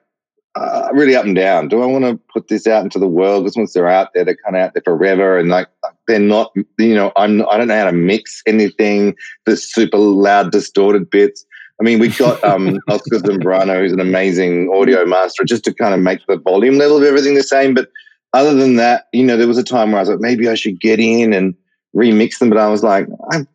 uh, 0.56 0.90
really 0.94 1.16
up 1.16 1.26
and 1.26 1.36
down. 1.36 1.68
Do 1.68 1.84
I 1.84 1.86
want 1.86 2.06
to 2.06 2.20
put 2.34 2.48
this 2.48 2.66
out 2.66 2.84
into 2.84 2.98
the 2.98 3.08
world? 3.08 3.44
Because 3.44 3.58
once 3.58 3.74
they're 3.74 3.90
out 3.90 4.14
there, 4.14 4.24
they're 4.24 4.38
kind 4.38 4.56
of 4.56 4.62
out 4.62 4.74
there 4.74 4.82
forever, 4.84 5.38
and 5.38 5.50
like 5.50 5.68
they're 6.08 6.20
not. 6.20 6.52
You 6.78 6.96
know, 6.96 7.12
I'm. 7.16 7.48
I 7.50 7.58
don't 7.58 7.68
know 7.68 7.78
how 7.78 7.86
to 7.86 7.92
mix 7.92 8.42
anything. 8.46 9.16
The 9.46 9.58
super 9.58 9.98
loud, 9.98 10.52
distorted 10.52 11.10
bits. 11.10 11.46
I 11.80 11.84
mean, 11.84 12.00
we 12.00 12.10
got 12.10 12.42
um, 12.44 12.80
Oscar 12.88 13.18
Zambrano, 13.18 13.80
who's 13.80 13.92
an 13.92 14.00
amazing 14.00 14.72
audio 14.74 15.06
master, 15.06 15.44
just 15.44 15.66
to 15.66 15.74
kind 15.74 15.94
of 15.94 16.00
make 16.00 16.26
the 16.28 16.38
volume 16.38 16.78
level 16.78 16.98
of 16.98 17.04
everything 17.04 17.36
the 17.36 17.44
same. 17.44 17.74
But 17.74 17.90
other 18.34 18.54
than 18.54 18.78
that, 18.78 19.08
you 19.14 19.24
know, 19.24 19.38
there 19.38 19.48
was 19.48 19.58
a 19.58 19.64
time 19.64 19.92
where 19.92 20.00
I 20.00 20.02
was 20.02 20.10
like, 20.10 20.20
maybe 20.20 20.48
I 20.48 20.56
should 20.56 20.80
get 20.80 21.00
in 21.00 21.34
and 21.34 21.56
remix 21.96 22.40
them. 22.40 22.50
But 22.50 22.58
I 22.58 22.70
was 22.70 22.84
like, 22.84 23.08
I, 23.32 23.46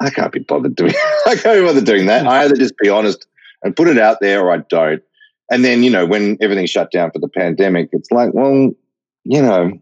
I 0.00 0.10
can't 0.10 0.32
be 0.32 0.40
bothered 0.40 0.76
doing. 0.76 0.94
I 1.26 1.36
can't 1.36 1.60
be 1.60 1.66
bothered 1.66 1.84
doing 1.84 2.06
that. 2.06 2.26
I 2.26 2.44
either 2.44 2.56
just 2.56 2.76
be 2.78 2.88
honest 2.88 3.26
and 3.62 3.76
put 3.76 3.88
it 3.88 3.98
out 3.98 4.18
there 4.20 4.42
or 4.42 4.52
I 4.52 4.58
don't. 4.68 5.02
And 5.50 5.64
then, 5.64 5.82
you 5.82 5.90
know, 5.90 6.06
when 6.06 6.36
everything 6.40 6.66
shut 6.66 6.92
down 6.92 7.10
for 7.10 7.18
the 7.18 7.28
pandemic, 7.28 7.88
it's 7.92 8.10
like, 8.10 8.32
well, 8.32 8.70
you 9.24 9.42
know, 9.42 9.72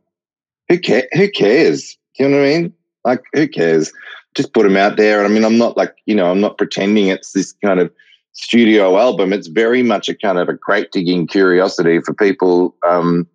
who, 0.69 0.79
care- 0.79 1.09
who 1.13 1.31
cares? 1.31 1.98
You 2.19 2.29
know 2.29 2.39
what 2.39 2.47
I 2.47 2.49
mean? 2.49 2.75
Like, 3.05 3.23
who 3.33 3.49
cares? 3.49 3.93
Just 4.35 4.53
put 4.53 4.65
them 4.65 4.77
out 4.77 4.97
there. 4.97 5.19
And 5.23 5.31
I 5.31 5.35
mean, 5.35 5.45
I'm 5.45 5.59
not 5.59 5.77
like, 5.77 5.95
you 6.07 6.15
know, 6.15 6.31
I'm 6.31 6.41
not 6.41 6.59
pretending 6.59 7.09
it's 7.09 7.33
this 7.33 7.53
kind 7.65 7.81
of 7.81 7.91
studio 8.33 8.99
album. 8.99 9.33
It's 9.33 9.49
very 9.49 9.83
much 9.83 10.09
a 10.09 10.15
kind 10.15 10.39
of 10.39 10.49
a 10.49 10.57
crate 10.57 10.93
digging 10.93 11.27
curiosity 11.27 12.01
for 12.01 12.15
people, 12.15 12.77
um, 12.87 13.27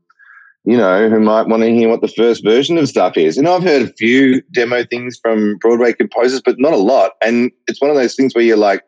you 0.65 0.77
know, 0.77 1.09
who 1.09 1.19
might 1.19 1.47
want 1.47 1.63
to 1.63 1.73
hear 1.73 1.89
what 1.89 2.01
the 2.01 2.07
first 2.07 2.43
version 2.43 2.77
of 2.77 2.87
stuff 2.87 3.17
is. 3.17 3.37
And 3.37 3.47
I've 3.47 3.63
heard 3.63 3.81
a 3.81 3.93
few 3.93 4.41
demo 4.53 4.85
things 4.85 5.19
from 5.21 5.57
Broadway 5.57 5.93
composers, 5.93 6.41
but 6.41 6.59
not 6.59 6.73
a 6.73 6.77
lot. 6.77 7.11
And 7.21 7.51
it's 7.67 7.81
one 7.81 7.89
of 7.89 7.97
those 7.97 8.15
things 8.15 8.33
where 8.33 8.43
you're 8.43 8.55
like, 8.55 8.83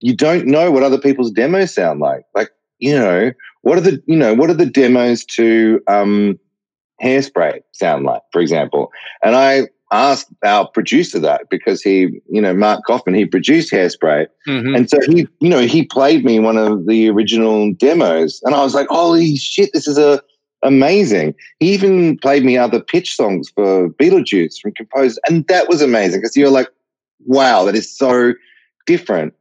you 0.00 0.14
don't 0.14 0.46
know 0.46 0.70
what 0.70 0.82
other 0.82 0.98
people's 0.98 1.32
demos 1.32 1.74
sound 1.74 2.00
like. 2.00 2.24
Like, 2.34 2.50
you 2.78 2.94
know, 2.94 3.32
what 3.62 3.78
are 3.78 3.80
the, 3.80 4.02
you 4.06 4.16
know, 4.16 4.34
what 4.34 4.50
are 4.50 4.54
the 4.54 4.66
demos 4.66 5.24
to 5.24 5.80
um, 5.88 6.38
hairspray 7.02 7.60
sound 7.72 8.04
like, 8.04 8.22
for 8.32 8.40
example? 8.40 8.90
And 9.22 9.36
I 9.36 9.68
asked 9.92 10.28
our 10.44 10.68
producer 10.68 11.18
that 11.20 11.48
because 11.48 11.80
he, 11.82 12.20
you 12.28 12.40
know, 12.40 12.52
Mark 12.52 12.82
Kaufman, 12.86 13.14
he 13.14 13.24
produced 13.24 13.72
Hairspray. 13.72 14.26
Mhm. 14.48 14.76
And 14.76 14.90
so 14.90 14.98
he, 15.06 15.28
you 15.40 15.48
know, 15.48 15.60
he 15.60 15.84
played 15.84 16.24
me 16.24 16.40
one 16.40 16.56
of 16.56 16.86
the 16.86 17.08
original 17.08 17.72
demos. 17.72 18.40
And 18.44 18.54
I 18.54 18.64
was 18.64 18.74
like, 18.74 18.88
holy 18.88 19.36
shit, 19.36 19.70
this 19.72 19.86
is 19.86 19.98
a 19.98 20.20
amazing. 20.62 21.34
He 21.60 21.72
even 21.72 22.18
played 22.18 22.44
me 22.44 22.58
other 22.58 22.80
pitch 22.80 23.14
songs 23.14 23.48
for 23.54 23.90
Beetlejuice 23.90 24.60
from 24.60 24.72
composers. 24.72 25.18
And 25.28 25.46
that 25.46 25.68
was 25.68 25.82
amazing 25.82 26.20
because 26.20 26.36
you're 26.36 26.50
like, 26.50 26.68
wow, 27.24 27.64
that 27.64 27.76
is 27.76 27.96
so 27.96 28.32
different. 28.86 29.34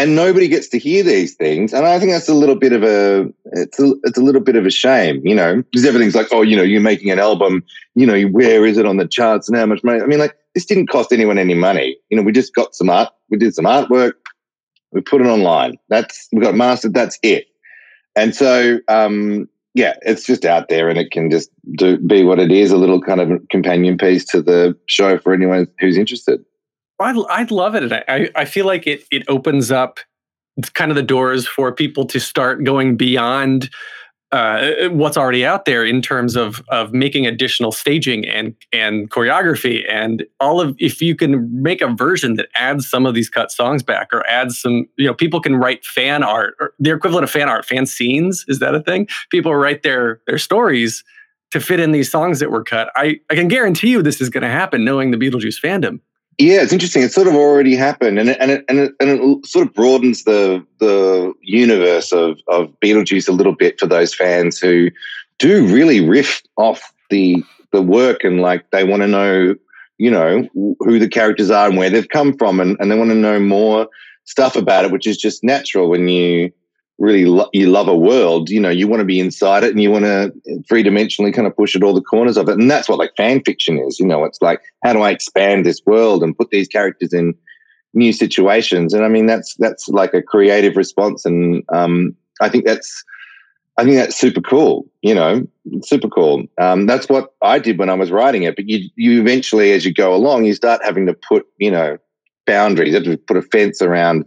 And 0.00 0.16
nobody 0.16 0.48
gets 0.48 0.66
to 0.68 0.78
hear 0.78 1.02
these 1.02 1.34
things. 1.34 1.74
And 1.74 1.84
I 1.84 1.98
think 1.98 2.10
that's 2.10 2.28
a 2.28 2.32
little 2.32 2.54
bit 2.54 2.72
of 2.72 2.82
a 2.82 3.30
it's 3.52 3.78
a 3.78 3.92
it's 4.04 4.16
a 4.16 4.22
little 4.22 4.40
bit 4.40 4.56
of 4.56 4.64
a 4.64 4.70
shame, 4.70 5.20
you 5.26 5.34
know, 5.34 5.56
because 5.56 5.84
everything's 5.84 6.14
like, 6.14 6.28
oh, 6.32 6.40
you 6.40 6.56
know, 6.56 6.62
you're 6.62 6.80
making 6.80 7.10
an 7.10 7.18
album, 7.18 7.62
you 7.94 8.06
know, 8.06 8.18
where 8.28 8.64
is 8.64 8.78
it 8.78 8.86
on 8.86 8.96
the 8.96 9.06
charts 9.06 9.46
and 9.46 9.58
how 9.58 9.66
much 9.66 9.84
money? 9.84 10.00
I 10.00 10.06
mean, 10.06 10.18
like, 10.18 10.34
this 10.54 10.64
didn't 10.64 10.86
cost 10.86 11.12
anyone 11.12 11.36
any 11.36 11.52
money. 11.52 11.98
You 12.08 12.16
know, 12.16 12.22
we 12.22 12.32
just 12.32 12.54
got 12.54 12.74
some 12.74 12.88
art, 12.88 13.10
we 13.28 13.36
did 13.36 13.54
some 13.54 13.66
artwork, 13.66 14.14
we 14.90 15.02
put 15.02 15.20
it 15.20 15.26
online. 15.26 15.76
That's 15.90 16.28
we 16.32 16.40
got 16.40 16.54
mastered, 16.54 16.94
that's 16.94 17.18
it. 17.22 17.48
And 18.16 18.34
so 18.34 18.78
um 18.88 19.50
yeah, 19.74 19.96
it's 20.00 20.24
just 20.24 20.46
out 20.46 20.70
there 20.70 20.88
and 20.88 20.98
it 20.98 21.10
can 21.10 21.30
just 21.30 21.50
do 21.76 21.98
be 21.98 22.24
what 22.24 22.38
it 22.38 22.50
is, 22.50 22.70
a 22.70 22.78
little 22.78 23.02
kind 23.02 23.20
of 23.20 23.42
companion 23.50 23.98
piece 23.98 24.24
to 24.28 24.40
the 24.40 24.74
show 24.86 25.18
for 25.18 25.34
anyone 25.34 25.68
who's 25.78 25.98
interested. 25.98 26.42
I'd, 27.00 27.16
I'd 27.30 27.50
love 27.50 27.74
it. 27.74 27.92
I- 27.92 28.04
I, 28.08 28.28
I 28.36 28.44
feel 28.44 28.66
like 28.66 28.86
it, 28.86 29.04
it 29.10 29.24
opens 29.28 29.70
up 29.70 30.00
kind 30.74 30.90
of 30.90 30.94
the 30.96 31.02
doors 31.02 31.46
for 31.46 31.72
people 31.72 32.04
to 32.06 32.20
start 32.20 32.64
going 32.64 32.96
beyond 32.96 33.70
uh, 34.32 34.88
what's 34.90 35.16
already 35.16 35.44
out 35.44 35.64
there 35.64 35.84
in 35.84 36.00
terms 36.00 36.36
of 36.36 36.62
of 36.68 36.92
making 36.92 37.26
additional 37.26 37.72
staging 37.72 38.28
and 38.28 38.54
and 38.72 39.10
choreography 39.10 39.84
and 39.90 40.24
all 40.38 40.60
of 40.60 40.76
if 40.78 41.02
you 41.02 41.16
can 41.16 41.48
make 41.62 41.80
a 41.80 41.88
version 41.88 42.34
that 42.34 42.46
adds 42.54 42.88
some 42.88 43.06
of 43.06 43.14
these 43.14 43.28
cut 43.28 43.50
songs 43.50 43.82
back 43.82 44.08
or 44.12 44.24
adds 44.28 44.60
some 44.60 44.86
you 44.96 45.06
know 45.06 45.14
people 45.14 45.40
can 45.40 45.56
write 45.56 45.84
fan 45.84 46.22
art 46.22 46.54
or 46.60 46.72
their 46.78 46.94
equivalent 46.94 47.24
of 47.24 47.30
fan 47.30 47.48
art 47.48 47.64
fan 47.64 47.86
scenes 47.86 48.44
is 48.46 48.60
that 48.60 48.72
a 48.74 48.80
thing? 48.80 49.08
People 49.30 49.54
write 49.56 49.82
their 49.82 50.20
their 50.28 50.38
stories 50.38 51.02
to 51.50 51.58
fit 51.58 51.80
in 51.80 51.90
these 51.90 52.08
songs 52.08 52.38
that 52.38 52.52
were 52.52 52.62
cut. 52.62 52.90
I 52.94 53.18
i 53.30 53.34
can 53.34 53.48
guarantee 53.48 53.90
you 53.90 54.00
this 54.00 54.20
is 54.20 54.30
going 54.30 54.42
to 54.44 54.48
happen 54.50 54.84
knowing 54.84 55.10
the 55.10 55.16
beetlejuice 55.16 55.60
fandom 55.60 55.98
Yeah, 56.40 56.62
it's 56.62 56.72
interesting. 56.72 57.02
It's 57.02 57.14
sort 57.14 57.26
of 57.28 57.34
already 57.34 57.76
happened, 57.76 58.18
and 58.18 58.30
it, 58.30 58.38
and 58.40 58.50
it, 58.50 58.64
and 58.66 58.78
it, 58.78 58.94
and 58.98 59.10
it 59.10 59.46
sort 59.46 59.66
of 59.66 59.74
broadens 59.74 60.24
the 60.24 60.64
the 60.78 61.34
universe 61.42 62.12
of 62.12 62.40
of 62.48 62.72
Beetlejuice 62.80 63.28
a 63.28 63.32
little 63.32 63.54
bit 63.54 63.78
for 63.78 63.86
those 63.86 64.14
fans 64.14 64.58
who 64.58 64.90
do 65.38 65.66
really 65.66 66.00
riff 66.00 66.42
off 66.56 66.94
the 67.10 67.44
the 67.72 67.82
work 67.82 68.24
and 68.24 68.40
like 68.40 68.70
they 68.70 68.84
want 68.84 69.02
to 69.02 69.06
know, 69.06 69.54
you 69.98 70.10
know, 70.10 70.48
who 70.54 70.98
the 70.98 71.08
characters 71.08 71.50
are 71.50 71.68
and 71.68 71.76
where 71.76 71.90
they've 71.90 72.08
come 72.08 72.34
from, 72.38 72.58
and, 72.58 72.74
and 72.80 72.90
they 72.90 72.96
want 72.96 73.10
to 73.10 73.16
know 73.16 73.38
more 73.38 73.86
stuff 74.24 74.56
about 74.56 74.86
it, 74.86 74.92
which 74.92 75.06
is 75.06 75.18
just 75.18 75.44
natural 75.44 75.90
when 75.90 76.08
you 76.08 76.50
really 77.00 77.24
lo- 77.24 77.48
you 77.52 77.68
love 77.68 77.88
a 77.88 77.96
world. 77.96 78.50
You 78.50 78.60
know, 78.60 78.68
you 78.68 78.86
want 78.86 79.00
to 79.00 79.06
be 79.06 79.18
inside 79.18 79.64
it 79.64 79.70
and 79.70 79.82
you 79.82 79.90
want 79.90 80.04
to 80.04 80.32
three 80.68 80.84
dimensionally 80.84 81.34
kind 81.34 81.48
of 81.48 81.56
push 81.56 81.74
at 81.74 81.82
all 81.82 81.94
the 81.94 82.00
corners 82.00 82.36
of 82.36 82.48
it, 82.48 82.58
and 82.58 82.70
that's 82.70 82.88
what 82.88 82.98
like 82.98 83.16
fan 83.16 83.42
fiction 83.42 83.78
is. 83.78 83.98
You 83.98 84.06
know, 84.06 84.24
it's 84.24 84.40
like 84.40 84.60
how 84.84 84.92
do 84.92 85.00
I 85.00 85.10
expand 85.10 85.66
this 85.66 85.80
world 85.84 86.22
and 86.22 86.36
put 86.36 86.50
these 86.50 86.68
characters 86.68 87.12
in 87.12 87.34
new 87.94 88.12
situations? 88.12 88.94
And 88.94 89.04
I 89.04 89.08
mean, 89.08 89.26
that's 89.26 89.56
that's 89.56 89.88
like 89.88 90.14
a 90.14 90.22
creative 90.22 90.76
response, 90.76 91.24
and 91.24 91.64
um, 91.70 92.14
I 92.40 92.48
think 92.48 92.66
that's 92.66 93.02
I 93.78 93.84
think 93.84 93.96
that's 93.96 94.16
super 94.16 94.42
cool. 94.42 94.86
You 95.00 95.14
know, 95.14 95.46
super 95.82 96.08
cool. 96.08 96.44
Um, 96.60 96.86
that's 96.86 97.08
what 97.08 97.34
I 97.42 97.58
did 97.58 97.78
when 97.78 97.88
I 97.88 97.94
was 97.94 98.10
writing 98.10 98.42
it. 98.42 98.54
But 98.54 98.68
you 98.68 98.88
you 98.96 99.20
eventually, 99.20 99.72
as 99.72 99.86
you 99.86 99.92
go 99.92 100.14
along, 100.14 100.44
you 100.44 100.54
start 100.54 100.84
having 100.84 101.06
to 101.06 101.14
put 101.14 101.46
you 101.56 101.70
know 101.70 101.96
boundaries. 102.46 102.90
You 102.90 102.96
have 102.96 103.04
to 103.04 103.16
put 103.16 103.38
a 103.38 103.42
fence 103.42 103.80
around 103.80 104.26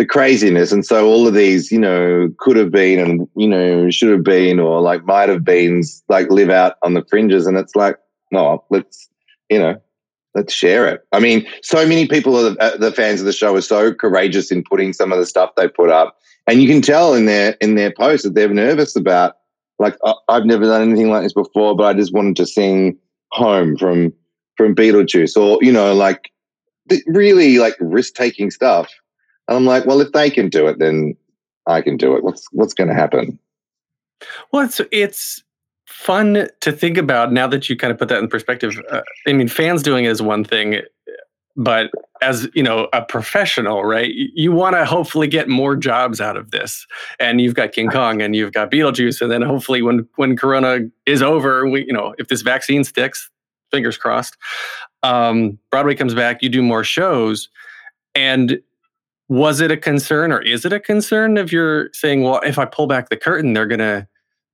the 0.00 0.06
craziness. 0.06 0.72
And 0.72 0.86
so 0.86 1.06
all 1.06 1.28
of 1.28 1.34
these, 1.34 1.70
you 1.70 1.78
know, 1.78 2.32
could 2.38 2.56
have 2.56 2.70
been 2.70 2.98
and, 2.98 3.28
you 3.36 3.46
know, 3.46 3.90
should 3.90 4.10
have 4.10 4.24
been 4.24 4.58
or 4.58 4.80
like 4.80 5.04
might 5.04 5.28
have 5.28 5.44
been 5.44 5.82
like 6.08 6.30
live 6.30 6.48
out 6.48 6.76
on 6.82 6.94
the 6.94 7.04
fringes. 7.04 7.46
And 7.46 7.58
it's 7.58 7.76
like, 7.76 7.98
no, 8.32 8.64
let's, 8.70 9.10
you 9.50 9.58
know, 9.58 9.78
let's 10.34 10.54
share 10.54 10.88
it. 10.88 11.02
I 11.12 11.20
mean, 11.20 11.46
so 11.62 11.86
many 11.86 12.08
people, 12.08 12.34
are 12.34 12.48
the, 12.48 12.62
uh, 12.62 12.78
the 12.78 12.92
fans 12.92 13.20
of 13.20 13.26
the 13.26 13.32
show 13.34 13.54
are 13.54 13.60
so 13.60 13.92
courageous 13.92 14.50
in 14.50 14.64
putting 14.64 14.94
some 14.94 15.12
of 15.12 15.18
the 15.18 15.26
stuff 15.26 15.50
they 15.54 15.68
put 15.68 15.90
up. 15.90 16.16
And 16.46 16.62
you 16.62 16.66
can 16.66 16.80
tell 16.80 17.12
in 17.12 17.26
their, 17.26 17.58
in 17.60 17.74
their 17.74 17.92
posts 17.92 18.24
that 18.24 18.34
they're 18.34 18.48
nervous 18.48 18.96
about, 18.96 19.36
like, 19.78 19.98
"I- 20.02 20.14
I've 20.30 20.46
never 20.46 20.64
done 20.64 20.80
anything 20.80 21.10
like 21.10 21.24
this 21.24 21.34
before, 21.34 21.76
but 21.76 21.84
I 21.84 21.92
just 21.92 22.14
wanted 22.14 22.36
to 22.36 22.46
sing 22.46 22.96
home 23.32 23.76
from, 23.76 24.14
from 24.56 24.74
Beetlejuice 24.74 25.36
or, 25.36 25.58
you 25.60 25.72
know, 25.72 25.92
like 25.92 26.30
really 27.06 27.58
like 27.58 27.76
risk 27.80 28.14
taking 28.14 28.50
stuff. 28.50 28.88
And 29.50 29.58
I'm 29.58 29.64
like, 29.66 29.84
well, 29.84 30.00
if 30.00 30.12
they 30.12 30.30
can 30.30 30.48
do 30.48 30.68
it, 30.68 30.78
then 30.78 31.16
I 31.66 31.82
can 31.82 31.96
do 31.96 32.16
it. 32.16 32.22
What's 32.22 32.46
what's 32.52 32.72
going 32.72 32.88
to 32.88 32.94
happen? 32.94 33.38
Well, 34.52 34.64
it's 34.64 34.80
it's 34.92 35.42
fun 35.86 36.48
to 36.60 36.72
think 36.72 36.96
about 36.96 37.32
now 37.32 37.48
that 37.48 37.68
you 37.68 37.76
kind 37.76 37.90
of 37.92 37.98
put 37.98 38.08
that 38.08 38.18
in 38.18 38.28
perspective. 38.28 38.80
Uh, 38.90 39.02
I 39.26 39.32
mean, 39.32 39.48
fans 39.48 39.82
doing 39.82 40.04
it 40.04 40.10
is 40.10 40.22
one 40.22 40.44
thing, 40.44 40.82
but 41.56 41.90
as 42.22 42.48
you 42.54 42.62
know, 42.62 42.88
a 42.92 43.02
professional, 43.02 43.84
right? 43.84 44.12
You, 44.14 44.52
want 44.52 44.76
to 44.76 44.84
hopefully 44.84 45.26
get 45.26 45.48
more 45.48 45.74
jobs 45.74 46.20
out 46.20 46.36
of 46.36 46.52
this. 46.52 46.86
And 47.18 47.40
you've 47.40 47.54
got 47.54 47.72
King 47.72 47.88
Kong, 47.88 48.22
and 48.22 48.36
you've 48.36 48.52
got 48.52 48.70
Beetlejuice, 48.70 49.20
and 49.20 49.32
then 49.32 49.42
hopefully 49.42 49.82
when 49.82 50.06
when 50.14 50.36
Corona 50.36 50.80
is 51.06 51.22
over, 51.22 51.68
we 51.68 51.84
you 51.86 51.92
know 51.92 52.14
if 52.18 52.28
this 52.28 52.42
vaccine 52.42 52.84
sticks, 52.84 53.28
fingers 53.72 53.96
crossed, 53.96 54.36
um, 55.02 55.58
Broadway 55.70 55.96
comes 55.96 56.14
back, 56.14 56.40
you 56.40 56.48
do 56.48 56.62
more 56.62 56.84
shows, 56.84 57.48
and 58.14 58.60
was 59.30 59.60
it 59.60 59.70
a 59.70 59.76
concern 59.76 60.32
or 60.32 60.42
is 60.42 60.64
it 60.64 60.72
a 60.72 60.80
concern 60.80 61.38
if 61.38 61.52
you're 61.52 61.88
saying 61.92 62.22
well 62.22 62.40
if 62.44 62.58
i 62.58 62.64
pull 62.64 62.86
back 62.86 63.08
the 63.08 63.16
curtain 63.16 63.52
they're 63.52 63.66
gonna 63.66 64.06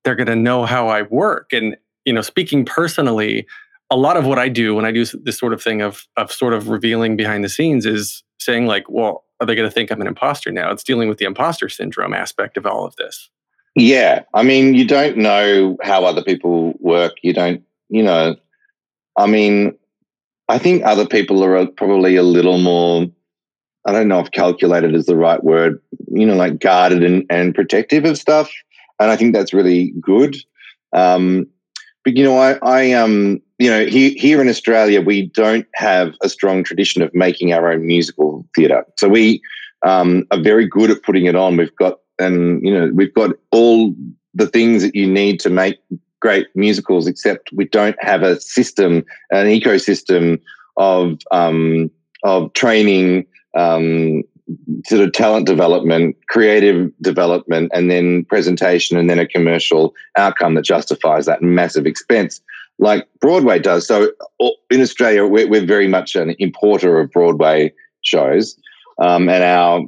they're 0.05 0.15
gonna 0.15 0.37
know 0.37 0.65
how 0.65 0.87
i 0.87 1.03
work 1.03 1.53
and 1.53 1.77
you 2.05 2.13
know 2.13 2.21
speaking 2.21 2.65
personally 2.65 3.47
a 3.91 3.97
lot 3.97 4.17
of 4.17 4.27
what 4.27 4.39
i 4.39 4.49
do 4.49 4.75
when 4.75 4.85
i 4.85 4.93
do 4.93 5.05
this 5.23 5.39
sort 5.39 5.53
of 5.53 5.63
thing 5.63 5.81
of 5.81 6.07
of 6.17 6.31
sort 6.31 6.53
of 6.53 6.69
revealing 6.69 7.17
behind 7.17 7.43
the 7.43 7.49
scenes 7.49 7.87
is 7.87 8.23
saying 8.39 8.67
like 8.67 8.89
well 8.91 9.25
are 9.41 9.47
they 9.47 9.55
gonna 9.55 9.71
think 9.71 9.91
i'm 9.91 10.01
an 10.01 10.07
imposter 10.07 10.53
now 10.53 10.71
it's 10.71 10.85
dealing 10.85 11.09
with 11.09 11.19
the 11.19 11.25
imposter 11.25 11.69
syndrome 11.69 12.13
aspect 12.13 12.59
of 12.59 12.67
all 12.67 12.85
of 12.85 12.95
this 12.97 13.31
Yeah, 13.77 14.23
I 14.33 14.43
mean, 14.43 14.73
you 14.75 14.87
don't 14.87 15.19
know 15.19 15.77
how 15.83 16.05
other 16.07 16.23
people 16.23 16.73
work. 16.81 17.13
You 17.23 17.35
don't, 17.35 17.63
you 17.91 18.03
know. 18.03 18.37
I 19.19 19.27
mean, 19.27 19.77
I 20.49 20.59
think 20.59 20.83
other 20.83 21.07
people 21.07 21.45
are 21.45 21.67
probably 21.67 22.17
a 22.17 22.23
little 22.23 22.57
more. 22.57 23.07
I 23.87 23.93
don't 23.93 24.09
know 24.09 24.21
if 24.21 24.31
calculated 24.33 24.95
is 24.95 25.07
the 25.07 25.17
right 25.17 25.43
word. 25.43 25.81
You 26.09 26.27
know, 26.27 26.35
like 26.35 26.59
guarded 26.59 27.05
and, 27.05 27.25
and 27.31 27.55
protective 27.55 28.05
of 28.05 28.19
stuff, 28.19 28.51
and 29.01 29.11
I 29.11 29.17
think 29.17 29.35
that's 29.35 29.55
really 29.55 29.93
good. 30.01 30.37
Um, 30.93 31.47
but 32.05 32.17
you 32.17 32.25
know, 32.25 32.39
I, 32.39 32.59
I 32.63 32.93
um, 32.93 33.41
you 33.59 33.71
know, 33.71 33.87
here 33.87 34.13
here 34.17 34.41
in 34.41 34.49
Australia, 34.49 35.01
we 35.01 35.27
don't 35.27 35.67
have 35.75 36.15
a 36.23 36.29
strong 36.29 36.65
tradition 36.65 37.03
of 37.03 37.15
making 37.15 37.53
our 37.53 37.73
own 37.73 37.87
musical 37.87 38.47
theatre. 38.55 38.85
So 38.97 39.09
we 39.09 39.41
um, 39.83 40.27
are 40.31 40.41
very 40.41 40.67
good 40.67 40.91
at 40.91 41.03
putting 41.03 41.27
it 41.27 41.37
on. 41.37 41.57
We've 41.57 41.75
got 41.77 41.99
and 42.19 42.65
you 42.65 42.73
know 42.73 42.91
we've 42.95 43.15
got 43.15 43.33
all 43.51 43.95
the 44.35 44.47
things 44.47 44.83
that 44.83 44.95
you 44.95 45.07
need 45.07 45.41
to 45.41 45.51
make 45.51 45.79
great 46.21 46.49
musicals 46.55 47.07
except 47.07 47.53
we 47.53 47.67
don't 47.67 47.97
have 48.01 48.23
a 48.23 48.41
system 48.41 49.05
an 49.31 49.47
ecosystem 49.47 50.41
of 50.77 51.19
um, 51.31 51.91
of 52.23 52.53
training 52.55 53.27
um, 53.57 54.23
sort 54.87 55.03
of 55.03 55.13
talent 55.13 55.47
development 55.47 56.17
creative 56.29 56.91
development 57.01 57.71
and 57.75 57.91
then 57.91 58.25
presentation 58.27 58.97
and 58.97 59.11
then 59.11 59.19
a 59.19 59.27
commercial 59.27 59.95
outcome 60.17 60.55
that 60.55 60.65
justifies 60.65 61.27
that 61.27 61.43
massive 61.43 61.85
expense 61.85 62.41
like 62.79 63.09
broadway 63.21 63.59
does 63.59 63.87
so 63.87 64.13
in 64.71 64.81
australia 64.81 65.27
we're, 65.27 65.49
we're 65.49 65.67
very 65.67 65.89
much 65.89 66.15
an 66.15 66.37
importer 66.39 67.01
of 67.01 67.11
broadway 67.11 67.73
shows 68.03 68.57
um, 68.99 69.29
and 69.29 69.43
our 69.43 69.81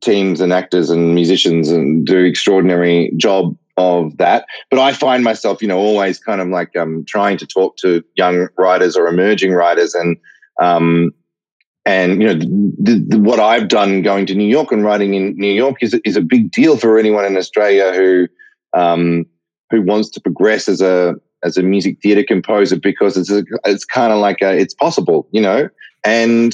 teams 0.00 0.40
and 0.40 0.52
actors 0.52 0.90
and 0.90 1.14
musicians 1.14 1.68
and 1.70 2.06
do 2.06 2.24
extraordinary 2.24 3.12
job 3.16 3.56
of 3.76 4.16
that. 4.18 4.44
But 4.70 4.80
I 4.80 4.92
find 4.92 5.24
myself, 5.24 5.62
you 5.62 5.68
know, 5.68 5.78
always 5.78 6.18
kind 6.18 6.40
of 6.40 6.48
like 6.48 6.76
um, 6.76 7.04
trying 7.06 7.38
to 7.38 7.46
talk 7.46 7.76
to 7.78 8.02
young 8.16 8.48
writers 8.58 8.96
or 8.96 9.06
emerging 9.06 9.52
writers, 9.52 9.94
and 9.94 10.16
um, 10.60 11.12
and 11.88 12.20
you 12.20 12.28
know, 12.28 12.34
the, 12.78 13.02
the, 13.08 13.18
what 13.18 13.40
I've 13.40 13.68
done 13.68 14.02
going 14.02 14.26
to 14.26 14.34
New 14.34 14.46
York 14.46 14.70
and 14.72 14.84
writing 14.84 15.14
in 15.14 15.34
New 15.36 15.50
York 15.50 15.76
is 15.80 15.98
is 16.04 16.16
a 16.16 16.20
big 16.20 16.50
deal 16.50 16.76
for 16.76 16.98
anyone 16.98 17.24
in 17.24 17.34
Australia 17.34 17.94
who 17.94 18.28
um, 18.78 19.24
who 19.70 19.80
wants 19.80 20.10
to 20.10 20.20
progress 20.20 20.68
as 20.68 20.82
a 20.82 21.14
as 21.42 21.56
a 21.56 21.62
music 21.62 21.96
theater 22.02 22.22
composer 22.22 22.78
because 22.78 23.16
it's 23.16 23.30
a, 23.30 23.42
it's 23.64 23.86
kind 23.86 24.12
of 24.12 24.18
like 24.18 24.42
a, 24.42 24.58
it's 24.58 24.74
possible, 24.74 25.28
you 25.30 25.40
know, 25.40 25.70
and 26.04 26.52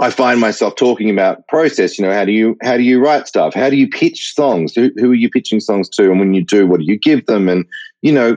I 0.00 0.10
find 0.10 0.40
myself 0.40 0.74
talking 0.74 1.10
about 1.10 1.46
process. 1.46 1.96
You 1.96 2.04
know, 2.04 2.12
how 2.12 2.24
do 2.24 2.32
you 2.32 2.56
how 2.60 2.76
do 2.76 2.82
you 2.82 2.98
write 3.00 3.28
stuff? 3.28 3.54
How 3.54 3.70
do 3.70 3.76
you 3.76 3.88
pitch 3.88 4.34
songs? 4.34 4.74
Who, 4.74 4.90
who 4.96 5.12
are 5.12 5.20
you 5.22 5.30
pitching 5.30 5.60
songs 5.60 5.88
to? 5.90 6.10
And 6.10 6.18
when 6.18 6.34
you 6.34 6.44
do, 6.44 6.66
what 6.66 6.80
do 6.80 6.86
you 6.86 6.98
give 6.98 7.24
them? 7.26 7.48
And 7.48 7.64
you 8.02 8.10
know, 8.10 8.36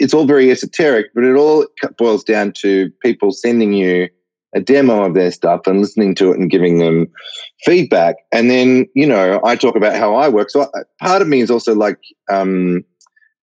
it's 0.00 0.12
all 0.12 0.26
very 0.26 0.50
esoteric, 0.50 1.14
but 1.14 1.22
it 1.22 1.36
all 1.36 1.66
boils 1.98 2.24
down 2.24 2.52
to 2.62 2.90
people 3.00 3.30
sending 3.30 3.74
you 3.74 4.08
a 4.54 4.60
demo 4.60 5.04
of 5.04 5.14
their 5.14 5.30
stuff 5.30 5.62
and 5.66 5.80
listening 5.80 6.14
to 6.16 6.32
it 6.32 6.38
and 6.38 6.50
giving 6.50 6.78
them 6.78 7.06
feedback. 7.64 8.16
And 8.32 8.50
then 8.50 8.86
you 8.94 9.06
know, 9.06 9.40
I 9.44 9.56
talk 9.56 9.76
about 9.76 9.96
how 9.96 10.14
I 10.14 10.28
work. 10.28 10.50
So 10.50 10.70
part 11.00 11.22
of 11.22 11.28
me 11.28 11.40
is 11.40 11.50
also 11.50 11.74
like. 11.74 11.98
Um, 12.30 12.84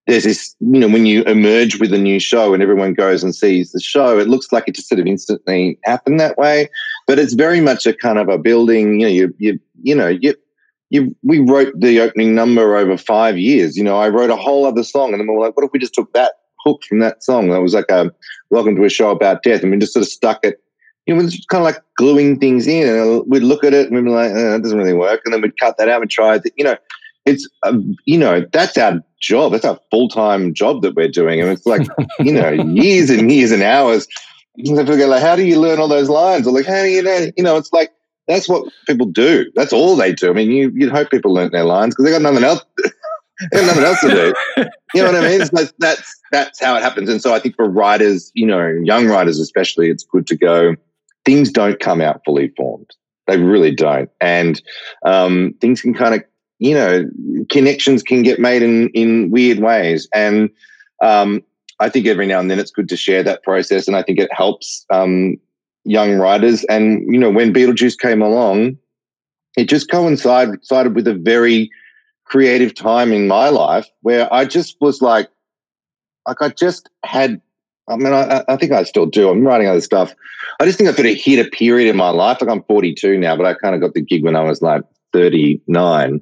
there's 0.07 0.23
this, 0.23 0.55
you 0.61 0.79
know, 0.79 0.87
when 0.87 1.05
you 1.05 1.21
emerge 1.23 1.79
with 1.79 1.93
a 1.93 1.97
new 1.97 2.19
show 2.19 2.53
and 2.53 2.63
everyone 2.63 2.93
goes 2.93 3.23
and 3.23 3.35
sees 3.35 3.73
the 3.73 3.81
show, 3.81 4.17
it 4.17 4.29
looks 4.29 4.53
like 4.53 4.63
it 4.65 4.75
just 4.75 4.87
sort 4.87 4.99
of 4.99 5.05
instantly 5.05 5.77
happened 5.83 6.19
that 6.19 6.37
way. 6.37 6.69
But 7.05 7.19
it's 7.19 7.33
very 7.33 7.59
much 7.59 7.85
a 7.85 7.93
kind 7.93 8.17
of 8.17 8.29
a 8.29 8.37
building, 8.37 9.01
you 9.01 9.05
know, 9.05 9.11
you, 9.11 9.35
you, 9.37 9.59
you 9.83 9.93
know, 9.93 10.07
you, 10.07 10.33
you, 10.89 11.13
we 11.23 11.39
wrote 11.39 11.77
the 11.77 11.99
opening 11.99 12.33
number 12.33 12.77
over 12.77 12.97
five 12.97 13.37
years. 13.37 13.75
You 13.75 13.83
know, 13.83 13.97
I 13.97 14.07
wrote 14.07 14.29
a 14.29 14.37
whole 14.37 14.65
other 14.65 14.83
song 14.83 15.11
and 15.11 15.19
then 15.19 15.27
we 15.27 15.35
are 15.35 15.39
like, 15.39 15.57
what 15.57 15.65
if 15.65 15.71
we 15.73 15.79
just 15.79 15.93
took 15.93 16.11
that 16.13 16.35
hook 16.63 16.83
from 16.87 16.99
that 16.99 17.21
song? 17.21 17.49
That 17.49 17.61
was 17.61 17.73
like 17.73 17.91
a 17.91 18.09
welcome 18.49 18.77
to 18.77 18.85
a 18.85 18.89
show 18.89 19.11
about 19.11 19.43
death. 19.43 19.61
And 19.61 19.71
we 19.71 19.77
just 19.77 19.91
sort 19.91 20.05
of 20.05 20.09
stuck 20.09 20.39
it, 20.43 20.61
you 21.07 21.15
know, 21.15 21.23
it's 21.23 21.45
kind 21.45 21.61
of 21.61 21.65
like 21.65 21.81
gluing 21.95 22.37
things 22.37 22.67
in 22.67 22.87
and 22.87 23.23
we'd 23.27 23.43
look 23.43 23.63
at 23.63 23.73
it 23.73 23.87
and 23.87 23.95
we'd 23.95 24.05
be 24.05 24.11
like, 24.11 24.31
oh, 24.31 24.51
that 24.51 24.61
doesn't 24.61 24.77
really 24.77 24.93
work. 24.93 25.21
And 25.23 25.33
then 25.33 25.41
we'd 25.41 25.59
cut 25.59 25.77
that 25.77 25.89
out 25.89 26.01
and 26.01 26.11
try 26.11 26.35
it, 26.35 26.43
you 26.57 26.63
know, 26.63 26.77
it's 27.27 27.47
um, 27.63 27.95
you 28.05 28.17
know 28.17 28.45
that's 28.53 28.77
our 28.77 29.03
job 29.19 29.51
that's 29.51 29.65
our 29.65 29.77
full-time 29.91 30.53
job 30.53 30.81
that 30.81 30.95
we're 30.95 31.09
doing 31.09 31.41
and 31.41 31.49
it's 31.49 31.65
like 31.65 31.85
you 32.19 32.31
know 32.31 32.49
years 32.49 33.09
and 33.09 33.31
years 33.31 33.51
and 33.51 33.61
hours. 33.61 34.07
People 34.55 34.83
go, 34.83 35.07
like 35.07 35.21
how 35.21 35.35
do 35.35 35.45
you 35.45 35.59
learn 35.59 35.79
all 35.79 35.87
those 35.87 36.09
lines? 36.09 36.47
Or 36.47 36.53
like 36.53 36.65
how 36.65 36.81
do 36.81 36.87
you 36.87 37.03
know 37.03 37.27
you 37.35 37.43
know 37.43 37.57
it's 37.57 37.71
like 37.71 37.91
that's 38.27 38.49
what 38.49 38.71
people 38.87 39.05
do. 39.05 39.51
That's 39.55 39.73
all 39.73 39.95
they 39.95 40.13
do. 40.13 40.29
I 40.29 40.33
mean 40.33 40.49
you, 40.49 40.71
you'd 40.73 40.91
hope 40.91 41.11
people 41.11 41.33
learn 41.33 41.51
their 41.51 41.65
lines 41.65 41.93
because 41.93 42.05
they 42.05 42.11
got 42.11 42.21
nothing 42.21 42.43
else 42.43 42.63
they 42.77 43.59
got 43.59 43.67
nothing 43.67 43.83
else 43.83 44.01
to 44.01 44.09
do. 44.09 44.33
You 44.93 45.03
know 45.03 45.11
what 45.11 45.21
i 45.21 45.27
mean? 45.27 45.41
It's 45.41 45.51
like, 45.51 45.69
that's 45.79 46.17
that's 46.31 46.63
how 46.63 46.77
it 46.77 46.81
happens. 46.81 47.09
And 47.09 47.21
so 47.21 47.33
i 47.33 47.39
think 47.39 47.57
for 47.57 47.69
writers 47.69 48.31
you 48.35 48.45
know 48.45 48.67
young 48.83 49.05
writers 49.07 49.37
especially 49.37 49.89
it's 49.89 50.05
good 50.05 50.25
to 50.27 50.37
go 50.37 50.75
things 51.27 51.51
don't 51.51 51.79
come 51.79 52.01
out 52.01 52.21
fully 52.25 52.47
formed 52.57 52.89
they 53.27 53.37
really 53.37 53.71
don't 53.71 54.09
and 54.19 54.63
um, 55.05 55.53
things 55.61 55.81
can 55.81 55.93
kind 55.93 56.15
of 56.15 56.23
you 56.59 56.73
know, 56.73 57.09
connections 57.49 58.01
can 58.01 58.23
get 58.23 58.39
made 58.39 58.63
in 58.63 58.89
in 58.89 59.29
weird 59.29 59.59
ways, 59.59 60.07
and 60.13 60.49
um, 61.03 61.43
I 61.79 61.89
think 61.89 62.07
every 62.07 62.25
now 62.25 62.39
and 62.39 62.49
then 62.49 62.59
it's 62.59 62.71
good 62.71 62.89
to 62.89 62.97
share 62.97 63.23
that 63.23 63.43
process, 63.43 63.87
and 63.87 63.95
I 63.95 64.01
think 64.01 64.19
it 64.19 64.31
helps 64.31 64.85
um, 64.89 65.37
young 65.83 66.15
writers. 66.17 66.63
And 66.65 67.01
you 67.13 67.19
know, 67.19 67.29
when 67.29 67.53
Beetlejuice 67.53 67.99
came 67.99 68.21
along, 68.21 68.77
it 69.55 69.69
just 69.69 69.91
coincided 69.91 70.95
with 70.95 71.07
a 71.07 71.13
very 71.13 71.69
creative 72.25 72.73
time 72.73 73.13
in 73.13 73.27
my 73.27 73.49
life 73.49 73.87
where 74.01 74.31
I 74.33 74.45
just 74.45 74.77
was 74.81 75.01
like, 75.01 75.29
like 76.27 76.41
I 76.41 76.49
just 76.49 76.89
had. 77.05 77.41
I 77.87 77.95
mean, 77.95 78.13
I, 78.13 78.43
I 78.47 78.57
think 78.57 78.71
I 78.71 78.83
still 78.83 79.05
do. 79.05 79.29
I'm 79.29 79.45
writing 79.45 79.67
other 79.67 79.81
stuff. 79.81 80.13
I 80.59 80.65
just 80.65 80.77
think 80.77 80.89
I 80.89 80.93
sort 80.93 81.07
of 81.07 81.15
hit 81.15 81.45
a 81.45 81.49
period 81.49 81.89
in 81.89 81.95
my 81.95 82.09
life. 82.09 82.41
Like 82.41 82.49
I'm 82.49 82.63
42 82.63 83.17
now, 83.17 83.35
but 83.35 83.45
I 83.45 83.53
kind 83.53 83.75
of 83.75 83.81
got 83.81 83.93
the 83.93 84.01
gig 84.01 84.23
when 84.23 84.35
I 84.35 84.43
was 84.43 84.61
like 84.61 84.83
39 85.13 86.21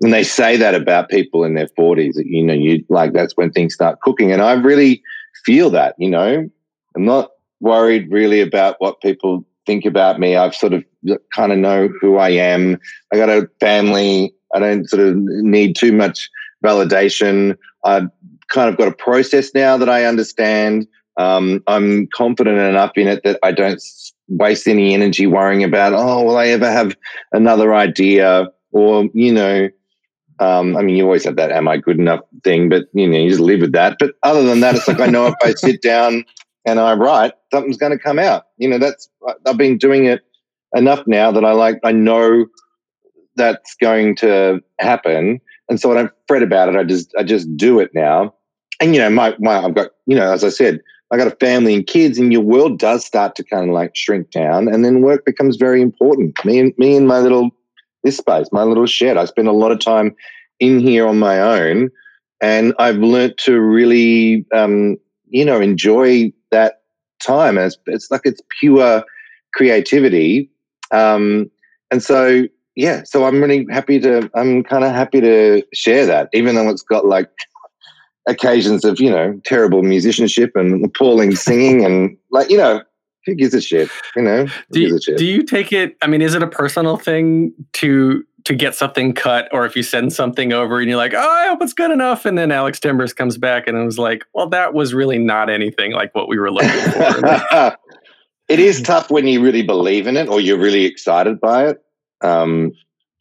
and 0.00 0.12
they 0.12 0.24
say 0.24 0.56
that 0.56 0.74
about 0.74 1.08
people 1.08 1.44
in 1.44 1.54
their 1.54 1.68
40s 1.78 2.14
that 2.14 2.26
you 2.26 2.42
know 2.42 2.54
you 2.54 2.84
like 2.88 3.12
that's 3.12 3.36
when 3.36 3.50
things 3.50 3.74
start 3.74 4.00
cooking. 4.00 4.32
And 4.32 4.42
i 4.42 4.52
really 4.52 5.02
feel 5.44 5.70
that 5.70 5.94
you 5.98 6.10
know? 6.10 6.48
I'm 6.96 7.04
not 7.04 7.32
worried 7.60 8.10
really 8.10 8.40
about 8.40 8.76
what 8.78 9.00
people 9.00 9.44
think 9.66 9.84
about 9.84 10.20
me. 10.20 10.36
I've 10.36 10.54
sort 10.54 10.72
of 10.72 10.84
kind 11.34 11.52
of 11.52 11.58
know 11.58 11.88
who 12.00 12.16
i 12.16 12.30
am. 12.30 12.78
I 13.12 13.16
got 13.16 13.30
a 13.30 13.48
family. 13.60 14.34
I 14.54 14.58
don't 14.58 14.88
sort 14.88 15.02
of 15.02 15.16
need 15.16 15.74
too 15.76 15.92
much 15.92 16.30
validation. 16.64 17.56
I've 17.84 18.08
kind 18.48 18.68
of 18.68 18.76
got 18.76 18.88
a 18.88 18.92
process 18.92 19.52
now 19.54 19.76
that 19.76 19.88
i 19.88 20.04
understand 20.04 20.86
um, 21.16 21.62
i'm 21.66 22.08
confident 22.08 22.58
enough 22.58 22.92
in 22.96 23.06
it 23.06 23.22
that 23.24 23.38
i 23.42 23.52
don't 23.52 23.80
waste 24.28 24.66
any 24.66 24.94
energy 24.94 25.26
worrying 25.26 25.64
about, 25.64 25.92
oh, 25.92 26.24
will 26.24 26.36
I 26.36 26.48
ever 26.48 26.70
have 26.70 26.96
another 27.32 27.74
idea? 27.74 28.48
Or, 28.72 29.08
you 29.12 29.32
know, 29.32 29.68
um, 30.40 30.76
I 30.76 30.82
mean, 30.82 30.96
you 30.96 31.04
always 31.04 31.24
have 31.24 31.36
that 31.36 31.52
am 31.52 31.68
I 31.68 31.76
good 31.76 31.98
enough 31.98 32.20
thing, 32.42 32.68
but, 32.68 32.84
you 32.92 33.06
know, 33.06 33.18
you 33.18 33.28
just 33.28 33.40
live 33.40 33.60
with 33.60 33.72
that. 33.72 33.96
But 33.98 34.14
other 34.22 34.42
than 34.42 34.60
that, 34.60 34.74
it's 34.74 34.88
like 34.88 35.00
I 35.00 35.06
know 35.06 35.26
if 35.26 35.34
I 35.42 35.54
sit 35.56 35.82
down 35.82 36.24
and 36.66 36.80
I 36.80 36.94
write, 36.94 37.32
something's 37.52 37.76
going 37.76 37.92
to 37.92 37.98
come 37.98 38.18
out. 38.18 38.46
You 38.58 38.68
know, 38.68 38.78
that's, 38.78 39.08
I've 39.46 39.56
been 39.56 39.78
doing 39.78 40.06
it 40.06 40.22
enough 40.74 41.06
now 41.06 41.30
that 41.30 41.44
I 41.44 41.52
like, 41.52 41.78
I 41.84 41.92
know 41.92 42.46
that's 43.36 43.74
going 43.80 44.16
to 44.16 44.60
happen. 44.80 45.40
And 45.68 45.80
so 45.80 45.90
I 45.90 45.94
don't 45.94 46.12
fret 46.28 46.42
about 46.42 46.68
it. 46.68 46.76
I 46.76 46.84
just, 46.84 47.14
I 47.18 47.22
just 47.22 47.56
do 47.56 47.80
it 47.80 47.90
now. 47.94 48.34
And, 48.80 48.94
you 48.94 49.00
know, 49.00 49.10
my, 49.10 49.34
my, 49.38 49.58
I've 49.58 49.74
got, 49.74 49.90
you 50.06 50.16
know, 50.16 50.32
as 50.32 50.44
I 50.44 50.48
said, 50.48 50.80
I 51.10 51.16
got 51.16 51.28
a 51.28 51.36
family 51.36 51.74
and 51.74 51.86
kids, 51.86 52.18
and 52.18 52.32
your 52.32 52.42
world 52.42 52.78
does 52.78 53.04
start 53.04 53.36
to 53.36 53.44
kind 53.44 53.68
of 53.68 53.74
like 53.74 53.94
shrink 53.94 54.30
down, 54.30 54.66
and 54.66 54.84
then 54.84 55.00
work 55.00 55.24
becomes 55.24 55.56
very 55.56 55.80
important. 55.80 56.42
Me 56.44 56.58
and 56.58 56.74
me 56.76 56.96
and 56.96 57.06
my 57.06 57.20
little 57.20 57.50
this 58.02 58.16
space, 58.16 58.48
my 58.50 58.64
little 58.64 58.86
shed. 58.86 59.16
I 59.16 59.26
spend 59.26 59.46
a 59.46 59.52
lot 59.52 59.70
of 59.70 59.78
time 59.78 60.16
in 60.58 60.80
here 60.80 61.06
on 61.06 61.18
my 61.18 61.38
own, 61.38 61.90
and 62.40 62.74
I've 62.78 62.96
learnt 62.96 63.36
to 63.38 63.60
really, 63.60 64.44
um, 64.52 64.96
you 65.28 65.44
know, 65.44 65.60
enjoy 65.60 66.32
that 66.50 66.82
time. 67.20 67.58
It's, 67.58 67.76
it's 67.86 68.10
like 68.10 68.22
it's 68.24 68.40
pure 68.58 69.04
creativity, 69.52 70.50
um, 70.90 71.48
and 71.92 72.02
so 72.02 72.44
yeah. 72.76 73.02
So 73.04 73.24
I'm 73.24 73.40
really 73.40 73.66
happy 73.70 74.00
to. 74.00 74.30
I'm 74.34 74.64
kind 74.64 74.84
of 74.84 74.92
happy 74.92 75.20
to 75.20 75.62
share 75.72 76.06
that, 76.06 76.28
even 76.32 76.54
though 76.54 76.68
it's 76.68 76.82
got 76.82 77.06
like 77.06 77.30
occasions 78.26 78.84
of 78.84 79.00
you 79.00 79.10
know 79.10 79.38
terrible 79.44 79.82
musicianship 79.82 80.52
and 80.54 80.84
appalling 80.84 81.34
singing 81.36 81.84
and 81.84 82.16
like 82.30 82.50
you 82.50 82.56
know 82.56 82.82
who 83.26 83.34
gives 83.34 83.54
a 83.54 83.60
shit 83.60 83.88
you 84.16 84.22
know 84.22 84.46
do 84.72 84.80
you, 84.80 84.98
do 85.16 85.24
you 85.24 85.42
take 85.42 85.72
it 85.72 85.96
i 86.02 86.06
mean 86.06 86.22
is 86.22 86.34
it 86.34 86.42
a 86.42 86.46
personal 86.46 86.96
thing 86.96 87.52
to 87.72 88.24
to 88.44 88.54
get 88.54 88.74
something 88.74 89.12
cut 89.14 89.48
or 89.52 89.64
if 89.64 89.74
you 89.76 89.82
send 89.82 90.12
something 90.12 90.52
over 90.52 90.78
and 90.78 90.88
you're 90.88 90.96
like 90.96 91.14
oh 91.14 91.18
i 91.18 91.46
hope 91.46 91.60
it's 91.62 91.72
good 91.72 91.90
enough 91.90 92.24
and 92.24 92.36
then 92.38 92.50
alex 92.50 92.80
timbers 92.80 93.12
comes 93.12 93.36
back 93.36 93.66
and 93.66 93.76
it 93.76 93.84
was 93.84 93.98
like 93.98 94.24
well 94.34 94.48
that 94.48 94.72
was 94.72 94.94
really 94.94 95.18
not 95.18 95.50
anything 95.50 95.92
like 95.92 96.14
what 96.14 96.28
we 96.28 96.38
were 96.38 96.50
looking 96.50 96.70
for 96.92 97.76
it 98.48 98.58
is 98.58 98.80
tough 98.82 99.10
when 99.10 99.26
you 99.26 99.42
really 99.42 99.62
believe 99.62 100.06
in 100.06 100.16
it 100.16 100.28
or 100.28 100.40
you're 100.40 100.58
really 100.58 100.84
excited 100.84 101.40
by 101.40 101.66
it 101.66 101.83
um 102.24 102.72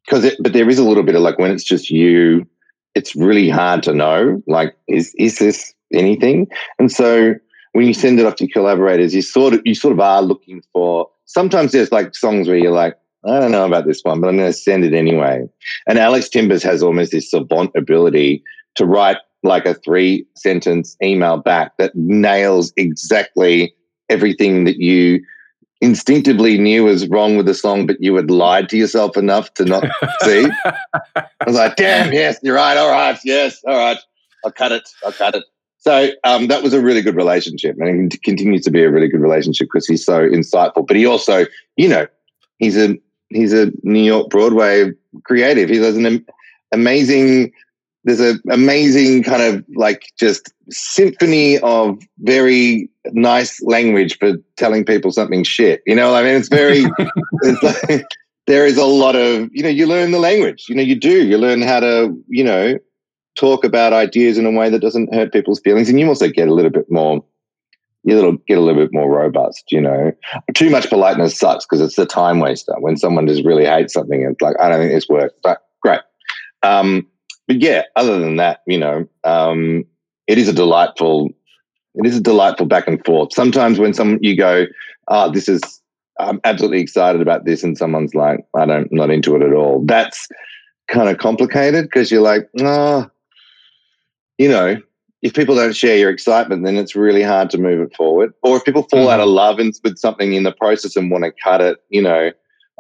because 0.05 0.25
it 0.25 0.35
but 0.39 0.53
there 0.53 0.69
is 0.69 0.79
a 0.79 0.83
little 0.83 1.03
bit 1.03 1.15
of 1.15 1.21
like 1.21 1.37
when 1.37 1.51
it's 1.51 1.63
just 1.63 1.89
you 1.89 2.47
it's 2.95 3.15
really 3.15 3.49
hard 3.49 3.83
to 3.83 3.93
know 3.93 4.41
like 4.47 4.75
is 4.87 5.13
is 5.17 5.37
this 5.37 5.73
anything 5.93 6.47
and 6.79 6.91
so 6.91 7.35
when 7.73 7.85
you 7.85 7.93
send 7.93 8.19
it 8.19 8.25
off 8.25 8.35
to 8.35 8.47
collaborators 8.47 9.13
you 9.13 9.21
sort 9.21 9.53
of 9.53 9.61
you 9.65 9.75
sort 9.75 9.93
of 9.93 9.99
are 9.99 10.21
looking 10.21 10.61
for 10.73 11.07
sometimes 11.25 11.71
there's 11.71 11.91
like 11.91 12.15
songs 12.15 12.47
where 12.47 12.57
you're 12.57 12.71
like 12.71 12.97
I 13.25 13.39
don't 13.39 13.51
know 13.51 13.65
about 13.65 13.85
this 13.85 14.01
one, 14.03 14.19
but 14.19 14.27
I'm 14.27 14.37
going 14.37 14.51
to 14.51 14.57
send 14.57 14.83
it 14.83 14.93
anyway. 14.93 15.47
And 15.87 15.97
Alex 15.97 16.27
Timbers 16.27 16.63
has 16.63 16.83
almost 16.83 17.11
this 17.11 17.31
savant 17.31 17.71
ability 17.75 18.43
to 18.75 18.85
write 18.85 19.17
like 19.43 19.65
a 19.65 19.73
three 19.73 20.25
sentence 20.35 20.97
email 21.03 21.37
back 21.37 21.77
that 21.77 21.95
nails 21.95 22.73
exactly 22.77 23.73
everything 24.09 24.63
that 24.65 24.77
you 24.77 25.23
instinctively 25.83 26.57
knew 26.57 26.85
was 26.85 27.07
wrong 27.09 27.35
with 27.35 27.45
the 27.45 27.53
song, 27.53 27.85
but 27.85 28.01
you 28.01 28.15
had 28.15 28.31
lied 28.31 28.69
to 28.69 28.77
yourself 28.77 29.17
enough 29.17 29.53
to 29.55 29.65
not 29.65 29.83
see. 30.23 30.47
I 31.15 31.25
was 31.45 31.57
like, 31.57 31.75
damn, 31.75 32.13
yes, 32.13 32.39
you're 32.41 32.55
right. 32.55 32.77
All 32.77 32.89
right. 32.89 33.19
Yes. 33.25 33.61
All 33.67 33.75
right. 33.75 33.97
I'll 34.45 34.51
cut 34.51 34.71
it. 34.71 34.87
I'll 35.05 35.11
cut 35.11 35.35
it. 35.35 35.43
So 35.79 36.11
um, 36.23 36.47
that 36.47 36.63
was 36.63 36.73
a 36.73 36.79
really 36.79 37.01
good 37.01 37.17
relationship 37.17 37.75
and 37.77 38.13
it 38.13 38.23
continues 38.23 38.61
to 38.61 38.71
be 38.71 38.81
a 38.81 38.89
really 38.89 39.09
good 39.09 39.19
relationship 39.19 39.67
because 39.67 39.85
he's 39.85 40.05
so 40.05 40.21
insightful. 40.21 40.87
But 40.87 40.95
he 40.95 41.05
also, 41.05 41.45
you 41.75 41.89
know, 41.89 42.07
he's 42.59 42.77
a 42.77 42.97
he's 43.27 43.51
a 43.51 43.69
New 43.83 44.03
York 44.03 44.29
Broadway 44.29 44.91
creative. 45.25 45.67
He 45.67 45.77
has 45.79 45.97
an 45.97 46.25
amazing 46.71 47.51
there's 48.03 48.19
an 48.19 48.41
amazing 48.49 49.23
kind 49.23 49.41
of 49.41 49.65
like 49.75 50.11
just 50.19 50.53
symphony 50.69 51.59
of 51.59 51.99
very 52.19 52.89
nice 53.11 53.61
language 53.61 54.17
for 54.17 54.33
telling 54.57 54.83
people 54.85 55.11
something 55.11 55.43
shit. 55.43 55.81
You 55.85 55.95
know, 55.95 56.13
I 56.13 56.23
mean, 56.23 56.35
it's 56.35 56.49
very, 56.49 56.83
it's 57.41 57.87
like, 57.87 58.05
there 58.47 58.65
is 58.65 58.77
a 58.77 58.85
lot 58.85 59.15
of 59.15 59.49
you 59.53 59.63
know 59.63 59.69
you 59.69 59.87
learn 59.87 60.11
the 60.11 60.19
language. 60.19 60.65
You 60.67 60.75
know 60.75 60.81
you 60.81 60.95
do. 60.95 61.25
You 61.25 61.37
learn 61.37 61.61
how 61.61 61.79
to 61.79 62.17
you 62.27 62.43
know 62.43 62.77
talk 63.35 63.63
about 63.63 63.93
ideas 63.93 64.37
in 64.37 64.45
a 64.45 64.51
way 64.51 64.69
that 64.69 64.81
doesn't 64.81 65.13
hurt 65.13 65.31
people's 65.31 65.59
feelings, 65.61 65.89
and 65.89 65.99
you 65.99 66.07
also 66.07 66.29
get 66.29 66.47
a 66.47 66.53
little 66.53 66.71
bit 66.71 66.91
more. 66.91 67.23
You 68.05 68.15
little 68.15 68.33
get 68.49 68.57
a 68.57 68.61
little 68.61 68.81
bit 68.81 68.93
more 68.93 69.09
robust, 69.09 69.71
you 69.71 69.79
know. 69.79 70.11
Too 70.53 70.69
much 70.69 70.89
politeness 70.89 71.39
sucks 71.39 71.65
because 71.65 71.79
it's 71.79 71.97
a 71.97 72.05
time 72.05 72.39
waster. 72.41 72.75
When 72.79 72.97
someone 72.97 73.27
just 73.27 73.45
really 73.45 73.65
hates 73.65 73.93
something, 73.93 74.23
it's 74.23 74.41
like 74.41 74.57
I 74.59 74.67
don't 74.67 74.79
think 74.79 74.91
this 74.91 75.07
works. 75.07 75.35
But 75.41 75.59
great. 75.81 76.01
Um, 76.63 77.07
but 77.47 77.62
yeah, 77.62 77.84
other 77.95 78.19
than 78.19 78.38
that, 78.38 78.62
you 78.67 78.77
know, 78.77 79.08
um, 79.23 79.86
it 80.27 80.38
is 80.38 80.47
a 80.47 80.53
delightful, 80.53 81.29
it 81.95 82.06
is 82.06 82.17
a 82.17 82.21
delightful 82.21 82.65
back 82.65 82.88
and 82.88 83.03
forth. 83.06 83.34
Sometimes 83.34 83.79
when 83.79 83.93
some 83.93 84.17
you 84.21 84.38
go, 84.38 84.65
oh, 85.08 85.32
this 85.32 85.49
is, 85.49 85.62
I'm 86.19 86.39
absolutely 86.43 86.79
excited 86.79 87.21
about 87.21 87.45
this, 87.45 87.63
and 87.63 87.77
someone's 87.77 88.15
like, 88.15 88.45
I 88.56 88.65
don't, 88.65 88.91
not 88.91 89.10
into 89.10 89.36
it 89.36 89.41
at 89.41 89.53
all. 89.53 89.84
That's 89.86 90.27
kind 90.88 91.10
of 91.10 91.17
complicated 91.17 91.86
because 91.86 92.12
you're 92.12 92.21
like, 92.21 92.47
oh, 92.60 93.10
you 94.38 94.47
know, 94.47 94.77
if 95.21 95.34
people 95.34 95.56
don't 95.56 95.75
share 95.75 95.97
your 95.97 96.10
excitement, 96.10 96.65
then 96.65 96.75
it's 96.75 96.95
really 96.95 97.23
hard 97.23 97.49
to 97.49 97.58
move 97.58 97.79
it 97.79 97.95
forward. 97.95 98.34
Or 98.43 98.58
if 98.58 98.65
people 98.65 98.84
fall 98.84 99.01
mm-hmm. 99.01 99.10
out 99.10 99.19
of 99.21 99.29
love 99.29 99.58
and, 99.58 99.73
with 99.84 99.97
something 99.97 100.34
in 100.34 100.43
the 100.43 100.51
process 100.51 100.95
and 100.95 101.10
want 101.10 101.23
to 101.23 101.32
cut 101.43 101.62
it, 101.62 101.77
you 101.89 102.01
know, 102.01 102.32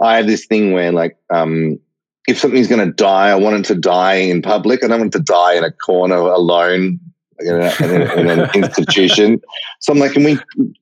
I 0.01 0.17
have 0.17 0.27
this 0.27 0.45
thing 0.45 0.73
where 0.73 0.91
like, 0.91 1.17
um, 1.29 1.79
if 2.27 2.39
something's 2.39 2.67
going 2.67 2.85
to 2.85 2.93
die, 2.93 3.29
I 3.29 3.35
want 3.35 3.57
it 3.57 3.65
to 3.73 3.79
die 3.79 4.15
in 4.15 4.41
public. 4.41 4.83
I 4.83 4.87
don't 4.87 4.99
want 4.99 5.15
it 5.15 5.17
to 5.17 5.23
die 5.23 5.55
in 5.55 5.63
a 5.63 5.71
corner 5.71 6.15
alone 6.15 6.99
in, 7.39 7.61
a, 7.61 7.73
in, 7.83 8.01
a, 8.01 8.13
in 8.13 8.29
an 8.29 8.49
institution. 8.55 9.41
So 9.79 9.91
I'm 9.91 9.99
like, 9.99 10.13
can 10.13 10.23
we 10.23 10.39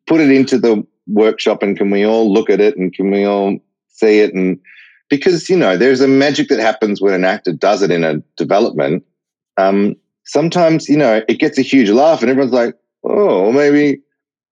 put 0.08 0.22
it 0.22 0.32
into 0.32 0.58
the 0.58 0.86
workshop 1.08 1.64
and 1.64 1.78
can 1.78 1.90
we 1.90 2.06
all 2.06 2.32
look 2.32 2.50
at 2.50 2.62
it 2.62 2.78
and 2.78 2.94
can 2.94 3.10
we 3.10 3.26
all 3.26 3.58
see 3.88 4.20
it? 4.20 4.34
And 4.34 4.60
because, 5.10 5.50
you 5.50 5.58
know, 5.58 5.78
there's 5.78 6.02
a 6.02 6.08
magic 6.08 6.50
that 6.50 6.60
happens 6.60 7.02
when 7.02 7.14
an 7.14 7.26
actor 7.26 7.52
does 7.52 7.82
it 7.82 7.92
in 7.92 8.04
a 8.04 8.18
development. 8.38 9.04
Um, 9.58 9.96
sometimes, 10.26 10.88
you 10.88 10.98
know, 10.98 11.24
it 11.28 11.40
gets 11.40 11.58
a 11.58 11.64
huge 11.64 11.90
laugh 11.90 12.22
and 12.22 12.30
everyone's 12.30 12.54
like, 12.54 12.76
oh, 13.04 13.52
maybe, 13.52 14.00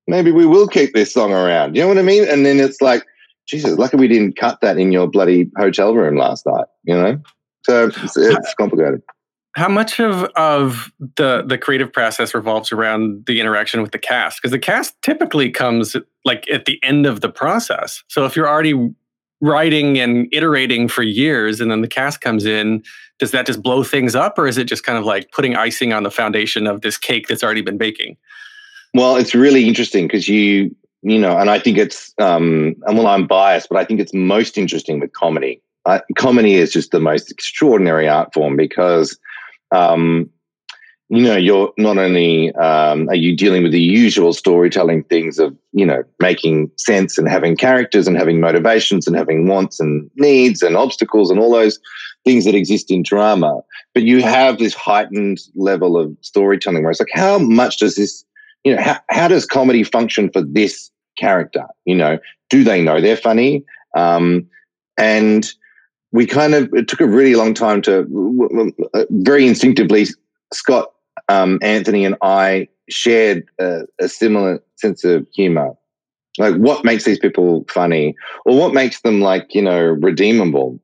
maybe 0.08 0.32
we 0.32 0.46
will 0.46 0.68
keep 0.68 0.94
this 0.94 1.14
song 1.14 1.32
around. 1.32 1.76
You 1.76 1.84
know 1.84 1.88
what 1.88 2.00
I 2.00 2.04
mean? 2.04 2.28
And 2.28 2.46
then 2.46 2.60
it's 2.60 2.82
like, 2.82 3.06
Jesus, 3.50 3.78
lucky 3.78 3.98
we 3.98 4.08
didn't 4.08 4.38
cut 4.38 4.62
that 4.62 4.78
in 4.78 4.92
your 4.92 5.08
bloody 5.08 5.50
hotel 5.58 5.96
room 5.96 6.18
last 6.18 6.46
night, 6.46 6.66
you 6.84 6.94
know? 6.94 7.20
So 7.64 7.88
it's, 7.88 8.16
it's 8.16 8.54
complicated. 8.54 9.02
How 9.56 9.68
much 9.68 10.00
of, 10.00 10.26
of 10.36 10.92
the 11.18 11.44
the 11.46 11.58
creative 11.58 11.92
process 11.92 12.36
revolves 12.36 12.72
around 12.72 13.26
the 13.26 13.42
interaction 13.42 13.82
with 13.82 13.92
the 13.92 13.98
cast? 13.98 14.38
Because 14.40 14.52
the 14.52 14.60
cast 14.60 15.02
typically 15.02 15.50
comes 15.50 15.96
like 16.24 16.50
at 16.52 16.66
the 16.66 16.80
end 16.84 17.08
of 17.08 17.22
the 17.22 17.30
process. 17.30 18.04
So 18.08 18.26
if 18.26 18.36
you're 18.36 18.48
already 18.48 18.94
writing 19.42 19.98
and 19.98 20.28
iterating 20.32 20.88
for 20.88 21.02
years 21.02 21.60
and 21.60 21.72
then 21.72 21.82
the 21.82 21.88
cast 21.88 22.22
comes 22.22 22.46
in, 22.46 22.84
does 23.18 23.32
that 23.32 23.48
just 23.48 23.64
blow 23.64 23.84
things 23.84 24.16
up 24.16 24.38
or 24.38 24.48
is 24.48 24.58
it 24.58 24.66
just 24.66 24.84
kind 24.84 24.98
of 24.98 25.06
like 25.06 25.32
putting 25.32 25.56
icing 25.56 25.94
on 25.94 26.04
the 26.04 26.12
foundation 26.12 26.68
of 26.68 26.82
this 26.82 26.98
cake 26.98 27.28
that's 27.28 27.44
already 27.44 27.62
been 27.62 27.78
baking? 27.78 28.18
Well, 28.94 29.16
it's 29.16 29.34
really 29.34 29.68
interesting 29.68 30.08
because 30.08 30.28
you 30.28 30.76
you 31.02 31.18
know, 31.18 31.38
and 31.38 31.50
I 31.50 31.60
think 31.60 31.78
it's, 31.78 32.14
um, 32.20 32.76
and 32.86 32.98
well, 32.98 33.08
I'm 33.08 33.28
biased, 33.28 33.70
but 33.70 33.78
I 33.78 33.86
think 33.86 34.00
it's 34.00 34.14
most 34.14 34.58
interesting 34.58 35.00
with 35.00 35.14
comedy. 35.14 35.62
Uh, 35.86 36.00
comedy 36.18 36.56
is 36.56 36.72
just 36.72 36.92
the 36.92 37.00
most 37.00 37.32
extraordinary 37.32 38.08
art 38.08 38.34
form 38.34 38.58
because, 38.58 39.18
um, 39.72 40.30
you 41.12 41.24
know, 41.24 41.38
you're 41.38 41.74
not 41.78 41.98
only 41.98 42.54
um, 42.56 43.10
are 43.10 43.16
you 43.16 43.36
dealing 43.36 43.64
with 43.64 43.72
the 43.72 43.82
usual 43.82 44.32
storytelling 44.32 45.04
things 45.06 45.40
of, 45.40 45.58
you 45.72 45.86
know, 45.86 46.04
making 46.20 46.70
sense 46.78 47.18
and 47.18 47.28
having 47.28 47.56
characters 47.56 48.08
and 48.08 48.16
having 48.18 48.40
motivations 48.40 49.08
and 49.08 49.16
having 49.16 49.48
wants 49.48 49.80
and 49.80 50.12
needs 50.18 50.62
and 50.62 50.78
obstacles 50.78 51.32
and 51.32 51.40
all 51.40 51.52
those 51.52 51.80
things 52.26 52.46
that 52.46 52.54
exist 52.54 52.92
in 52.92 53.02
drama, 53.02 53.62
but 53.94 54.04
you 54.04 54.22
have 54.22 54.60
this 54.60 54.74
heightened 54.74 55.40
level 55.56 55.98
of 55.98 56.16
storytelling 56.22 56.84
where 56.84 56.92
it's 56.92 57.00
like, 57.00 57.10
how 57.14 57.40
much 57.40 57.78
does 57.78 57.96
this 57.96 58.24
you 58.64 58.76
know, 58.76 58.82
how, 58.82 59.00
how 59.10 59.28
does 59.28 59.46
comedy 59.46 59.84
function 59.84 60.30
for 60.32 60.42
this 60.42 60.92
character? 61.18 61.66
You 61.86 61.96
know, 61.96 62.20
do 62.50 62.64
they 62.64 62.82
know 62.82 63.02
they're 63.02 63.18
funny? 63.18 63.64
Um, 63.96 64.48
and 64.98 65.48
we 66.12 66.26
kind 66.26 66.54
of, 66.54 66.70
it 66.74 66.88
took 66.88 67.02
a 67.02 67.08
really 67.08 67.36
long 67.36 67.54
time 67.54 67.82
to, 67.84 68.72
uh, 68.94 69.06
very 69.10 69.48
instinctively, 69.48 70.08
Scott, 70.54 70.92
um, 71.30 71.60
Anthony, 71.62 72.06
and 72.06 72.16
I 72.22 72.68
shared 72.90 73.46
a, 73.60 73.82
a 74.00 74.10
similar 74.10 74.62
sense 74.76 75.04
of 75.04 75.28
humor. 75.34 75.74
Like, 76.38 76.56
what 76.56 76.86
makes 76.86 77.04
these 77.04 77.20
people 77.20 77.66
funny, 77.70 78.16
or 78.46 78.58
what 78.58 78.74
makes 78.74 79.02
them 79.02 79.20
like 79.20 79.54
you 79.54 79.62
know 79.62 79.82
redeemable? 79.82 80.80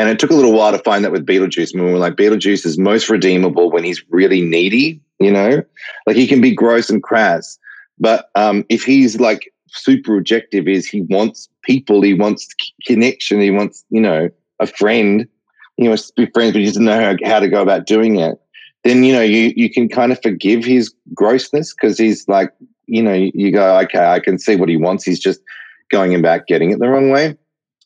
And 0.00 0.08
it 0.08 0.18
took 0.18 0.30
a 0.30 0.34
little 0.34 0.52
while 0.52 0.72
to 0.72 0.78
find 0.78 1.04
that 1.04 1.12
with 1.12 1.26
Beetlejuice. 1.26 1.74
I 1.74 1.78
mean, 1.78 1.86
we 1.86 1.92
were 1.92 1.98
like, 1.98 2.14
Beetlejuice 2.14 2.64
is 2.64 2.78
most 2.78 3.10
redeemable 3.10 3.70
when 3.70 3.84
he's 3.84 4.02
really 4.08 4.40
needy 4.40 5.00
you 5.20 5.30
know? 5.30 5.62
Like 6.06 6.16
he 6.16 6.26
can 6.26 6.40
be 6.40 6.52
gross 6.52 6.90
and 6.90 7.02
crass. 7.02 7.58
But 8.00 8.30
um, 8.34 8.64
if 8.68 8.82
he's 8.82 9.20
like 9.20 9.52
super 9.68 10.16
objective 10.18 10.66
is 10.66 10.88
he 10.88 11.02
wants 11.02 11.48
people 11.62 12.02
he 12.02 12.12
wants 12.12 12.48
connection 12.84 13.40
he 13.40 13.52
wants 13.52 13.84
you 13.90 14.00
know 14.00 14.28
a 14.58 14.66
friend 14.66 15.28
he 15.76 15.86
wants 15.86 16.08
to 16.08 16.12
be 16.16 16.32
friends 16.32 16.54
but 16.54 16.58
he 16.58 16.64
doesn't 16.64 16.86
know 16.86 17.00
how, 17.00 17.14
how 17.24 17.38
to 17.38 17.46
go 17.46 17.62
about 17.62 17.86
doing 17.86 18.18
it 18.18 18.36
then 18.82 19.04
you 19.04 19.12
know 19.12 19.20
you 19.20 19.52
you 19.54 19.70
can 19.70 19.88
kind 19.88 20.10
of 20.10 20.20
forgive 20.22 20.64
his 20.64 20.92
grossness 21.14 21.72
because 21.72 21.96
he's 21.98 22.26
like 22.26 22.52
you 22.86 23.00
know 23.00 23.12
you, 23.12 23.30
you 23.32 23.52
go 23.52 23.78
okay 23.78 24.04
i 24.04 24.18
can 24.18 24.40
see 24.40 24.56
what 24.56 24.68
he 24.68 24.76
wants. 24.76 25.04
He's 25.04 25.20
just 25.20 25.40
going 25.88 26.16
about 26.16 26.48
getting 26.48 26.72
it 26.72 26.80
the 26.80 26.88
wrong 26.88 27.10
way 27.10 27.36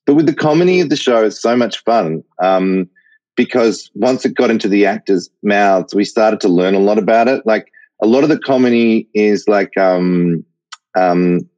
but 0.06 0.14
with 0.14 0.26
the 0.26 0.34
comedy 0.34 0.80
of 0.80 0.88
the 0.88 0.96
show 0.96 1.24
it's 1.24 1.40
so 1.40 1.56
much 1.56 1.82
fun 1.84 2.22
um, 2.42 2.88
because 3.36 3.90
once 3.94 4.24
it 4.24 4.34
got 4.34 4.50
into 4.50 4.68
the 4.68 4.86
actors' 4.86 5.30
mouths, 5.42 5.94
we 5.94 6.04
started 6.04 6.40
to 6.40 6.48
learn 6.48 6.74
a 6.74 6.80
lot 6.80 6.98
about 6.98 7.28
it. 7.28 7.44
Like 7.44 7.72
a 8.02 8.06
lot 8.06 8.22
of 8.22 8.28
the 8.28 8.38
comedy 8.38 9.08
is 9.14 9.48
like 9.48 9.76
um, 9.76 10.44
um, 10.96 11.48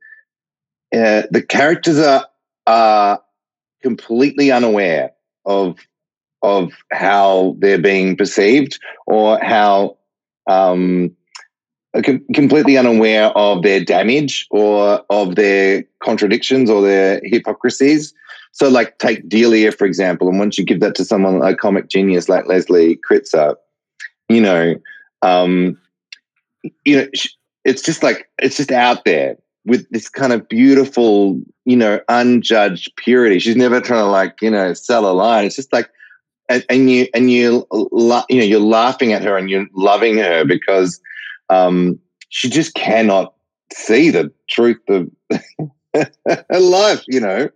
uh, 0.94 1.22
the 1.30 1.44
characters 1.46 1.98
are 1.98 2.26
are 2.66 3.20
completely 3.82 4.50
unaware 4.50 5.12
of 5.44 5.78
of 6.42 6.72
how 6.92 7.56
they're 7.58 7.80
being 7.80 8.16
perceived 8.16 8.78
or 9.06 9.38
how 9.42 9.96
um, 10.48 11.14
completely 12.34 12.76
unaware 12.76 13.26
of 13.36 13.62
their 13.62 13.82
damage 13.82 14.46
or 14.50 15.04
of 15.10 15.34
their 15.34 15.84
contradictions 16.02 16.70
or 16.70 16.82
their 16.82 17.20
hypocrisies. 17.24 18.14
So, 18.56 18.70
like, 18.70 18.96
take 18.96 19.28
Delia, 19.28 19.70
for 19.70 19.84
example, 19.84 20.30
and 20.30 20.38
once 20.38 20.56
you 20.56 20.64
give 20.64 20.80
that 20.80 20.94
to 20.94 21.04
someone, 21.04 21.42
a 21.42 21.54
comic 21.54 21.90
genius 21.90 22.26
like 22.26 22.46
Leslie 22.46 22.98
Kritzer, 23.06 23.54
you 24.30 24.40
know, 24.40 24.76
um, 25.20 25.78
you 26.86 26.96
know, 26.96 27.06
it's 27.66 27.82
just 27.82 28.02
like, 28.02 28.30
it's 28.38 28.56
just 28.56 28.72
out 28.72 29.04
there 29.04 29.36
with 29.66 29.86
this 29.90 30.08
kind 30.08 30.32
of 30.32 30.48
beautiful, 30.48 31.38
you 31.66 31.76
know, 31.76 32.00
unjudged 32.08 32.96
purity. 32.96 33.40
She's 33.40 33.56
never 33.56 33.78
trying 33.78 34.04
to 34.04 34.10
like, 34.10 34.40
you 34.40 34.50
know, 34.50 34.72
sell 34.72 35.04
a 35.04 35.12
line. 35.12 35.44
It's 35.44 35.56
just 35.56 35.74
like, 35.74 35.90
and, 36.48 36.64
and 36.70 36.90
you, 36.90 37.08
and 37.12 37.30
you, 37.30 37.66
you 37.70 37.90
know, 38.00 38.24
you're 38.30 38.58
laughing 38.58 39.12
at 39.12 39.22
her 39.22 39.36
and 39.36 39.50
you're 39.50 39.66
loving 39.74 40.16
her 40.16 40.46
because 40.46 40.98
um, 41.50 41.98
she 42.30 42.48
just 42.48 42.74
cannot 42.74 43.34
see 43.74 44.08
the 44.08 44.32
truth 44.48 44.80
of 44.88 45.10
her 45.94 46.58
life, 46.58 47.04
you 47.06 47.20
know. 47.20 47.50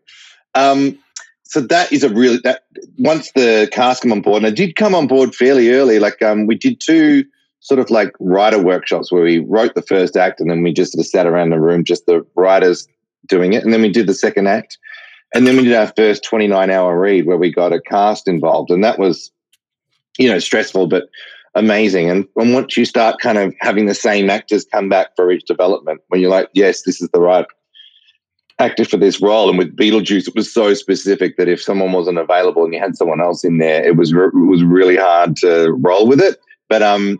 Um, 0.54 0.98
so 1.44 1.60
that 1.60 1.92
is 1.92 2.04
a 2.04 2.08
really 2.08 2.38
that 2.44 2.62
once 2.98 3.32
the 3.32 3.68
cast 3.72 4.02
come 4.02 4.12
on 4.12 4.22
board, 4.22 4.38
and 4.38 4.46
I 4.46 4.54
did 4.54 4.76
come 4.76 4.94
on 4.94 5.08
board 5.08 5.34
fairly 5.34 5.70
early. 5.70 5.98
Like 5.98 6.22
um, 6.22 6.46
we 6.46 6.54
did 6.54 6.80
two 6.80 7.24
sort 7.58 7.80
of 7.80 7.90
like 7.90 8.12
writer 8.20 8.62
workshops 8.62 9.10
where 9.10 9.22
we 9.22 9.40
wrote 9.40 9.74
the 9.74 9.82
first 9.82 10.16
act, 10.16 10.40
and 10.40 10.48
then 10.48 10.62
we 10.62 10.72
just 10.72 10.92
sort 10.92 11.00
of 11.00 11.06
sat 11.06 11.26
around 11.26 11.50
the 11.50 11.60
room, 11.60 11.84
just 11.84 12.06
the 12.06 12.24
writers 12.36 12.86
doing 13.26 13.52
it, 13.52 13.64
and 13.64 13.72
then 13.72 13.82
we 13.82 13.90
did 13.90 14.06
the 14.06 14.14
second 14.14 14.46
act, 14.46 14.78
and 15.34 15.46
then 15.46 15.56
we 15.56 15.64
did 15.64 15.74
our 15.74 15.92
first 15.96 16.22
twenty 16.22 16.46
nine 16.46 16.70
hour 16.70 16.98
read 16.98 17.26
where 17.26 17.36
we 17.36 17.52
got 17.52 17.72
a 17.72 17.80
cast 17.80 18.28
involved, 18.28 18.70
and 18.70 18.84
that 18.84 18.98
was 18.98 19.32
you 20.18 20.28
know 20.28 20.38
stressful, 20.38 20.86
but 20.86 21.08
amazing. 21.54 22.10
And, 22.10 22.28
and 22.36 22.54
once 22.54 22.76
you 22.76 22.84
start 22.84 23.20
kind 23.20 23.38
of 23.38 23.54
having 23.60 23.86
the 23.86 23.94
same 23.94 24.30
actors 24.30 24.64
come 24.64 24.88
back 24.88 25.16
for 25.16 25.32
each 25.32 25.46
development, 25.46 26.00
when 26.08 26.20
you're 26.20 26.30
like, 26.30 26.48
yes, 26.52 26.82
this 26.82 27.02
is 27.02 27.08
the 27.12 27.20
right 27.20 27.44
actor 28.60 28.84
for 28.84 28.96
this 28.96 29.20
role. 29.20 29.48
And 29.48 29.58
with 29.58 29.76
Beetlejuice, 29.76 30.28
it 30.28 30.34
was 30.34 30.52
so 30.52 30.74
specific 30.74 31.36
that 31.36 31.48
if 31.48 31.62
someone 31.62 31.92
wasn't 31.92 32.18
available 32.18 32.64
and 32.64 32.74
you 32.74 32.80
had 32.80 32.96
someone 32.96 33.20
else 33.20 33.44
in 33.44 33.58
there, 33.58 33.82
it 33.84 33.96
was 33.96 34.12
re- 34.12 34.26
it 34.26 34.48
was 34.48 34.62
really 34.62 34.96
hard 34.96 35.36
to 35.36 35.72
roll 35.80 36.06
with 36.06 36.20
it. 36.20 36.38
But 36.68 36.82
um, 36.82 37.18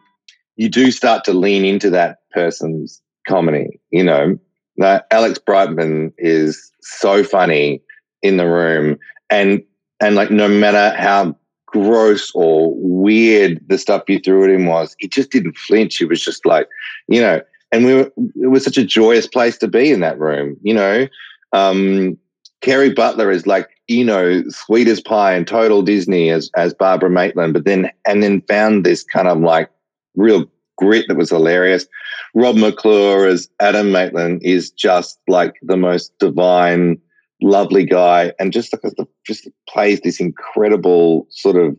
you 0.56 0.68
do 0.68 0.90
start 0.90 1.24
to 1.24 1.32
lean 1.32 1.64
into 1.64 1.90
that 1.90 2.18
person's 2.32 3.00
comedy. 3.26 3.80
You 3.90 4.04
know, 4.04 4.38
uh, 4.80 5.00
Alex 5.10 5.38
Brightman 5.38 6.12
is 6.18 6.70
so 6.82 7.24
funny 7.24 7.82
in 8.22 8.36
the 8.36 8.46
room, 8.46 8.98
and 9.30 9.62
and 10.00 10.14
like 10.14 10.30
no 10.30 10.48
matter 10.48 10.96
how 10.96 11.36
gross 11.66 12.32
or 12.34 12.74
weird 12.76 13.60
the 13.68 13.78
stuff 13.78 14.02
you 14.08 14.18
threw 14.18 14.44
at 14.44 14.50
him 14.50 14.66
was, 14.66 14.94
he 14.98 15.08
just 15.08 15.30
didn't 15.30 15.56
flinch. 15.56 15.96
He 15.96 16.04
was 16.04 16.20
just 16.20 16.44
like, 16.44 16.68
you 17.06 17.20
know, 17.20 17.40
and 17.72 17.84
we 17.84 17.94
were, 17.94 18.12
it 18.36 18.48
was 18.48 18.64
such 18.64 18.76
a 18.76 18.84
joyous 18.84 19.26
place 19.26 19.56
to 19.58 19.68
be 19.68 19.90
in 19.90 20.00
that 20.00 20.18
room, 20.18 20.56
you 20.62 20.74
know. 20.74 21.06
Um, 21.52 22.16
Kerry 22.60 22.92
Butler 22.92 23.30
is 23.30 23.46
like 23.46 23.68
you 23.88 24.04
know 24.04 24.42
sweet 24.48 24.88
as 24.88 25.00
pie 25.00 25.32
and 25.32 25.46
total 25.46 25.82
Disney 25.82 26.30
as 26.30 26.50
as 26.56 26.74
Barbara 26.74 27.10
Maitland, 27.10 27.54
but 27.54 27.64
then 27.64 27.90
and 28.06 28.22
then 28.22 28.42
found 28.42 28.84
this 28.84 29.02
kind 29.02 29.28
of 29.28 29.40
like 29.40 29.70
real 30.14 30.46
grit 30.76 31.06
that 31.08 31.16
was 31.16 31.30
hilarious. 31.30 31.86
Rob 32.34 32.56
McClure 32.56 33.26
as 33.26 33.48
Adam 33.60 33.92
Maitland 33.92 34.40
is 34.42 34.70
just 34.70 35.18
like 35.28 35.54
the 35.62 35.76
most 35.76 36.16
divine, 36.18 36.98
lovely 37.42 37.84
guy, 37.84 38.32
and 38.38 38.52
just 38.52 38.72
like 38.72 38.82
the, 38.82 39.06
just 39.26 39.48
plays 39.68 40.00
this 40.00 40.20
incredible 40.20 41.26
sort 41.30 41.56
of 41.56 41.76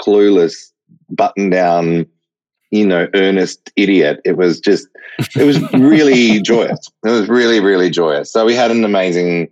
clueless 0.00 0.72
button 1.10 1.50
down 1.50 2.06
you 2.74 2.84
know, 2.84 3.06
earnest 3.14 3.70
idiot. 3.76 4.20
It 4.24 4.36
was 4.36 4.58
just, 4.58 4.88
it 5.36 5.44
was 5.44 5.62
really 5.74 6.42
joyous. 6.42 6.90
It 7.04 7.10
was 7.10 7.28
really, 7.28 7.60
really 7.60 7.88
joyous. 7.88 8.32
So 8.32 8.44
we 8.44 8.56
had 8.56 8.72
an 8.72 8.84
amazing, 8.84 9.48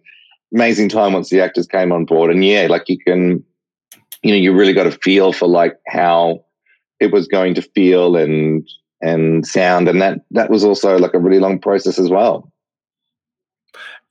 amazing 0.53 0.89
time 0.89 1.13
once 1.13 1.31
the 1.31 1.41
actors 1.41 1.69
came 1.69 1.93
on 1.93 2.05
board. 2.05 2.33
And 2.33 2.45
yeah, 2.45 2.67
like 2.69 2.89
you 2.89 2.99
can, 2.99 3.45
you 4.25 4.33
know, 4.33 4.37
you 4.37 4.53
really 4.53 4.73
got 4.73 4.89
a 4.89 4.91
feel 4.91 5.33
for 5.33 5.47
like 5.47 5.79
how 5.87 6.45
it 6.99 7.13
was 7.13 7.29
going 7.29 7.55
to 7.55 7.63
feel 7.63 8.17
and 8.17 8.69
and 9.01 9.45
sound, 9.45 9.89
and 9.89 10.01
that 10.01 10.21
that 10.31 10.49
was 10.49 10.65
also 10.65 10.97
like 10.97 11.13
a 11.13 11.19
really 11.19 11.41
long 11.41 11.59
process 11.59 11.99
as 11.99 12.09
well. 12.09 12.53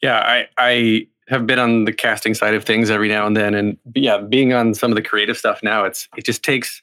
Yeah, 0.02 0.20
I 0.20 0.48
I 0.58 1.08
have 1.30 1.48
been 1.48 1.60
on 1.60 1.86
the 1.86 1.94
casting 1.94 2.34
side 2.34 2.54
of 2.56 2.66
things 2.66 2.90
every 2.90 3.08
now 3.08 3.26
and 3.26 3.38
then, 3.38 3.56
and 3.56 3.78
yeah, 3.96 4.18
being 4.18 4.52
on 4.52 4.74
some 4.74 4.92
of 4.92 4.96
the 4.96 5.02
creative 5.02 5.38
stuff 5.38 5.62
now, 5.64 5.86
it's 5.86 6.10
it 6.18 6.26
just 6.26 6.44
takes 6.44 6.82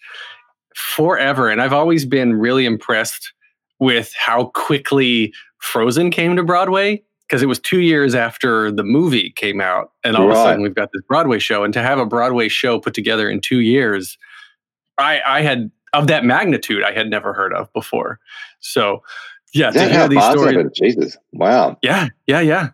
forever. 0.79 1.49
And 1.49 1.61
I've 1.61 1.73
always 1.73 2.07
been 2.07 2.35
really 2.35 2.65
impressed 2.65 3.33
with 3.81 4.13
how 4.19 4.47
quickly 4.55 5.33
Frozen 5.59 6.11
came 6.11 6.37
to 6.37 6.43
Broadway 6.43 7.03
because 7.27 7.43
it 7.43 7.47
was 7.47 7.59
two 7.59 7.81
years 7.81 8.15
after 8.15 8.71
the 8.71 8.85
movie 8.85 9.33
came 9.37 9.61
out. 9.61 9.93
And 10.05 10.17
all 10.17 10.29
right. 10.29 10.33
of 10.33 10.39
a 10.39 10.43
sudden 10.43 10.63
we've 10.63 10.75
got 10.75 10.91
this 10.93 11.03
Broadway 11.09 11.39
show. 11.39 11.65
And 11.65 11.75
to 11.75 11.83
have 11.83 11.99
a 11.99 12.07
Broadway 12.07 12.49
show 12.49 12.79
put 12.79 12.95
together 12.95 13.29
in 13.29 13.41
two 13.41 13.59
years, 13.61 14.17
I, 14.99 15.21
I 15.27 15.43
had 15.43 15.71
of 15.93 16.07
that 16.07 16.25
magnitude 16.25 16.85
I 16.85 16.93
had 16.93 17.09
never 17.09 17.33
heard 17.33 17.53
of 17.53 17.73
before. 17.73 18.21
So 18.61 19.03
yeah, 19.53 19.71
to 19.71 19.89
hear 19.89 20.09
these 20.09 20.25
stories. 20.25 20.67
Jesus. 20.75 21.17
Wow. 21.33 21.77
Yeah, 21.83 22.09
yeah, 22.27 22.41
yeah. 22.41 22.71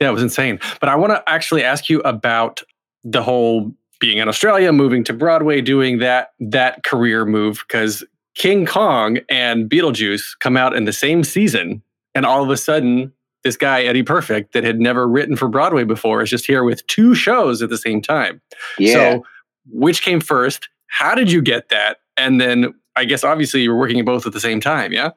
Yeah, 0.00 0.08
it 0.08 0.12
was 0.12 0.22
insane. 0.22 0.58
But 0.80 0.88
I 0.88 0.96
want 0.96 1.12
to 1.12 1.22
actually 1.28 1.62
ask 1.62 1.88
you 1.88 2.00
about 2.00 2.62
the 3.04 3.22
whole 3.22 3.72
being 4.02 4.18
in 4.18 4.28
Australia, 4.28 4.72
moving 4.72 5.04
to 5.04 5.12
Broadway, 5.12 5.60
doing 5.60 6.00
that 6.00 6.32
that 6.40 6.82
career 6.82 7.24
move 7.24 7.64
because 7.66 8.04
King 8.34 8.66
Kong 8.66 9.20
and 9.30 9.70
Beetlejuice 9.70 10.38
come 10.40 10.56
out 10.56 10.74
in 10.74 10.86
the 10.86 10.92
same 10.92 11.22
season, 11.22 11.82
and 12.12 12.26
all 12.26 12.42
of 12.42 12.50
a 12.50 12.56
sudden, 12.56 13.12
this 13.44 13.56
guy 13.56 13.84
Eddie 13.84 14.02
Perfect 14.02 14.54
that 14.54 14.64
had 14.64 14.80
never 14.80 15.06
written 15.08 15.36
for 15.36 15.48
Broadway 15.48 15.84
before 15.84 16.20
is 16.20 16.30
just 16.30 16.44
here 16.44 16.64
with 16.64 16.84
two 16.88 17.14
shows 17.14 17.62
at 17.62 17.70
the 17.70 17.78
same 17.78 18.02
time. 18.02 18.42
Yeah. 18.76 18.92
So, 18.92 19.24
which 19.70 20.02
came 20.02 20.20
first? 20.20 20.68
How 20.88 21.14
did 21.14 21.30
you 21.30 21.40
get 21.40 21.68
that? 21.68 21.98
And 22.16 22.40
then, 22.40 22.74
I 22.96 23.04
guess 23.04 23.22
obviously 23.22 23.62
you 23.62 23.70
were 23.70 23.78
working 23.78 24.04
both 24.04 24.26
at 24.26 24.32
the 24.32 24.40
same 24.40 24.60
time. 24.60 24.92
Yeah. 24.92 25.10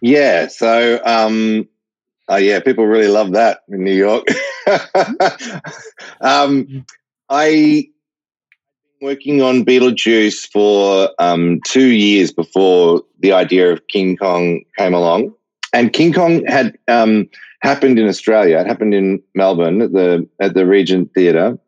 Yeah. 0.00 0.46
So, 0.46 1.00
um, 1.04 1.68
uh, 2.30 2.36
yeah, 2.36 2.60
people 2.60 2.86
really 2.86 3.08
love 3.08 3.32
that 3.32 3.62
in 3.68 3.82
New 3.82 3.94
York. 3.94 4.26
um, 6.20 6.84
I 7.28 7.88
working 9.00 9.42
on 9.42 9.64
Beetlejuice 9.64 10.50
for 10.50 11.10
um, 11.18 11.60
two 11.66 11.88
years 11.88 12.32
before 12.32 13.02
the 13.20 13.32
idea 13.32 13.72
of 13.72 13.86
King 13.88 14.16
Kong 14.16 14.62
came 14.78 14.94
along. 14.94 15.34
And 15.72 15.92
King 15.92 16.12
Kong 16.12 16.44
had 16.46 16.76
um, 16.88 17.28
happened 17.60 17.98
in 17.98 18.08
Australia. 18.08 18.58
It 18.58 18.66
happened 18.66 18.94
in 18.94 19.22
Melbourne 19.34 19.82
at 19.82 19.92
the 19.92 20.26
at 20.40 20.54
the 20.54 20.66
Regent 20.66 21.12
Theatre, 21.14 21.58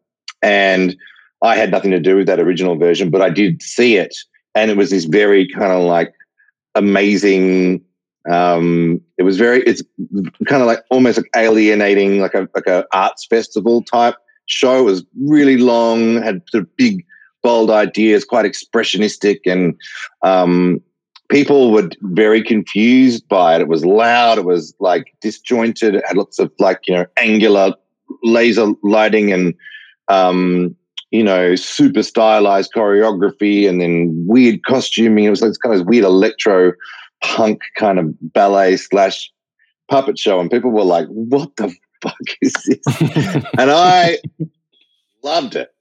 and 0.43 0.97
I 1.43 1.57
had 1.57 1.71
nothing 1.71 1.91
to 1.91 2.01
do 2.01 2.17
with 2.17 2.27
that 2.27 2.41
original 2.41 2.77
version, 2.77 3.11
but 3.11 3.21
I 3.21 3.31
did 3.31 3.63
see 3.63 3.97
it, 3.97 4.17
and 4.55 4.71
it 4.71 4.77
was 4.77 4.91
this 4.91 5.05
very 5.05 5.47
kind 5.49 5.73
of 5.73 5.83
like 5.83 6.15
amazing. 6.75 7.85
Um, 8.31 9.01
it 9.19 9.25
was 9.25 9.37
very. 9.37 9.63
It's 9.63 9.83
kind 10.47 10.63
of 10.63 10.67
like 10.67 10.85
almost 10.91 11.19
like 11.19 11.31
alienating, 11.37 12.21
like 12.21 12.35
a 12.35 12.49
like 12.55 12.67
a 12.67 12.87
arts 12.93 13.27
festival 13.27 13.83
type 13.83 14.15
show. 14.47 14.79
It 14.79 14.85
was 14.85 15.05
really 15.21 15.59
long, 15.59 16.23
had 16.23 16.43
sort 16.49 16.63
of 16.63 16.77
big 16.77 17.05
bold 17.49 17.71
ideas, 17.71 18.27
quite 18.27 18.45
expressionistic, 18.45 19.39
and 19.47 19.75
um, 20.21 20.83
people 21.31 21.73
were 21.73 21.89
very 22.03 22.43
confused 22.43 23.27
by 23.27 23.55
it. 23.55 23.63
It 23.63 23.69
was 23.69 23.87
loud, 23.87 24.37
it 24.37 24.45
was 24.45 24.75
like 24.81 25.15
disjointed, 25.23 25.95
it 25.95 26.05
had 26.07 26.19
lots 26.19 26.39
of 26.39 26.53
like 26.59 26.81
you 26.87 26.95
know 26.95 27.07
angular 27.17 27.73
laser 28.23 28.67
lighting 28.83 29.33
and 29.33 29.55
um, 30.09 30.77
you 31.11 31.25
know 31.25 31.55
super 31.55 32.03
stylized 32.03 32.71
choreography, 32.77 33.67
and 33.67 33.81
then 33.81 34.13
weird 34.29 34.63
costuming. 34.67 35.25
It 35.25 35.31
was 35.31 35.41
like 35.41 35.53
this 35.53 35.57
kind 35.57 35.75
of 35.75 35.87
weird 35.87 36.05
electro 36.05 36.75
punk 37.23 37.63
kind 37.79 37.99
of 37.99 38.15
ballet 38.35 38.77
slash 38.77 39.33
puppet 39.89 40.19
show, 40.19 40.39
and 40.39 40.51
people 40.51 40.71
were 40.71 40.85
like, 40.85 41.07
"What 41.09 41.57
the 41.57 41.75
fuck 42.03 42.29
is 42.43 42.53
this?" 42.67 43.01
and 43.59 43.71
I 43.71 44.19
loved 45.23 45.57
it. 45.57 45.73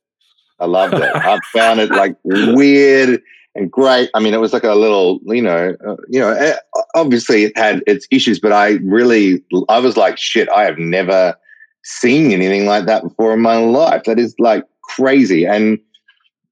I 0.59 0.65
loved 0.65 0.95
it. 0.95 1.15
I 1.15 1.39
found 1.53 1.79
it 1.79 1.89
like 1.89 2.15
weird 2.23 3.21
and 3.55 3.71
great. 3.71 4.09
I 4.13 4.19
mean, 4.19 4.33
it 4.33 4.39
was 4.39 4.53
like 4.53 4.63
a 4.63 4.75
little, 4.75 5.19
you 5.25 5.41
know, 5.41 5.75
uh, 5.85 5.95
you 6.09 6.19
know. 6.19 6.31
Eh, 6.31 6.55
obviously, 6.95 7.43
it 7.43 7.57
had 7.57 7.83
its 7.87 8.07
issues, 8.11 8.39
but 8.39 8.51
I 8.51 8.73
really, 8.83 9.43
I 9.69 9.79
was 9.79 9.97
like, 9.97 10.17
shit. 10.17 10.49
I 10.49 10.63
have 10.63 10.77
never 10.77 11.35
seen 11.83 12.31
anything 12.31 12.65
like 12.65 12.85
that 12.85 13.03
before 13.03 13.33
in 13.33 13.41
my 13.41 13.57
life. 13.57 14.03
That 14.03 14.19
is 14.19 14.35
like 14.39 14.63
crazy. 14.83 15.45
And 15.45 15.79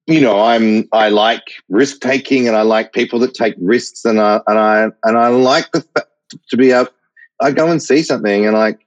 you 0.08 0.22
know, 0.22 0.40
I'm 0.40 0.88
I 0.92 1.10
like 1.10 1.44
risk 1.70 2.02
taking, 2.02 2.48
and 2.48 2.56
I 2.56 2.62
like 2.62 2.94
people 2.94 3.20
that 3.20 3.34
take 3.34 3.56
risks, 3.60 4.06
and 4.06 4.20
I 4.20 4.42
and 4.48 4.60
I 4.60 4.88
and 5.04 5.18
I 5.18 5.30
like 5.30 5.72
the 5.72 5.86
to 6.50 6.58
be 6.58 6.74
up, 6.74 6.94
I 7.40 7.52
go 7.52 7.70
and 7.70 7.82
see 7.82 8.04
something, 8.04 8.46
and 8.46 8.56
like 8.56 8.85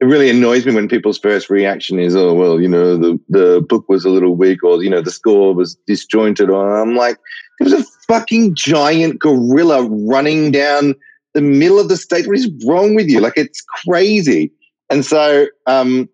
it 0.00 0.06
really 0.06 0.30
annoys 0.30 0.64
me 0.64 0.74
when 0.74 0.88
people's 0.88 1.18
first 1.18 1.50
reaction 1.50 1.98
is, 1.98 2.16
"Oh, 2.16 2.32
well, 2.32 2.60
you 2.60 2.68
know, 2.68 2.96
the 2.96 3.20
the 3.28 3.64
book 3.68 3.88
was 3.88 4.04
a 4.04 4.10
little 4.10 4.34
weak, 4.34 4.64
or 4.64 4.82
you 4.82 4.88
know, 4.88 5.02
the 5.02 5.10
score 5.10 5.54
was 5.54 5.76
disjointed." 5.86 6.48
Or 6.48 6.80
I'm 6.80 6.96
like, 6.96 7.18
there 7.58 7.70
was 7.70 7.74
a 7.74 7.84
fucking 8.08 8.54
giant 8.54 9.18
gorilla 9.18 9.86
running 9.88 10.50
down 10.50 10.94
the 11.34 11.42
middle 11.42 11.78
of 11.78 11.88
the 11.88 11.96
stage. 11.96 12.26
What 12.26 12.38
is 12.38 12.50
wrong 12.66 12.94
with 12.94 13.08
you? 13.08 13.20
Like, 13.20 13.34
it's 13.36 13.62
crazy. 13.84 14.50
And 14.88 15.04
so, 15.04 15.46
um, 15.66 16.08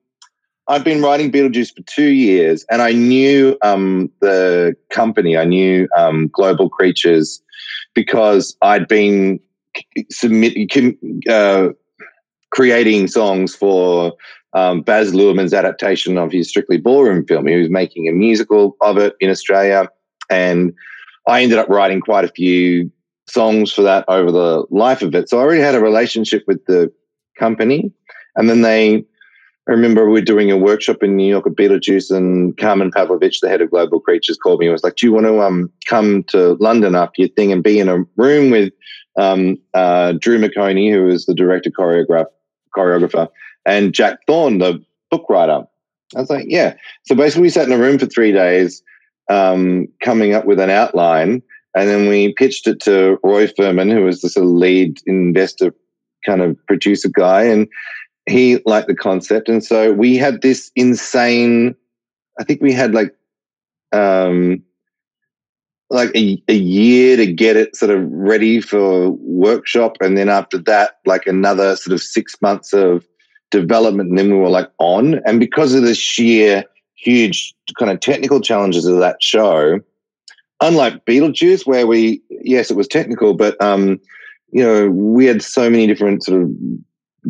I've 0.69 0.85
been 0.85 1.01
writing 1.01 1.31
Beetlejuice 1.31 1.77
for 1.77 1.83
two 1.87 2.11
years, 2.11 2.67
and 2.71 2.83
I 2.83 2.93
knew 2.93 3.57
um, 3.63 4.11
the 4.21 4.75
company. 4.91 5.37
I 5.37 5.45
knew 5.45 5.89
um, 5.97 6.29
Global 6.33 6.69
Creatures 6.69 7.41
because 7.95 8.57
I'd 8.63 8.89
been 8.89 9.39
submit 10.11 10.57
uh, 11.29 11.69
creating 12.57 13.07
songs 13.07 13.55
for 13.55 14.15
um, 14.55 14.81
Baz 14.81 15.13
Luhrmann's 15.13 15.53
adaptation 15.53 16.17
of 16.17 16.33
his 16.33 16.49
Strictly 16.49 16.79
Ballroom 16.79 17.27
film. 17.27 17.47
He 17.47 17.57
was 17.57 17.69
making 17.69 18.09
a 18.09 18.13
musical 18.13 18.79
of 18.81 18.97
it 18.97 19.15
in 19.21 19.29
Australia, 19.29 19.91
and 20.31 20.73
I 21.29 21.43
ended 21.43 21.59
up 21.59 21.69
writing 21.69 22.01
quite 22.01 22.25
a 22.25 22.29
few 22.29 22.91
songs 23.29 23.75
for 23.75 23.83
that 23.83 24.07
over 24.09 24.33
the 24.33 24.65
life 24.71 25.03
of 25.03 25.15
it. 25.15 25.29
So 25.29 25.39
I 25.39 25.43
already 25.43 25.61
had 25.61 25.75
a 25.75 25.81
relationship 25.81 26.45
with 26.47 26.65
the 26.65 26.91
company, 27.39 27.93
and 28.35 28.49
then 28.49 28.63
they. 28.63 29.05
I 29.69 29.73
remember 29.73 30.07
we 30.07 30.13
were 30.13 30.21
doing 30.21 30.53
a 30.53 30.57
workshop 30.57 31.03
in 31.03 31.17
New 31.17 31.29
York 31.29 31.45
at 31.47 31.57
Beetlejuice, 31.57 32.11
and 32.11 32.57
Carmen 32.57 32.93
Pavlovich, 32.93 33.41
the 33.41 33.49
head 33.49 33.61
of 33.61 33.71
Global 33.71 34.01
Creatures, 34.01 34.39
called 34.39 34.61
me 34.61 34.67
and 34.67 34.73
was 34.73 34.85
like, 34.85 34.97
"Do 34.97 35.07
you 35.07 35.13
want 35.13 35.27
to 35.27 35.43
um, 35.43 35.71
come 35.87 36.23
to 36.29 36.55
London 36.55 36.95
after 36.95 37.21
your 37.23 37.29
thing 37.31 37.53
and 37.53 37.63
be 37.63 37.81
in 37.81 37.89
a 37.89 38.05
room 38.17 38.51
with 38.51 38.73
um, 39.19 39.59
uh, 39.75 40.13
Drew 40.13 40.39
McOnie, 40.39 40.91
who 40.91 41.09
is 41.09 41.27
the 41.27 41.35
director 41.35 41.71
choreographer 41.71 42.27
choreographer, 42.77 43.29
and 43.65 43.93
Jack 43.93 44.19
Thorne, 44.27 44.59
the 44.59 44.83
book 45.11 45.27
writer. 45.29 45.65
I 46.15 46.21
was 46.21 46.31
like, 46.31 46.47
yeah. 46.49 46.75
So 47.05 47.15
basically, 47.15 47.43
we 47.43 47.51
sat 47.51 47.67
in 47.67 47.73
a 47.73 47.79
room 47.79 47.99
for 47.99 48.07
three 48.07 48.33
days, 48.33 48.83
um, 49.29 49.89
coming 50.03 50.35
up 50.35 50.45
with 50.45 50.61
an 50.61 50.71
outline, 50.71 51.43
and 51.75 51.89
then 51.89 52.09
we 52.09 52.33
pitched 52.33 52.67
it 52.67 52.81
to 52.81 53.19
Roy 53.23 53.49
Furman, 53.49 53.91
who 53.91 54.05
was 54.05 54.21
the 54.21 54.29
sort 54.29 54.45
of 54.47 54.53
lead 54.53 55.01
investor 55.07 55.75
kind 56.25 56.43
of 56.43 56.57
producer 56.67 57.09
guy, 57.09 57.43
and 57.43 57.69
he 58.29 58.61
liked 58.67 58.89
the 58.89 58.95
concept, 58.95 59.49
and 59.49 59.65
so 59.65 59.93
we 59.93 60.17
had 60.17 60.43
this 60.43 60.71
insane. 60.77 61.75
I 62.39 62.45
think 62.45 62.61
we 62.61 62.73
had 62.73 62.93
like 62.93 63.15
um, 63.93 64.63
like 65.91 66.11
a, 66.17 66.43
a 66.49 66.55
year 66.55 67.17
to 67.17 67.33
get 67.33 67.57
it 67.57 67.77
sort 67.77 67.91
of 67.91 68.05
ready 68.11 68.61
for 68.61 69.11
workshop. 69.11 69.97
And 70.01 70.19
then 70.19 70.29
after 70.29 70.59
that 70.59 70.99
like 71.07 71.27
another 71.27 71.77
sort 71.77 71.95
of 71.95 72.03
six 72.03 72.41
months 72.43 72.73
of 72.73 73.07
development. 73.51 74.11
And 74.11 74.19
then 74.19 74.31
we 74.31 74.39
were 74.39 74.49
like 74.49 74.71
on. 74.79 75.21
And 75.25 75.39
because 75.39 75.75
of 75.75 75.83
the 75.83 75.95
sheer 75.95 76.65
huge 76.97 77.55
kind 77.79 77.91
of 77.91 78.01
technical 78.01 78.41
challenges 78.41 78.87
of 78.87 78.99
that 78.99 79.23
show 79.23 79.79
unlike 80.63 81.05
beetlejuice 81.05 81.67
where 81.67 81.87
we 81.87 82.23
yes 82.31 82.71
it 82.71 82.77
was 82.77 82.89
technical 82.89 83.35
but 83.35 83.61
um 83.63 84.01
you 84.51 84.65
know 84.65 84.89
we 84.89 85.27
had 85.27 85.43
so 85.43 85.69
many 85.69 85.87
different 85.87 86.25
sort 86.25 86.41
of 86.41 86.51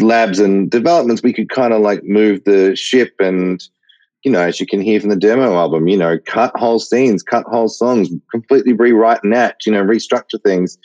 labs 0.00 0.38
and 0.38 0.70
developments, 0.70 1.22
we 1.22 1.32
could 1.32 1.48
kind 1.48 1.72
of 1.72 1.80
like 1.80 2.04
move 2.04 2.44
the 2.44 2.76
ship 2.76 3.14
and, 3.18 3.62
you 4.26 4.32
know, 4.32 4.40
as 4.40 4.58
you 4.58 4.66
can 4.66 4.80
hear 4.80 5.00
from 5.00 5.10
the 5.10 5.16
demo 5.16 5.54
album, 5.54 5.86
you 5.86 5.96
know, 5.96 6.18
cut 6.26 6.50
whole 6.56 6.80
scenes, 6.80 7.22
cut 7.22 7.44
whole 7.46 7.68
songs, 7.68 8.08
completely 8.28 8.72
rewrite 8.72 9.22
and 9.22 9.32
act, 9.32 9.64
you 9.66 9.70
know, 9.70 9.84
restructure 9.84 10.42
things. 10.42 10.76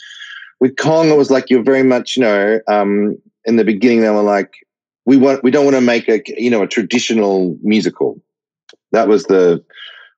With 0.60 0.78
Kong, 0.78 1.10
it 1.10 1.18
was 1.18 1.32
like 1.32 1.50
you're 1.50 1.64
very 1.64 1.82
much, 1.82 2.16
you 2.16 2.22
know, 2.22 2.60
um, 2.68 3.18
in 3.46 3.56
the 3.56 3.64
beginning 3.64 4.02
they 4.02 4.12
were 4.12 4.22
like, 4.22 4.54
we 5.06 5.18
want, 5.18 5.44
we 5.44 5.50
don't 5.50 5.66
want 5.66 5.76
to 5.76 5.82
make 5.82 6.08
a, 6.08 6.22
you 6.40 6.52
know, 6.52 6.62
a 6.62 6.68
traditional 6.68 7.58
musical. 7.64 8.22
That 8.92 9.08
was 9.08 9.24
the 9.24 9.66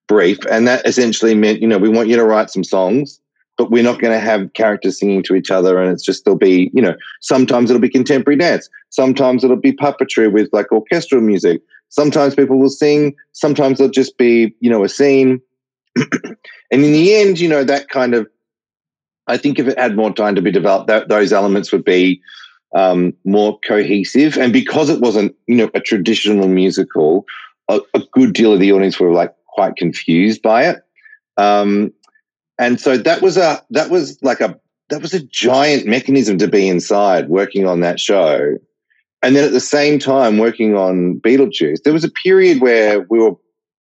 brief, 0.09 0.39
and 0.51 0.67
that 0.67 0.85
essentially 0.85 1.33
meant, 1.33 1.61
you 1.61 1.67
know, 1.67 1.77
we 1.77 1.87
want 1.87 2.09
you 2.09 2.17
to 2.17 2.25
write 2.25 2.49
some 2.49 2.65
songs 2.65 3.21
but 3.55 3.69
we're 3.69 3.83
not 3.83 4.01
going 4.01 4.11
to 4.11 4.19
have 4.19 4.51
characters 4.53 4.97
singing 4.97 5.21
to 5.21 5.35
each 5.35 5.51
other 5.51 5.79
and 5.79 5.91
it's 5.91 6.03
just 6.03 6.25
there'll 6.25 6.35
be 6.35 6.71
you 6.73 6.81
know 6.81 6.95
sometimes 7.21 7.69
it'll 7.69 7.79
be 7.79 7.87
contemporary 7.87 8.35
dance 8.35 8.67
sometimes 8.89 9.43
it'll 9.43 9.55
be 9.55 9.71
puppetry 9.71 10.31
with 10.31 10.49
like 10.51 10.71
orchestral 10.71 11.21
music 11.21 11.61
sometimes 11.93 12.35
people 12.35 12.57
will 12.57 12.69
sing 12.69 13.15
sometimes 13.31 13.77
there'll 13.77 13.91
just 13.91 14.17
be 14.17 14.53
you 14.59 14.69
know 14.69 14.83
a 14.83 14.89
scene. 14.89 15.41
And 16.71 16.83
in 16.83 16.91
the 16.91 17.13
end 17.13 17.39
you 17.39 17.47
know 17.47 17.63
that 17.63 17.89
kind 17.89 18.15
of 18.15 18.27
i 19.27 19.37
think 19.37 19.59
if 19.59 19.67
it 19.67 19.77
had 19.77 19.95
more 19.95 20.11
time 20.11 20.33
to 20.33 20.41
be 20.41 20.51
developed 20.51 20.87
that, 20.87 21.07
those 21.07 21.31
elements 21.31 21.71
would 21.71 21.85
be 21.85 22.19
um, 22.75 23.13
more 23.23 23.59
cohesive. 23.59 24.35
And 24.35 24.51
because 24.51 24.89
it 24.89 24.99
wasn't 24.99 25.35
you 25.45 25.55
know 25.55 25.69
a 25.75 25.79
traditional 25.79 26.47
musical 26.47 27.25
a, 27.69 27.79
a 27.93 28.01
good 28.11 28.33
deal 28.33 28.53
of 28.53 28.59
the 28.59 28.71
audience 28.71 28.99
were 28.99 29.11
like 29.11 29.33
quite 29.47 29.75
confused 29.75 30.41
by 30.41 30.65
it. 30.65 30.81
Um, 31.37 31.93
and 32.59 32.79
so 32.79 32.97
that 32.97 33.21
was 33.21 33.37
a 33.37 33.63
that 33.71 33.89
was 33.89 34.17
like 34.21 34.41
a 34.41 34.59
that 34.89 35.01
was 35.01 35.13
a 35.13 35.23
giant 35.23 35.85
mechanism 35.85 36.37
to 36.39 36.47
be 36.47 36.67
inside 36.67 37.29
working 37.29 37.67
on 37.67 37.79
that 37.81 37.99
show 37.99 38.57
and 39.23 39.35
then 39.35 39.43
at 39.43 39.51
the 39.51 39.59
same 39.59 39.97
time 39.97 40.37
working 40.37 40.75
on 40.75 41.19
beetlejuice 41.21 41.83
there 41.83 41.93
was 41.93 42.03
a 42.03 42.11
period 42.11 42.61
where 42.61 43.01
we 43.09 43.19
were 43.19 43.35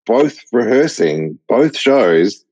both 0.05 0.39
rehearsing 0.51 1.37
both 1.47 1.77
shows 1.77 2.43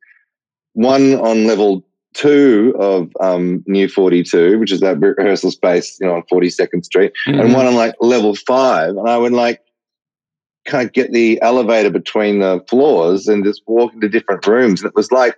one 0.73 1.15
on 1.15 1.47
level 1.47 1.85
two 2.13 2.75
of 2.77 3.09
um, 3.21 3.63
new 3.65 3.87
42 3.87 4.59
which 4.59 4.71
is 4.71 4.81
that 4.81 4.99
rehearsal 4.99 5.51
space 5.51 5.97
you 5.99 6.05
know 6.05 6.15
on 6.15 6.23
42nd 6.31 6.83
street 6.85 7.13
mm-hmm. 7.25 7.39
and 7.39 7.53
one 7.53 7.65
on 7.65 7.75
like 7.75 7.95
level 7.99 8.35
five 8.35 8.89
and 8.89 9.09
i 9.09 9.17
would 9.17 9.31
like 9.31 9.61
kind 10.65 10.85
of 10.85 10.93
get 10.93 11.11
the 11.11 11.41
elevator 11.41 11.89
between 11.89 12.39
the 12.39 12.63
floors 12.69 13.27
and 13.27 13.43
just 13.43 13.63
walk 13.65 13.93
into 13.93 14.07
different 14.07 14.45
rooms 14.45 14.81
and 14.81 14.89
it 14.89 14.95
was 14.95 15.11
like 15.11 15.35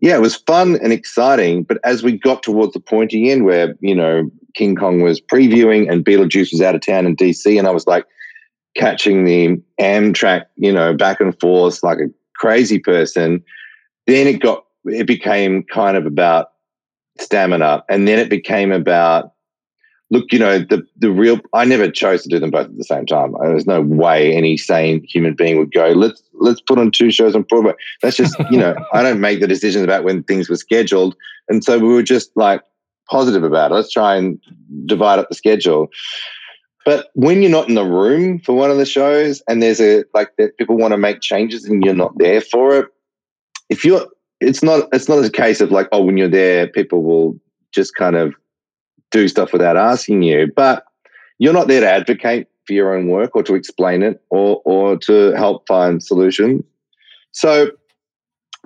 yeah, 0.00 0.16
it 0.16 0.20
was 0.20 0.36
fun 0.36 0.78
and 0.82 0.92
exciting. 0.92 1.64
But 1.64 1.78
as 1.84 2.02
we 2.02 2.18
got 2.18 2.42
towards 2.42 2.72
the 2.72 2.80
pointy 2.80 3.30
end 3.30 3.44
where, 3.44 3.74
you 3.80 3.94
know, 3.94 4.30
King 4.54 4.76
Kong 4.76 5.00
was 5.00 5.20
previewing 5.20 5.90
and 5.90 6.04
Beetlejuice 6.04 6.52
was 6.52 6.60
out 6.60 6.74
of 6.74 6.80
town 6.80 7.06
in 7.06 7.16
DC, 7.16 7.58
and 7.58 7.66
I 7.66 7.70
was 7.70 7.86
like 7.86 8.06
catching 8.76 9.24
the 9.24 9.60
Amtrak, 9.80 10.46
you 10.56 10.72
know, 10.72 10.94
back 10.94 11.20
and 11.20 11.38
forth 11.40 11.82
like 11.82 11.98
a 11.98 12.10
crazy 12.36 12.78
person, 12.78 13.42
then 14.06 14.26
it 14.26 14.40
got, 14.40 14.64
it 14.84 15.06
became 15.06 15.64
kind 15.64 15.96
of 15.96 16.06
about 16.06 16.52
stamina. 17.18 17.84
And 17.88 18.06
then 18.06 18.18
it 18.18 18.30
became 18.30 18.72
about 18.72 19.32
look, 20.10 20.32
you 20.32 20.38
know, 20.38 20.58
the 20.58 20.86
the 20.96 21.10
real 21.10 21.40
I 21.52 21.64
never 21.64 21.90
chose 21.90 22.22
to 22.22 22.28
do 22.28 22.38
them 22.38 22.50
both 22.50 22.66
at 22.66 22.76
the 22.76 22.84
same 22.84 23.06
time. 23.06 23.34
Uh, 23.34 23.48
there's 23.48 23.66
no 23.66 23.82
way 23.82 24.34
any 24.34 24.56
sane 24.56 25.04
human 25.04 25.34
being 25.34 25.58
would 25.58 25.72
go, 25.72 25.88
let's 25.88 26.22
let's 26.34 26.60
put 26.60 26.78
on 26.78 26.90
two 26.90 27.10
shows 27.10 27.34
on 27.34 27.42
Broadway. 27.42 27.74
That's 28.02 28.16
just, 28.16 28.38
you 28.50 28.58
know, 28.58 28.74
I 28.92 29.02
don't 29.02 29.20
make 29.20 29.40
the 29.40 29.46
decisions 29.46 29.84
about 29.84 30.04
when 30.04 30.22
things 30.22 30.48
were 30.48 30.56
scheduled. 30.56 31.16
And 31.48 31.62
so 31.64 31.78
we 31.78 31.88
were 31.88 32.02
just 32.02 32.30
like 32.36 32.62
positive 33.10 33.44
about 33.44 33.70
it. 33.70 33.74
Let's 33.74 33.92
try 33.92 34.16
and 34.16 34.40
divide 34.86 35.18
up 35.18 35.28
the 35.28 35.34
schedule. 35.34 35.88
But 36.84 37.10
when 37.14 37.42
you're 37.42 37.50
not 37.50 37.68
in 37.68 37.74
the 37.74 37.84
room 37.84 38.38
for 38.38 38.54
one 38.54 38.70
of 38.70 38.78
the 38.78 38.86
shows 38.86 39.42
and 39.48 39.62
there's 39.62 39.80
a 39.80 40.04
like 40.14 40.30
that 40.38 40.56
people 40.56 40.76
want 40.76 40.92
to 40.92 40.98
make 40.98 41.20
changes 41.20 41.64
and 41.64 41.84
you're 41.84 41.94
not 41.94 42.16
there 42.16 42.40
for 42.40 42.78
it, 42.78 42.86
if 43.68 43.84
you're 43.84 44.06
it's 44.40 44.62
not 44.62 44.88
it's 44.92 45.08
not 45.08 45.24
a 45.24 45.30
case 45.30 45.60
of 45.60 45.70
like, 45.70 45.88
oh, 45.92 46.02
when 46.02 46.16
you're 46.16 46.28
there, 46.28 46.66
people 46.66 47.02
will 47.02 47.38
just 47.72 47.94
kind 47.94 48.16
of 48.16 48.34
do 49.10 49.28
stuff 49.28 49.52
without 49.52 49.76
asking 49.76 50.22
you. 50.22 50.50
But 50.54 50.84
you're 51.38 51.52
not 51.52 51.68
there 51.68 51.80
to 51.80 51.90
advocate 51.90 52.46
for 52.66 52.72
your 52.72 52.96
own 52.96 53.08
work 53.08 53.34
or 53.34 53.42
to 53.42 53.54
explain 53.54 54.02
it 54.02 54.22
or 54.30 54.62
or 54.64 54.96
to 54.98 55.32
help 55.32 55.66
find 55.66 56.02
solutions. 56.02 56.62
So 57.32 57.70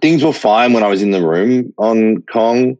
things 0.00 0.22
were 0.22 0.32
fine 0.32 0.72
when 0.72 0.82
I 0.82 0.88
was 0.88 1.02
in 1.02 1.10
the 1.10 1.26
room 1.26 1.72
on 1.78 2.22
Kong, 2.22 2.76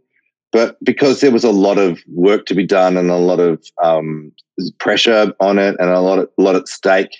but 0.53 0.77
because 0.85 1.21
there 1.21 1.31
was 1.31 1.45
a 1.45 1.51
lot 1.51 1.79
of 1.79 2.01
work 2.09 2.47
to 2.47 2.55
be 2.55 2.67
done 2.67 2.97
and 2.97 3.11
a 3.11 3.17
lot 3.17 3.41
of 3.41 3.65
um, 3.83 4.31
pressure 4.79 5.33
on 5.41 5.59
it 5.59 5.75
and 5.79 5.89
a 5.89 6.01
lot 6.01 6.19
of, 6.19 6.29
lot 6.37 6.55
at 6.55 6.69
stake, 6.69 7.17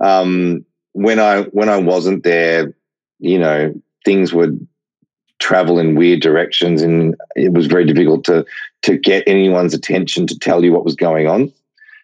um, 0.00 0.64
when 0.92 1.20
I 1.20 1.42
when 1.42 1.68
I 1.68 1.76
wasn't 1.76 2.24
there, 2.24 2.74
you 3.18 3.38
know, 3.38 3.72
things 4.04 4.32
would 4.32 4.66
travel 5.40 5.78
in 5.78 5.94
weird 5.94 6.20
directions 6.20 6.80
and 6.80 7.14
it 7.36 7.52
was 7.52 7.66
very 7.66 7.84
difficult 7.84 8.24
to 8.24 8.46
to 8.82 8.96
get 8.96 9.24
anyone's 9.26 9.74
attention 9.74 10.26
to 10.26 10.38
tell 10.38 10.64
you 10.64 10.72
what 10.72 10.84
was 10.84 10.96
going 10.96 11.26
on. 11.26 11.52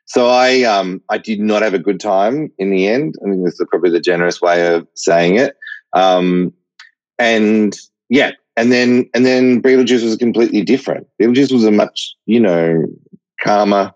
So 0.05 0.29
I 0.29 0.63
um 0.65 1.01
I 1.09 1.17
did 1.17 1.41
not 1.41 1.63
have 1.63 1.73
a 1.73 1.79
good 1.79 2.01
time 2.01 2.53
in 2.59 2.71
the 2.71 2.87
end. 2.87 3.15
I 3.23 3.31
think 3.31 3.45
this 3.45 3.59
is 3.59 3.67
probably 3.71 3.91
the 3.91 4.01
generous 4.01 4.43
way 4.43 4.75
of 4.75 4.87
saying 4.95 5.37
it. 5.37 5.57
Um, 5.95 6.53
and 7.19 7.79
yeah, 8.09 8.33
and 8.61 8.71
then 8.71 9.09
and 9.15 9.25
then 9.25 9.63
Beetlejuice 9.63 10.05
was 10.05 10.17
completely 10.17 10.61
different. 10.61 11.07
Beetlejuice 11.21 11.51
was 11.51 11.65
a 11.65 11.71
much 11.71 12.15
you 12.27 12.39
know 12.39 12.85
calmer, 13.41 13.95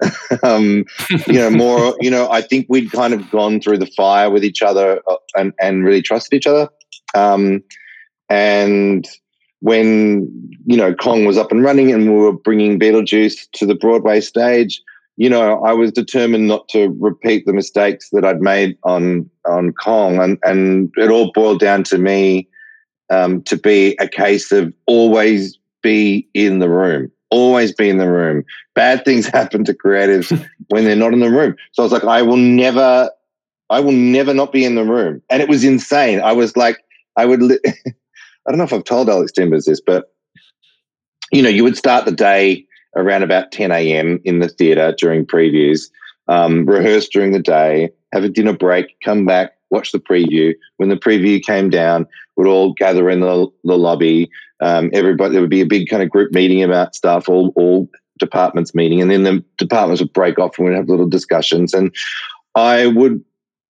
um, 0.42 0.86
you 1.26 1.34
know 1.34 1.50
more. 1.50 1.94
You 2.00 2.10
know, 2.10 2.30
I 2.30 2.40
think 2.40 2.66
we'd 2.70 2.90
kind 2.90 3.12
of 3.12 3.30
gone 3.30 3.60
through 3.60 3.78
the 3.78 3.92
fire 3.96 4.30
with 4.30 4.44
each 4.44 4.62
other 4.62 5.02
uh, 5.06 5.16
and 5.36 5.52
and 5.60 5.84
really 5.84 6.00
trusted 6.00 6.34
each 6.38 6.46
other. 6.46 6.70
Um, 7.14 7.62
and 8.30 9.06
when 9.60 10.26
you 10.64 10.78
know 10.78 10.94
Kong 10.94 11.26
was 11.26 11.36
up 11.36 11.52
and 11.52 11.62
running 11.62 11.92
and 11.92 12.04
we 12.04 12.18
were 12.18 12.32
bringing 12.32 12.80
Beetlejuice 12.80 13.50
to 13.52 13.66
the 13.66 13.74
Broadway 13.74 14.20
stage, 14.20 14.80
you 15.16 15.28
know, 15.28 15.62
I 15.64 15.74
was 15.74 15.92
determined 15.92 16.48
not 16.48 16.66
to 16.70 16.96
repeat 16.98 17.44
the 17.44 17.52
mistakes 17.52 18.08
that 18.12 18.24
I'd 18.24 18.40
made 18.40 18.78
on 18.84 19.28
on 19.44 19.74
Kong, 19.74 20.18
and 20.18 20.38
and 20.44 20.90
it 20.96 21.10
all 21.10 21.30
boiled 21.34 21.60
down 21.60 21.84
to 21.84 21.98
me 21.98 22.48
um, 23.10 23.42
to 23.42 23.56
be 23.56 23.96
a 24.00 24.08
case 24.08 24.52
of 24.52 24.72
always 24.86 25.58
be 25.82 26.28
in 26.34 26.58
the 26.58 26.68
room, 26.68 27.10
always 27.30 27.72
be 27.72 27.88
in 27.88 27.98
the 27.98 28.10
room. 28.10 28.44
Bad 28.74 29.04
things 29.04 29.26
happen 29.32 29.64
to 29.64 29.74
creatives 29.74 30.30
when 30.68 30.84
they're 30.84 30.96
not 30.96 31.12
in 31.12 31.20
the 31.20 31.30
room. 31.30 31.56
So 31.72 31.82
I 31.82 31.84
was 31.84 31.92
like, 31.92 32.04
I 32.04 32.22
will 32.22 32.36
never, 32.36 33.10
I 33.70 33.80
will 33.80 33.92
never 33.92 34.34
not 34.34 34.52
be 34.52 34.64
in 34.64 34.74
the 34.74 34.84
room, 34.84 35.22
and 35.30 35.42
it 35.42 35.48
was 35.48 35.64
insane. 35.64 36.20
I 36.20 36.32
was 36.32 36.56
like, 36.56 36.78
I 37.16 37.24
would. 37.26 37.42
Li- 37.42 37.60
I 37.66 38.50
don't 38.50 38.58
know 38.58 38.64
if 38.64 38.72
I've 38.72 38.84
told 38.84 39.10
Alex 39.10 39.30
Timbers 39.32 39.66
this, 39.66 39.80
but 39.80 40.10
you 41.32 41.42
know, 41.42 41.48
you 41.48 41.64
would 41.64 41.76
start 41.76 42.04
the 42.04 42.12
day 42.12 42.66
around 42.96 43.22
about 43.22 43.52
10 43.52 43.70
a.m. 43.70 44.20
in 44.24 44.38
the 44.38 44.48
theatre 44.48 44.94
during 44.96 45.26
previews, 45.26 45.90
um, 46.28 46.64
rehearse 46.66 47.08
during 47.08 47.32
the 47.32 47.42
day, 47.42 47.90
have 48.12 48.24
a 48.24 48.28
dinner 48.28 48.52
break, 48.52 48.96
come 49.04 49.26
back, 49.26 49.52
watch 49.70 49.92
the 49.92 49.98
preview. 49.98 50.54
When 50.78 50.88
the 50.88 50.96
preview 50.96 51.42
came 51.42 51.70
down, 51.70 52.06
we'd 52.38 52.48
all 52.48 52.72
gather 52.72 53.10
in 53.10 53.20
the, 53.20 53.48
the 53.64 53.76
lobby. 53.76 54.30
Um, 54.60 54.90
everybody, 54.94 55.32
there 55.32 55.40
would 55.42 55.50
be 55.50 55.60
a 55.60 55.66
big 55.66 55.88
kind 55.88 56.02
of 56.02 56.08
group 56.08 56.32
meeting 56.32 56.62
about 56.62 56.94
stuff, 56.94 57.28
all, 57.28 57.52
all 57.56 57.90
departments 58.18 58.74
meeting, 58.74 59.02
and 59.02 59.10
then 59.10 59.24
the 59.24 59.44
departments 59.58 60.00
would 60.00 60.12
break 60.12 60.38
off 60.38 60.56
and 60.56 60.66
we'd 60.66 60.76
have 60.76 60.88
little 60.88 61.08
discussions. 61.08 61.74
And 61.74 61.94
I 62.54 62.86
would, 62.86 63.22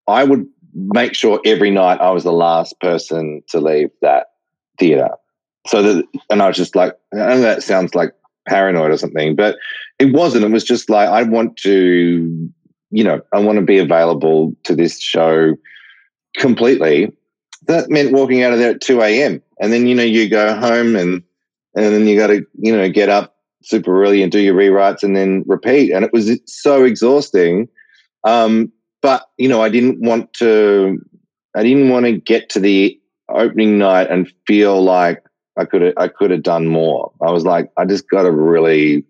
I 0.06 0.22
would 0.22 0.46
make 0.74 1.14
sure 1.14 1.40
every 1.44 1.70
night 1.70 2.00
I 2.00 2.10
was 2.10 2.24
the 2.24 2.32
last 2.32 2.78
person 2.80 3.42
to 3.48 3.60
leave 3.60 3.90
that 4.02 4.28
theater. 4.78 5.10
So 5.66 5.82
that, 5.82 6.04
and 6.30 6.42
I 6.42 6.46
was 6.48 6.56
just 6.56 6.76
like, 6.76 6.94
I 7.12 7.16
know 7.16 7.40
that 7.40 7.62
sounds 7.62 7.94
like 7.94 8.12
paranoid 8.46 8.90
or 8.90 8.96
something, 8.96 9.34
but 9.34 9.56
it 9.98 10.12
wasn't. 10.12 10.44
It 10.44 10.50
was 10.50 10.64
just 10.64 10.88
like, 10.88 11.08
I 11.08 11.22
want 11.22 11.56
to, 11.58 12.50
you 12.90 13.04
know, 13.04 13.20
I 13.32 13.40
want 13.40 13.58
to 13.58 13.64
be 13.64 13.78
available 13.78 14.54
to 14.64 14.74
this 14.74 15.00
show 15.00 15.56
completely. 16.36 17.12
That 17.68 17.90
meant 17.90 18.12
walking 18.12 18.42
out 18.42 18.52
of 18.52 18.58
there 18.58 18.72
at 18.72 18.80
2 18.80 19.00
a.m. 19.02 19.42
And 19.60 19.72
then, 19.72 19.86
you 19.86 19.94
know, 19.94 20.02
you 20.02 20.28
go 20.28 20.54
home 20.54 20.96
and, 20.96 21.22
and 21.74 21.94
then 21.94 22.06
you 22.06 22.18
got 22.18 22.28
to, 22.28 22.44
you 22.58 22.76
know, 22.76 22.88
get 22.90 23.08
up 23.08 23.36
super 23.62 24.02
early 24.02 24.22
and 24.22 24.32
do 24.32 24.40
your 24.40 24.54
rewrites 24.54 25.02
and 25.02 25.16
then 25.16 25.44
repeat. 25.46 25.92
And 25.92 26.04
it 26.04 26.12
was 26.12 26.30
so 26.46 26.84
exhausting. 26.84 27.68
Um, 28.24 28.72
but, 29.02 29.28
you 29.36 29.48
know, 29.48 29.62
I 29.62 29.68
didn't 29.68 30.00
want 30.00 30.32
to, 30.34 30.98
I 31.54 31.62
didn't 31.62 31.90
want 31.90 32.06
to 32.06 32.12
get 32.12 32.48
to 32.50 32.60
the 32.60 32.98
opening 33.28 33.78
night 33.78 34.10
and 34.10 34.32
feel 34.46 34.82
like 34.82 35.22
I 35.58 35.64
could 35.64 35.82
have 35.82 35.94
I 35.96 36.08
could 36.08 36.30
have 36.30 36.42
done 36.42 36.68
more. 36.68 37.12
I 37.20 37.32
was 37.32 37.44
like, 37.44 37.70
I 37.76 37.84
just 37.84 38.08
got 38.08 38.22
to 38.22 38.30
really 38.30 39.04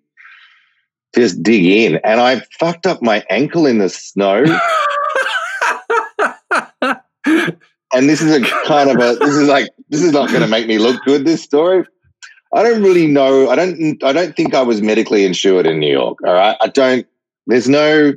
just 1.15 1.43
dig 1.43 1.65
in, 1.65 1.97
and 2.05 2.21
I 2.21 2.41
fucked 2.59 2.87
up 2.87 3.03
my 3.03 3.25
ankle 3.29 3.67
in 3.67 3.79
the 3.79 3.89
snow. 3.89 4.45
and 7.93 8.09
this 8.09 8.21
is 8.21 8.35
a 8.35 8.41
kind 8.67 8.91
of 8.91 8.97
a 8.97 9.17
this 9.17 9.37
is 9.37 9.49
like 9.49 9.69
this 9.89 10.03
is 10.03 10.13
not 10.13 10.29
going 10.29 10.43
to 10.43 10.49
make 10.49 10.67
me 10.67 10.79
look 10.79 11.03
good. 11.05 11.25
This 11.25 11.43
story. 11.43 11.85
I 12.55 12.63
don't 12.63 12.83
really 12.83 13.07
know. 13.07 13.51
I 13.51 13.57
don't. 13.57 14.03
I 14.03 14.13
don't 14.13 14.35
think 14.35 14.55
I 14.55 14.63
was 14.63 14.81
medically 14.81 15.25
insured 15.25 15.67
in 15.67 15.79
New 15.81 15.93
York. 15.93 16.19
All 16.25 16.33
right. 16.33 16.57
I 16.61 16.69
don't. 16.69 17.07
there's 17.47 17.69
no 17.69 18.15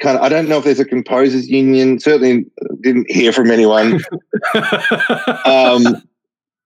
kind 0.00 0.16
of, 0.16 0.22
I 0.22 0.28
don't 0.28 0.48
know 0.48 0.58
if 0.58 0.64
there's 0.64 0.80
a 0.80 0.84
composers 0.84 1.48
union. 1.48 2.00
Certainly 2.00 2.46
didn't 2.80 3.10
hear 3.10 3.32
from 3.32 3.50
anyone. 3.50 3.94
um, 5.44 6.02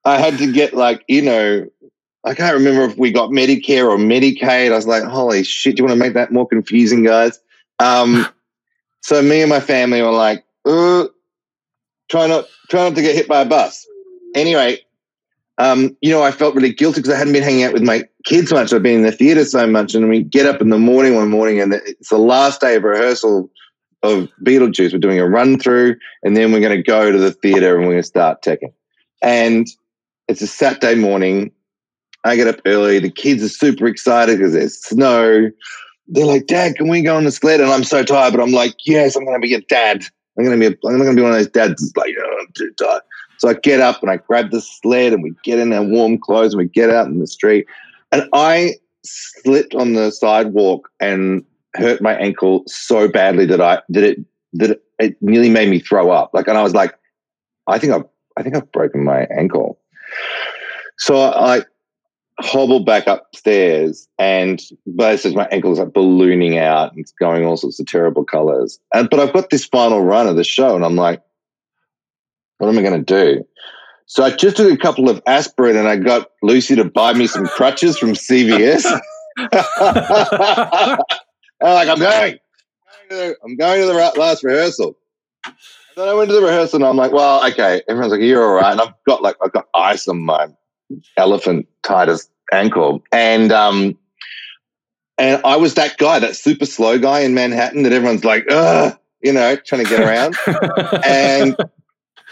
I 0.05 0.19
had 0.19 0.39
to 0.39 0.51
get 0.51 0.75
like, 0.75 1.05
you 1.09 1.23
know, 1.23 1.67
I 2.25 2.35
can't 2.35 2.57
remember 2.57 2.85
if 2.85 2.97
we 2.97 3.13
got 3.13 3.31
Medicare 3.31 3.87
or 3.87 3.99
Medicaid. 3.99 4.73
I 4.73 4.77
was 4.77 4.87
like, 4.87 5.05
holy 5.05 5.45
shit, 5.45 5.77
do 5.77 5.83
you 5.83 5.87
want 5.87 5.99
to 5.99 6.03
make 6.03 6.15
that 6.15 6.33
more 6.33 6.49
confusing, 6.49 7.03
guys? 7.03 7.39
Um, 7.79 8.27
so 9.03 9.21
me 9.21 9.43
and 9.43 9.51
my 9.51 9.61
family 9.61 10.01
were 10.01 10.11
like, 10.11 10.45
uh, 10.65 11.07
try 12.15 12.29
not 12.29 12.47
try 12.69 12.89
not 12.89 12.95
to 12.95 13.03
get 13.03 13.17
hit 13.17 13.27
by 13.27 13.41
a 13.41 13.45
bus. 13.45 13.87
Anyway, 14.37 14.79
um, 15.59 15.97
you 16.01 16.12
know, 16.12 16.23
I 16.23 16.31
felt 16.31 16.55
really 16.55 16.73
guilty 16.73 17.01
because 17.01 17.12
I 17.12 17.19
hadn't 17.19 17.33
been 17.33 17.43
hanging 17.43 17.65
out 17.65 17.73
with 17.73 17.83
my 17.83 18.05
kids 18.25 18.53
much. 18.53 18.73
I've 18.73 18.85
been 18.85 18.99
in 18.99 19.03
the 19.03 19.11
theater 19.11 19.45
so 19.45 19.67
much, 19.67 19.95
and 19.95 20.09
we 20.09 20.23
get 20.23 20.47
up 20.47 20.61
in 20.61 20.69
the 20.69 20.79
morning 20.79 21.17
one 21.17 21.29
morning, 21.29 21.61
and 21.61 21.75
it's 21.75 22.11
the 22.11 22.19
last 22.19 22.61
day 22.61 22.77
of 22.77 22.85
rehearsal 22.85 23.51
of 24.05 24.29
Beetlejuice. 24.45 24.93
We're 24.93 24.99
doing 24.99 25.19
a 25.19 25.29
run 25.29 25.59
through, 25.59 25.97
and 26.23 26.37
then 26.37 26.53
we're 26.53 26.61
going 26.61 26.77
to 26.77 26.83
go 26.83 27.11
to 27.11 27.19
the 27.19 27.33
theater 27.33 27.77
and 27.77 27.87
we're 27.87 27.95
going 27.95 28.03
to 28.03 28.09
start 28.09 28.43
teching. 28.43 28.73
And 29.21 29.67
it's 30.29 30.43
a 30.43 30.47
Saturday 30.47 30.95
morning. 30.95 31.51
I 32.25 32.37
get 32.37 32.47
up 32.47 32.61
early. 32.65 33.01
The 33.01 33.11
kids 33.11 33.43
are 33.43 33.49
super 33.49 33.87
excited 33.87 34.39
because 34.39 34.53
there's 34.53 34.81
snow. 34.81 35.51
They're 36.07 36.27
like, 36.27 36.47
"Dad, 36.47 36.77
can 36.77 36.89
we 36.89 37.03
go 37.03 37.17
on 37.17 37.25
the 37.25 37.33
sled?" 37.33 37.61
And 37.61 37.71
I'm 37.71 37.85
so 37.85 38.05
tired, 38.05 38.33
but 38.33 38.41
I'm 38.41 38.53
like, 38.53 38.75
"Yes, 38.87 39.17
I'm 39.17 39.25
going 39.25 39.37
to 39.37 39.41
be 39.41 39.49
your 39.49 39.62
dad. 39.69 40.05
I'm 40.39 40.45
to 40.47 40.57
be. 40.57 40.66
I'm 40.87 40.99
to 40.99 41.14
be 41.14 41.22
one 41.22 41.32
of 41.32 41.39
those 41.39 41.49
dads 41.49 41.80
that's 41.80 41.97
like, 41.97 42.14
oh, 42.20 42.39
I'm 42.41 42.53
too 42.55 42.72
tired." 42.72 43.03
So 43.39 43.49
I 43.49 43.55
get 43.55 43.80
up 43.80 44.01
and 44.01 44.11
I 44.11 44.16
grab 44.16 44.51
the 44.51 44.61
sled 44.61 45.12
and 45.12 45.22
we 45.22 45.32
get 45.45 45.59
in 45.59 45.72
our 45.72 45.82
warm 45.82 46.18
clothes 46.18 46.55
and 46.55 46.59
we 46.59 46.66
get 46.66 46.91
out 46.91 47.07
in 47.07 47.18
the 47.18 47.26
street. 47.26 47.66
And 48.12 48.28
I 48.32 48.74
slipped 49.05 49.74
on 49.74 49.93
the 49.95 50.11
sidewalk 50.11 50.89
and 51.01 51.45
hurt 51.74 52.01
my 52.01 52.14
ankle 52.14 52.62
so 52.66 53.09
badly 53.09 53.47
that 53.47 53.61
I 53.61 53.82
that 53.89 54.05
it 54.05 54.18
that 54.55 54.80
it 54.99 55.16
nearly 55.20 55.51
made 55.51 55.68
me 55.68 55.80
throw 55.80 56.11
up. 56.11 56.30
Like, 56.32 56.49
and 56.49 56.57
I 56.57 56.62
was 56.62 56.74
like, 56.74 56.95
I 57.66 57.78
think 57.78 57.93
I've 57.93 58.05
I 58.37 58.43
think 58.43 58.57
I've 58.57 58.70
broken 58.72 59.05
my 59.05 59.26
ankle. 59.37 59.78
So 60.99 61.16
I 61.20 61.62
hobbled 62.41 62.85
back 62.85 63.07
upstairs 63.07 64.09
and 64.18 64.61
basically 64.97 65.37
my 65.37 65.47
ankle 65.53 65.72
is 65.72 65.78
like 65.78 65.93
ballooning 65.93 66.59
out 66.59 66.91
and 66.91 67.01
it's 67.01 67.12
going 67.12 67.45
all 67.45 67.57
sorts 67.57 67.78
of 67.78 67.87
terrible 67.87 68.24
colors. 68.24 68.78
And 68.93 69.09
but 69.09 69.20
I've 69.20 69.32
got 69.32 69.51
this 69.51 69.64
final 69.64 70.03
run 70.03 70.26
of 70.26 70.37
the 70.37 70.45
show 70.45 70.74
and 70.74 70.85
I'm 70.85 70.97
like, 70.97 71.22
what 72.59 72.68
am 72.68 72.78
I 72.78 72.82
going 72.82 73.05
to 73.05 73.35
do? 73.35 73.47
So 74.07 74.24
I 74.24 74.30
just 74.30 74.57
took 74.57 74.70
a 74.70 74.76
couple 74.76 75.09
of 75.09 75.22
aspirin 75.26 75.76
and 75.76 75.89
I 75.89 75.97
got 75.97 76.30
Lucy 76.43 76.76
to 76.76 76.85
buy 76.85 77.14
me 77.14 77.26
some 77.26 77.47
crutches 77.47 77.99
from 77.99 78.11
CVS. 78.11 78.85
I'm 79.39 80.99
like, 81.61 81.89
I'm 81.89 81.99
going. 81.99 82.39
I'm 83.11 83.57
going 83.57 83.80
to 83.80 83.87
the 83.87 84.12
last 84.16 84.45
rehearsal. 84.45 84.97
And 85.47 85.55
then 85.97 86.09
I 86.09 86.14
went 86.14 86.28
to 86.30 86.35
the 86.35 86.43
rehearsal 86.43 86.78
and 86.78 86.85
I'm 86.85 86.97
like, 86.97 87.12
well, 87.12 87.47
okay. 87.49 87.82
Everyone's 87.89 88.12
like, 88.12 88.22
you're 88.22 88.45
all 88.45 88.55
right. 88.55 88.72
And 88.72 88.80
I've 88.80 88.95
got 89.07 89.22
like, 89.22 89.37
I've 89.43 89.53
got 89.53 89.68
ice 89.74 90.09
on 90.09 90.20
my 90.20 90.49
elephant 91.16 91.66
Titus 91.82 92.28
ankle. 92.53 93.03
And, 93.12 93.53
um, 93.53 93.99
and 95.18 95.41
I 95.45 95.57
was 95.57 95.74
that 95.74 95.97
guy, 95.99 96.18
that 96.18 96.37
super 96.37 96.66
slow 96.66 96.99
guy 96.99 97.20
in 97.20 97.35
Manhattan 97.35 97.85
that 97.85 97.93
everyone's 97.93 98.24
like, 98.24 98.45
ugh, 98.51 98.99
you 99.22 99.32
know, 99.32 99.57
trying 99.57 99.85
to 99.85 99.89
get 99.89 100.01
around. 100.01 100.37
and 101.05 101.57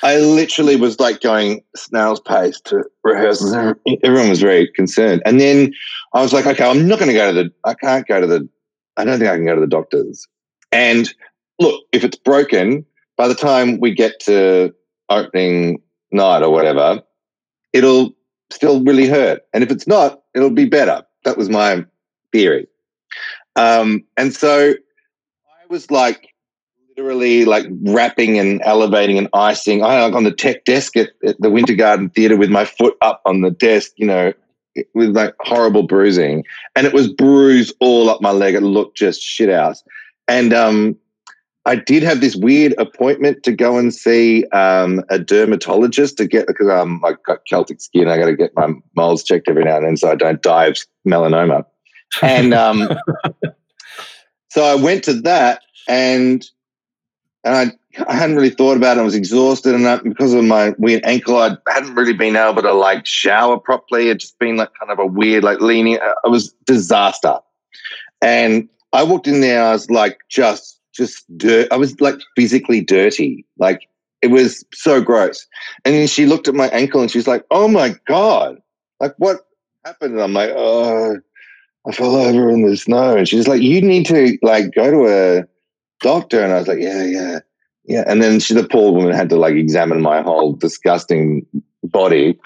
I 0.02 0.18
literally 0.18 0.76
was 0.76 0.98
like 0.98 1.20
going 1.20 1.62
snail's 1.76 2.20
pace 2.20 2.60
to 2.62 2.84
rehearsals. 3.04 3.54
Everyone 4.02 4.28
was 4.28 4.40
very 4.40 4.68
concerned. 4.72 5.22
And 5.24 5.40
then 5.40 5.72
I 6.12 6.22
was 6.22 6.32
like, 6.32 6.46
okay, 6.46 6.68
I'm 6.68 6.88
not 6.88 6.98
going 6.98 7.10
to 7.10 7.14
go 7.14 7.32
to 7.32 7.44
the, 7.44 7.52
I 7.64 7.74
can't 7.74 8.06
go 8.06 8.20
to 8.20 8.26
the, 8.26 8.48
I 8.96 9.04
don't 9.04 9.18
think 9.18 9.30
I 9.30 9.36
can 9.36 9.46
go 9.46 9.54
to 9.54 9.60
the 9.60 9.66
doctors. 9.66 10.26
And 10.72 11.12
look, 11.60 11.82
if 11.92 12.02
it's 12.02 12.16
broken, 12.16 12.84
by 13.16 13.28
the 13.28 13.34
time 13.34 13.78
we 13.78 13.94
get 13.94 14.18
to 14.20 14.74
opening 15.08 15.80
night 16.10 16.42
or 16.42 16.50
whatever, 16.50 17.02
it'll 17.72 18.12
still 18.52 18.82
really 18.82 19.06
hurt. 19.06 19.42
And 19.52 19.64
if 19.64 19.70
it's 19.70 19.86
not, 19.86 20.22
it'll 20.34 20.50
be 20.50 20.66
better. 20.66 21.04
That 21.24 21.36
was 21.36 21.48
my 21.48 21.84
theory. 22.32 22.68
Um, 23.56 24.04
and 24.16 24.32
so 24.32 24.70
I 24.70 25.66
was 25.68 25.90
like, 25.90 26.32
literally 26.96 27.44
like 27.44 27.66
wrapping 27.70 28.38
and 28.38 28.60
elevating 28.64 29.18
and 29.18 29.28
icing. 29.32 29.82
I 29.82 30.04
like 30.04 30.14
on 30.14 30.24
the 30.24 30.32
tech 30.32 30.64
desk 30.64 30.96
at, 30.96 31.10
at, 31.24 31.40
the 31.40 31.50
Winter 31.50 31.74
Garden 31.74 32.10
Theatre 32.10 32.36
with 32.36 32.50
my 32.50 32.64
foot 32.64 32.96
up 33.00 33.22
on 33.24 33.40
the 33.40 33.50
desk, 33.50 33.92
you 33.96 34.06
know, 34.06 34.32
with 34.94 35.16
like 35.16 35.34
horrible 35.40 35.84
bruising. 35.84 36.44
And 36.76 36.86
it 36.86 36.92
was 36.92 37.08
bruised 37.12 37.74
all 37.80 38.10
up 38.10 38.20
my 38.20 38.30
leg. 38.30 38.54
It 38.54 38.62
looked 38.62 38.96
just 38.96 39.22
shit 39.22 39.50
out. 39.50 39.82
And 40.28 40.52
um, 40.52 40.96
I 41.64 41.76
did 41.76 42.02
have 42.02 42.20
this 42.20 42.34
weird 42.34 42.74
appointment 42.78 43.44
to 43.44 43.52
go 43.52 43.78
and 43.78 43.94
see 43.94 44.44
um, 44.48 45.02
a 45.10 45.18
dermatologist 45.18 46.16
to 46.16 46.26
get 46.26 46.46
because 46.48 46.68
um, 46.68 47.02
I 47.04 47.14
got 47.24 47.46
Celtic 47.46 47.80
skin. 47.80 48.08
I 48.08 48.18
got 48.18 48.26
to 48.26 48.36
get 48.36 48.56
my 48.56 48.72
moles 48.96 49.22
checked 49.22 49.48
every 49.48 49.64
now 49.64 49.76
and 49.76 49.86
then 49.86 49.96
so 49.96 50.10
I 50.10 50.16
don't 50.16 50.42
die 50.42 50.66
of 50.66 50.78
melanoma. 51.06 51.64
And 52.20 52.52
um, 52.52 52.88
so 54.48 54.64
I 54.64 54.74
went 54.74 55.04
to 55.04 55.14
that 55.22 55.62
and 55.88 56.44
and 57.44 57.76
I, 57.98 58.04
I 58.06 58.14
hadn't 58.14 58.36
really 58.36 58.50
thought 58.50 58.76
about 58.76 58.96
it. 58.96 59.00
I 59.00 59.04
was 59.04 59.14
exhausted, 59.14 59.74
and 59.74 59.86
I, 59.86 59.96
because 59.96 60.32
of 60.32 60.44
my 60.44 60.74
weird 60.78 61.04
ankle, 61.04 61.36
I 61.36 61.56
hadn't 61.68 61.94
really 61.94 62.12
been 62.12 62.36
able 62.36 62.62
to 62.62 62.72
like 62.72 63.04
shower 63.04 63.58
properly. 63.58 64.08
It 64.08 64.20
just 64.20 64.38
been 64.38 64.56
like 64.56 64.70
kind 64.78 64.92
of 64.92 64.98
a 64.98 65.06
weird, 65.06 65.44
like 65.44 65.60
leaning. 65.60 65.98
Uh, 65.98 66.14
it 66.24 66.30
was 66.30 66.52
disaster. 66.66 67.38
And 68.20 68.68
I 68.92 69.02
walked 69.02 69.26
in 69.26 69.40
there. 69.40 69.64
I 69.64 69.72
was 69.72 69.90
like, 69.90 70.18
just, 70.28 70.78
just 70.92 71.24
dirt. 71.36 71.68
I 71.70 71.76
was 71.76 72.00
like 72.00 72.16
physically 72.36 72.80
dirty. 72.80 73.44
Like 73.58 73.88
it 74.20 74.28
was 74.28 74.64
so 74.72 75.00
gross. 75.00 75.46
And 75.84 75.94
then 75.94 76.06
she 76.06 76.26
looked 76.26 76.48
at 76.48 76.54
my 76.54 76.68
ankle 76.68 77.00
and 77.00 77.10
she's 77.10 77.26
like, 77.26 77.44
"Oh 77.50 77.68
my 77.68 77.96
god! 78.06 78.58
Like 79.00 79.14
what 79.18 79.46
happened?" 79.84 80.14
And 80.14 80.22
I'm 80.22 80.32
like, 80.32 80.50
"Oh, 80.54 81.18
I 81.86 81.92
fell 81.92 82.16
over 82.16 82.50
in 82.50 82.62
the 82.62 82.76
snow." 82.76 83.16
And 83.16 83.28
she's 83.28 83.48
like, 83.48 83.62
"You 83.62 83.80
need 83.80 84.06
to 84.06 84.38
like 84.42 84.74
go 84.74 84.90
to 84.90 85.06
a." 85.40 85.44
doctor? 86.02 86.42
And 86.42 86.52
I 86.52 86.58
was 86.58 86.68
like, 86.68 86.80
yeah, 86.80 87.04
yeah, 87.04 87.38
yeah. 87.84 88.04
And 88.06 88.22
then 88.22 88.40
she, 88.40 88.52
the 88.52 88.64
poor 88.64 88.92
woman 88.92 89.14
had 89.14 89.30
to 89.30 89.36
like 89.36 89.54
examine 89.54 90.02
my 90.02 90.20
whole 90.20 90.52
disgusting 90.52 91.46
body. 91.82 92.38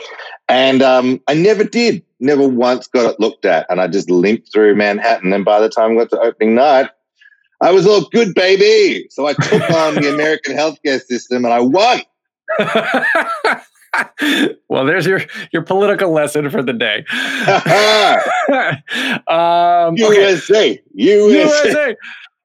And 0.49 0.83
um, 0.83 1.21
I 1.27 1.35
never 1.35 1.65
did, 1.65 2.05
never 2.21 2.47
once 2.47 2.87
got 2.87 3.11
it 3.11 3.19
looked 3.19 3.45
at. 3.45 3.67
And 3.69 3.81
I 3.81 3.89
just 3.89 4.09
limped 4.09 4.53
through 4.53 4.77
Manhattan. 4.77 5.33
And 5.33 5.45
by 5.45 5.59
the 5.59 5.69
time 5.69 5.93
I 5.93 6.05
got 6.05 6.11
to 6.11 6.21
opening 6.21 6.55
night, 6.55 6.91
I 7.61 7.73
was 7.73 7.87
all 7.87 8.03
good, 8.11 8.35
baby. 8.35 9.07
So 9.11 9.27
I 9.27 9.35
took 9.35 9.71
on 9.71 9.97
the 9.97 10.13
American 10.13 10.55
healthcare 10.55 11.03
system 11.03 11.45
and 11.45 11.55
I 11.55 11.61
won. 11.61 12.01
well, 14.69 14.85
there's 14.85 15.07
your 15.07 15.23
your 15.53 15.63
political 15.63 16.13
lesson 16.13 16.51
for 16.51 16.63
the 16.63 16.73
day. 16.73 17.05
um, 19.29 19.97
USA, 19.97 20.73
okay. 20.73 20.83
USA. 20.95 21.69
USA. 21.69 21.97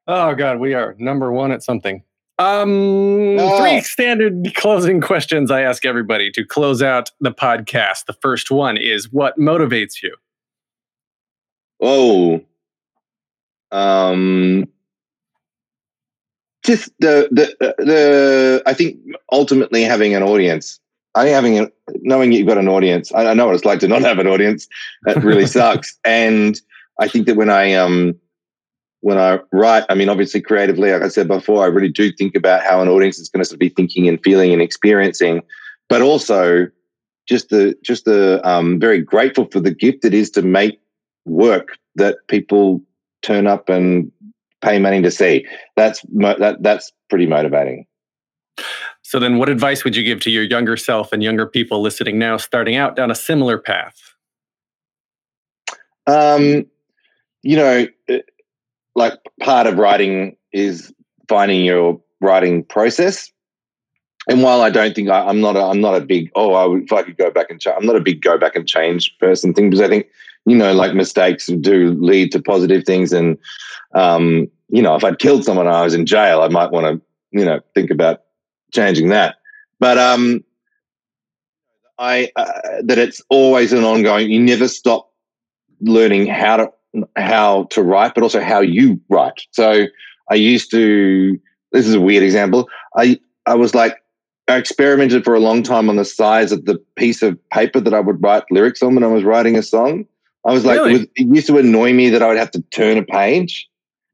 Oh 0.08 0.36
God, 0.36 0.60
we 0.60 0.74
are 0.74 0.96
number 0.98 1.32
one 1.32 1.52
at 1.52 1.64
something. 1.64 2.04
Um, 2.40 3.38
oh. 3.40 3.60
three 3.60 3.82
standard 3.82 4.56
closing 4.56 5.00
questions 5.00 5.52
I 5.52 5.62
ask 5.62 5.86
everybody 5.86 6.32
to 6.32 6.44
close 6.44 6.82
out 6.82 7.12
the 7.20 7.32
podcast. 7.32 8.06
The 8.08 8.14
first 8.14 8.50
one 8.50 8.78
is, 8.78 9.12
what 9.12 9.38
motivates 9.38 10.02
you? 10.02 10.16
Oh, 11.80 12.42
um, 13.72 14.68
just 16.64 16.92
the 17.00 17.28
the 17.32 17.76
the. 17.78 18.64
I 18.66 18.74
think 18.74 18.98
ultimately 19.32 19.84
having 19.84 20.16
an 20.16 20.24
audience. 20.24 20.80
I 21.14 21.24
think 21.24 21.34
having 21.34 21.60
a, 21.60 21.68
knowing 22.02 22.32
you've 22.32 22.48
got 22.48 22.58
an 22.58 22.70
audience. 22.70 23.12
I, 23.14 23.28
I 23.28 23.34
know 23.34 23.48
what 23.48 23.56
it's 23.56 23.66
like 23.66 23.80
to 23.80 23.88
not 23.88 24.02
have 24.02 24.20
an 24.20 24.28
audience. 24.28 24.68
That 25.04 25.24
really 25.24 25.46
sucks. 25.58 25.98
And 26.06 26.60
I 27.00 27.08
think 27.08 27.26
that 27.28 27.36
when 27.36 27.50
I 27.50 27.74
um 27.74 28.16
when 29.02 29.18
I 29.18 29.40
write, 29.52 29.84
I 29.90 29.96
mean, 29.96 30.10
obviously 30.10 30.42
creatively, 30.42 30.92
like 30.92 31.02
I 31.02 31.08
said 31.08 31.28
before, 31.28 31.64
I 31.64 31.68
really 31.68 31.90
do 31.90 32.12
think 32.12 32.36
about 32.36 32.64
how 32.64 32.82
an 32.82 32.88
audience 32.88 33.18
is 33.18 33.30
going 33.30 33.42
to 33.42 33.46
sort 33.46 33.56
of 33.56 33.60
be 33.60 33.70
thinking 33.70 34.08
and 34.08 34.22
feeling 34.24 34.54
and 34.54 34.62
experiencing, 34.62 35.42
but 35.90 36.02
also 36.02 36.68
just 37.28 37.50
the 37.50 37.76
just 37.84 38.06
the 38.06 38.40
um, 38.48 38.80
very 38.80 39.02
grateful 39.02 39.48
for 39.52 39.60
the 39.60 39.74
gift 39.74 40.06
it 40.06 40.14
is 40.14 40.30
to 40.32 40.42
make 40.42 40.80
work 41.26 41.78
that 41.96 42.18
people 42.28 42.82
turn 43.22 43.48
up 43.48 43.70
and 43.70 44.12
pay 44.62 44.80
money 44.80 45.02
to 45.02 45.12
see. 45.12 45.46
That's 45.76 46.02
that 46.02 46.58
that's 46.62 46.92
pretty 47.10 47.28
motivating. 47.28 47.86
So 49.02 49.20
then, 49.20 49.38
what 49.38 49.50
advice 49.50 49.84
would 49.84 49.96
you 49.96 50.04
give 50.04 50.22
to 50.22 50.32
your 50.32 50.44
younger 50.44 50.78
self 50.78 51.12
and 51.12 51.22
younger 51.22 51.46
people 51.46 51.82
listening 51.82 52.18
now, 52.18 52.38
starting 52.38 52.76
out 52.76 52.96
down 52.96 53.12
a 53.12 53.16
similar 53.16 53.58
path? 53.58 54.16
Um, 56.08 56.66
you 57.44 57.56
know, 57.56 57.88
like 58.96 59.14
part 59.42 59.68
of 59.68 59.78
writing 59.78 60.38
is 60.54 60.94
finding 61.28 61.66
your 61.66 62.00
writing 62.20 62.64
process. 62.64 63.32
And 64.30 64.44
while 64.44 64.62
I 64.62 64.70
don't 64.70 64.96
think 64.96 65.10
I, 65.10 65.28
am 65.30 65.42
not, 65.42 65.56
a, 65.56 65.64
I'm 65.64 65.82
not 65.82 65.96
a 65.96 66.02
big 66.02 66.30
oh, 66.36 66.54
I 66.54 66.66
would, 66.66 66.84
if 66.84 66.94
I 66.94 67.02
could 67.02 67.18
go 67.18 67.32
back 67.32 67.50
and 67.50 67.60
change, 67.60 67.76
I'm 67.78 67.86
not 67.86 67.96
a 67.96 68.02
big 68.02 68.22
go 68.22 68.38
back 68.38 68.56
and 68.56 68.68
change 68.68 69.18
person 69.20 69.54
thing 69.54 69.70
because 69.70 69.82
I 69.82 69.88
think 69.88 70.08
you 70.46 70.56
know, 70.56 70.74
like 70.74 70.94
mistakes 70.94 71.48
do 71.48 71.92
lead 72.00 72.32
to 72.32 72.42
positive 72.42 72.84
things. 72.84 73.14
And, 73.14 73.38
um, 73.94 74.50
you 74.70 74.82
know, 74.82 74.96
if 74.96 75.04
I'd 75.04 75.20
killed 75.20 75.44
someone 75.44 75.68
and 75.68 75.76
I 75.76 75.84
was 75.84 75.94
in 75.94 76.06
jail, 76.06 76.42
I 76.42 76.48
might 76.48 76.72
want 76.72 76.86
to, 76.86 77.02
you 77.38 77.46
know, 77.46 77.60
think 77.76 77.92
about 77.92 78.24
changing 78.74 79.10
that. 79.10 79.36
But, 79.80 79.98
um, 79.98 80.44
I, 82.00 82.32
uh, 82.36 82.52
that 82.84 82.98
it's 82.98 83.22
always 83.30 83.74
an 83.74 83.84
ongoing, 83.84 84.32
you 84.32 84.40
never 84.40 84.68
stop 84.68 85.12
learning 85.82 86.26
how 86.26 86.58
to, 86.58 86.72
how 87.16 87.66
to 87.66 87.84
write, 87.84 88.16
but 88.16 88.24
also 88.24 88.42
how 88.42 88.62
you 88.62 89.00
write. 89.10 89.44
So 89.52 89.86
I 90.30 90.36
used 90.36 90.72
to, 90.72 91.40
this 91.72 91.88
is 91.88 91.94
a 91.94 92.02
weird 92.02 92.24
example. 92.24 92.68
I, 92.98 93.20
I 93.46 93.54
was 93.54 93.76
like, 93.76 93.98
I 94.48 94.58
experimented 94.58 95.24
for 95.24 95.36
a 95.36 95.40
long 95.40 95.62
time 95.62 95.90
on 95.90 95.96
the 95.96 96.06
size 96.06 96.52
of 96.52 96.66
the 96.66 96.78
piece 96.96 97.22
of 97.22 97.38
paper 97.50 97.80
that 97.80 97.94
I 97.94 98.00
would 98.00 98.22
write 98.22 98.44
lyrics 98.50 98.82
on 98.82 98.96
when 98.96 99.04
I 99.04 99.08
was 99.08 99.24
writing 99.24 99.56
a 99.56 99.64
song. 99.64 100.06
I 100.46 100.54
was 100.54 100.66
like, 100.66 100.78
Really? 100.78 100.92
it, 100.92 100.94
was, 100.94 101.08
it 101.16 101.36
used 101.36 101.48
to 101.48 101.58
annoy 101.58 101.94
me 101.94 102.10
that 102.10 102.22
I 102.22 102.28
would 102.28 102.38
have 102.38 102.52
to 102.52 102.62
turn 102.74 102.98
a 102.98 103.04
page 103.04 103.70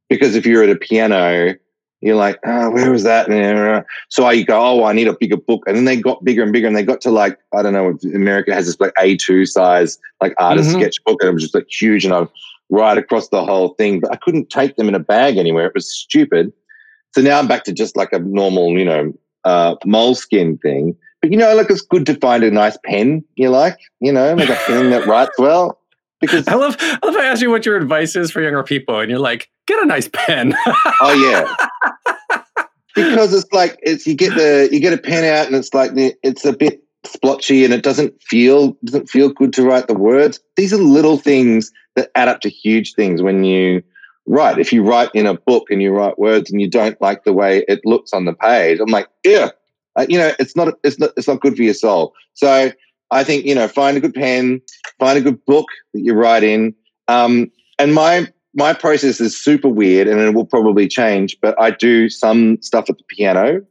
because 0.09 0.35
if 0.35 0.45
you're 0.45 0.63
at 0.63 0.69
a 0.69 0.75
piano, 0.75 1.55
you're 2.01 2.15
like, 2.15 2.39
oh, 2.45 2.69
where 2.69 2.91
was 2.91 3.03
that? 3.03 3.27
So 4.09 4.25
I 4.25 4.41
go, 4.43 4.59
oh, 4.59 4.83
I 4.83 4.93
need 4.93 5.07
a 5.07 5.17
bigger 5.17 5.37
book. 5.37 5.63
And 5.67 5.75
then 5.75 5.85
they 5.85 5.95
got 5.95 6.23
bigger 6.23 6.43
and 6.43 6.51
bigger 6.53 6.67
and 6.67 6.75
they 6.75 6.83
got 6.83 7.01
to 7.01 7.11
like, 7.11 7.39
I 7.55 7.61
don't 7.61 7.73
know, 7.73 7.97
America 8.13 8.53
has 8.53 8.67
this 8.67 8.79
like 8.79 8.93
A2 8.95 9.47
size, 9.47 9.97
like 10.21 10.33
artist 10.37 10.69
Mhm. 10.69 10.79
sketchbook. 10.81 11.21
And 11.21 11.29
it 11.29 11.33
was 11.33 11.43
just 11.43 11.55
like 11.55 11.67
huge. 11.69 12.05
And 12.05 12.13
I'd 12.13 12.27
write 12.69 12.97
across 12.97 13.29
the 13.29 13.43
whole 13.43 13.69
thing, 13.75 13.99
but 14.01 14.11
I 14.11 14.17
couldn't 14.17 14.49
take 14.49 14.75
them 14.75 14.87
in 14.89 14.95
a 14.95 14.99
bag 14.99 15.37
anywhere. 15.37 15.67
It 15.67 15.73
was 15.73 15.91
stupid. 15.91 16.51
So 17.15 17.21
now 17.21 17.39
I'm 17.39 17.47
back 17.47 17.63
to 17.63 17.73
just 17.73 17.95
like 17.95 18.11
a 18.13 18.19
normal, 18.19 18.77
you 18.77 18.85
know, 18.85 19.13
uh, 19.45 19.75
Moleskine 19.85 20.61
thing. 20.61 20.95
But 21.21 21.31
you 21.31 21.37
know, 21.37 21.55
like 21.55 21.71
it's 21.71 21.81
good 21.81 22.05
to 22.07 22.15
find 22.15 22.43
a 22.43 22.51
nice 22.51 22.77
pen 22.85 23.23
you 23.37 23.49
like, 23.49 23.77
you 24.01 24.11
know, 24.11 24.35
like 24.35 24.49
a 24.49 24.55
pen 24.67 24.91
that 24.91 25.07
writes 25.07 25.37
well. 25.39 25.79
Because 26.19 26.47
I 26.47 26.55
love, 26.55 26.75
I 26.79 26.99
love. 27.03 27.15
I 27.15 27.25
ask 27.25 27.41
you 27.41 27.51
what 27.51 27.65
your 27.65 27.77
advice 27.77 28.15
is 28.15 28.31
for 28.31 28.41
younger 28.41 28.63
people, 28.63 28.99
and 28.99 29.09
you're 29.09 29.19
like, 29.19 29.49
get 29.67 29.81
a 29.83 29.85
nice 29.85 30.09
pen. 30.11 30.55
oh 31.01 31.13
yeah, 31.13 32.23
because 32.95 33.33
it's 33.33 33.51
like 33.53 33.77
it's 33.83 34.07
you 34.07 34.15
get 34.15 34.35
the 34.35 34.67
you 34.71 34.79
get 34.79 34.93
a 34.93 34.97
pen 34.97 35.23
out 35.23 35.45
and 35.45 35.55
it's 35.55 35.73
like 35.73 35.91
it's 35.95 36.43
a 36.43 36.53
bit 36.53 36.81
splotchy 37.05 37.63
and 37.63 37.73
it 37.73 37.83
doesn't 37.83 38.13
feel 38.23 38.75
doesn't 38.83 39.09
feel 39.09 39.29
good 39.29 39.53
to 39.53 39.63
write 39.63 39.87
the 39.87 39.93
words. 39.93 40.39
These 40.55 40.73
are 40.73 40.77
little 40.77 41.17
things 41.17 41.71
that 41.95 42.09
add 42.15 42.27
up 42.27 42.41
to 42.41 42.49
huge 42.49 42.93
things 42.93 43.21
when 43.21 43.43
you 43.43 43.83
write. 44.25 44.59
If 44.59 44.73
you 44.73 44.83
write 44.83 45.09
in 45.13 45.25
a 45.25 45.35
book 45.35 45.67
and 45.69 45.81
you 45.81 45.91
write 45.91 46.19
words 46.19 46.51
and 46.51 46.59
you 46.59 46.69
don't 46.69 46.99
like 47.01 47.23
the 47.23 47.33
way 47.33 47.63
it 47.67 47.81
looks 47.85 48.13
on 48.13 48.25
the 48.25 48.33
page, 48.33 48.79
I'm 48.79 48.89
like, 48.89 49.07
yeah, 49.23 49.49
uh, 49.95 50.05
you 50.09 50.17
know, 50.17 50.31
it's 50.39 50.55
not 50.55 50.73
it's 50.83 50.99
not 50.99 51.11
it's 51.17 51.27
not 51.27 51.41
good 51.41 51.55
for 51.55 51.63
your 51.63 51.73
soul. 51.73 52.13
So 52.33 52.71
I 53.11 53.23
think 53.23 53.45
you 53.45 53.55
know, 53.55 53.67
find 53.67 53.97
a 53.97 53.99
good 53.99 54.13
pen, 54.13 54.61
find 54.99 55.17
a 55.17 55.21
good 55.21 55.43
book 55.45 55.67
that 55.93 56.01
you 56.01 56.13
write 56.13 56.43
in. 56.43 56.73
Um, 57.07 57.51
and 57.79 57.93
my 57.93 58.27
my 58.53 58.73
process 58.73 59.21
is 59.21 59.37
super 59.37 59.69
weird, 59.69 60.07
and 60.07 60.19
it 60.19 60.33
will 60.33 60.45
probably 60.45 60.87
change. 60.87 61.37
But 61.41 61.59
I 61.59 61.71
do 61.71 62.09
some 62.09 62.61
stuff 62.61 62.89
at 62.89 62.97
the 62.97 63.03
piano. 63.07 63.61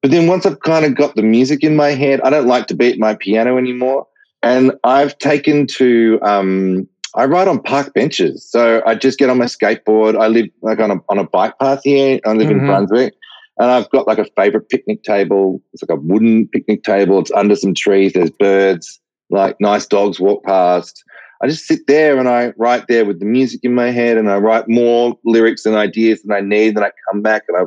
But 0.00 0.12
then 0.12 0.28
once 0.28 0.46
I've 0.46 0.60
kind 0.60 0.84
of 0.84 0.94
got 0.94 1.16
the 1.16 1.22
music 1.22 1.64
in 1.64 1.74
my 1.74 1.90
head, 1.90 2.20
I 2.20 2.30
don't 2.30 2.46
like 2.46 2.68
to 2.68 2.74
beat 2.74 3.00
my 3.00 3.14
piano 3.16 3.58
anymore. 3.58 4.06
And 4.42 4.72
I've 4.84 5.18
taken 5.18 5.66
to 5.78 6.20
um, 6.22 6.88
I 7.16 7.24
write 7.24 7.48
on 7.48 7.60
park 7.60 7.94
benches. 7.94 8.48
So 8.48 8.80
I 8.86 8.94
just 8.94 9.18
get 9.18 9.28
on 9.30 9.38
my 9.38 9.46
skateboard. 9.46 10.16
I 10.20 10.28
live 10.28 10.46
like 10.62 10.78
on 10.78 10.92
a 10.92 10.96
on 11.08 11.18
a 11.18 11.24
bike 11.24 11.58
path 11.58 11.80
here. 11.82 12.20
I 12.24 12.32
live 12.32 12.50
in 12.50 12.60
Mhm. 12.60 12.66
Brunswick. 12.66 13.14
And 13.58 13.70
I've 13.70 13.90
got 13.90 14.06
like 14.06 14.18
a 14.18 14.26
favorite 14.36 14.68
picnic 14.68 15.02
table. 15.02 15.60
It's 15.72 15.82
like 15.82 15.96
a 15.96 16.00
wooden 16.00 16.46
picnic 16.48 16.84
table. 16.84 17.18
It's 17.18 17.32
under 17.32 17.56
some 17.56 17.74
trees. 17.74 18.12
There's 18.12 18.30
birds, 18.30 19.00
like 19.30 19.60
nice 19.60 19.86
dogs 19.86 20.20
walk 20.20 20.44
past. 20.44 21.02
I 21.42 21.48
just 21.48 21.66
sit 21.66 21.86
there 21.86 22.18
and 22.18 22.28
I 22.28 22.52
write 22.56 22.86
there 22.88 23.04
with 23.04 23.20
the 23.20 23.26
music 23.26 23.60
in 23.62 23.74
my 23.74 23.90
head 23.90 24.16
and 24.16 24.30
I 24.30 24.38
write 24.38 24.68
more 24.68 25.16
lyrics 25.24 25.64
and 25.66 25.76
ideas 25.76 26.22
than 26.22 26.36
I 26.36 26.40
need. 26.40 26.76
Then 26.76 26.84
I 26.84 26.90
come 27.10 27.22
back 27.22 27.44
and 27.48 27.56
I 27.56 27.64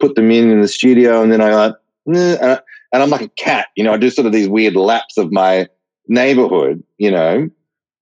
put 0.00 0.14
them 0.14 0.30
in 0.30 0.50
in 0.50 0.60
the 0.60 0.68
studio 0.68 1.22
and 1.22 1.32
then 1.32 1.40
I 1.40 1.50
uh, 1.50 1.72
like, 2.06 2.40
I- 2.40 2.60
and 2.92 3.02
I'm 3.02 3.10
like 3.10 3.22
a 3.22 3.28
cat, 3.30 3.68
you 3.74 3.82
know, 3.82 3.92
I 3.92 3.96
do 3.96 4.08
sort 4.08 4.24
of 4.26 4.32
these 4.32 4.48
weird 4.48 4.76
laps 4.76 5.18
of 5.18 5.32
my 5.32 5.66
neighborhood, 6.06 6.80
you 6.98 7.10
know, 7.10 7.50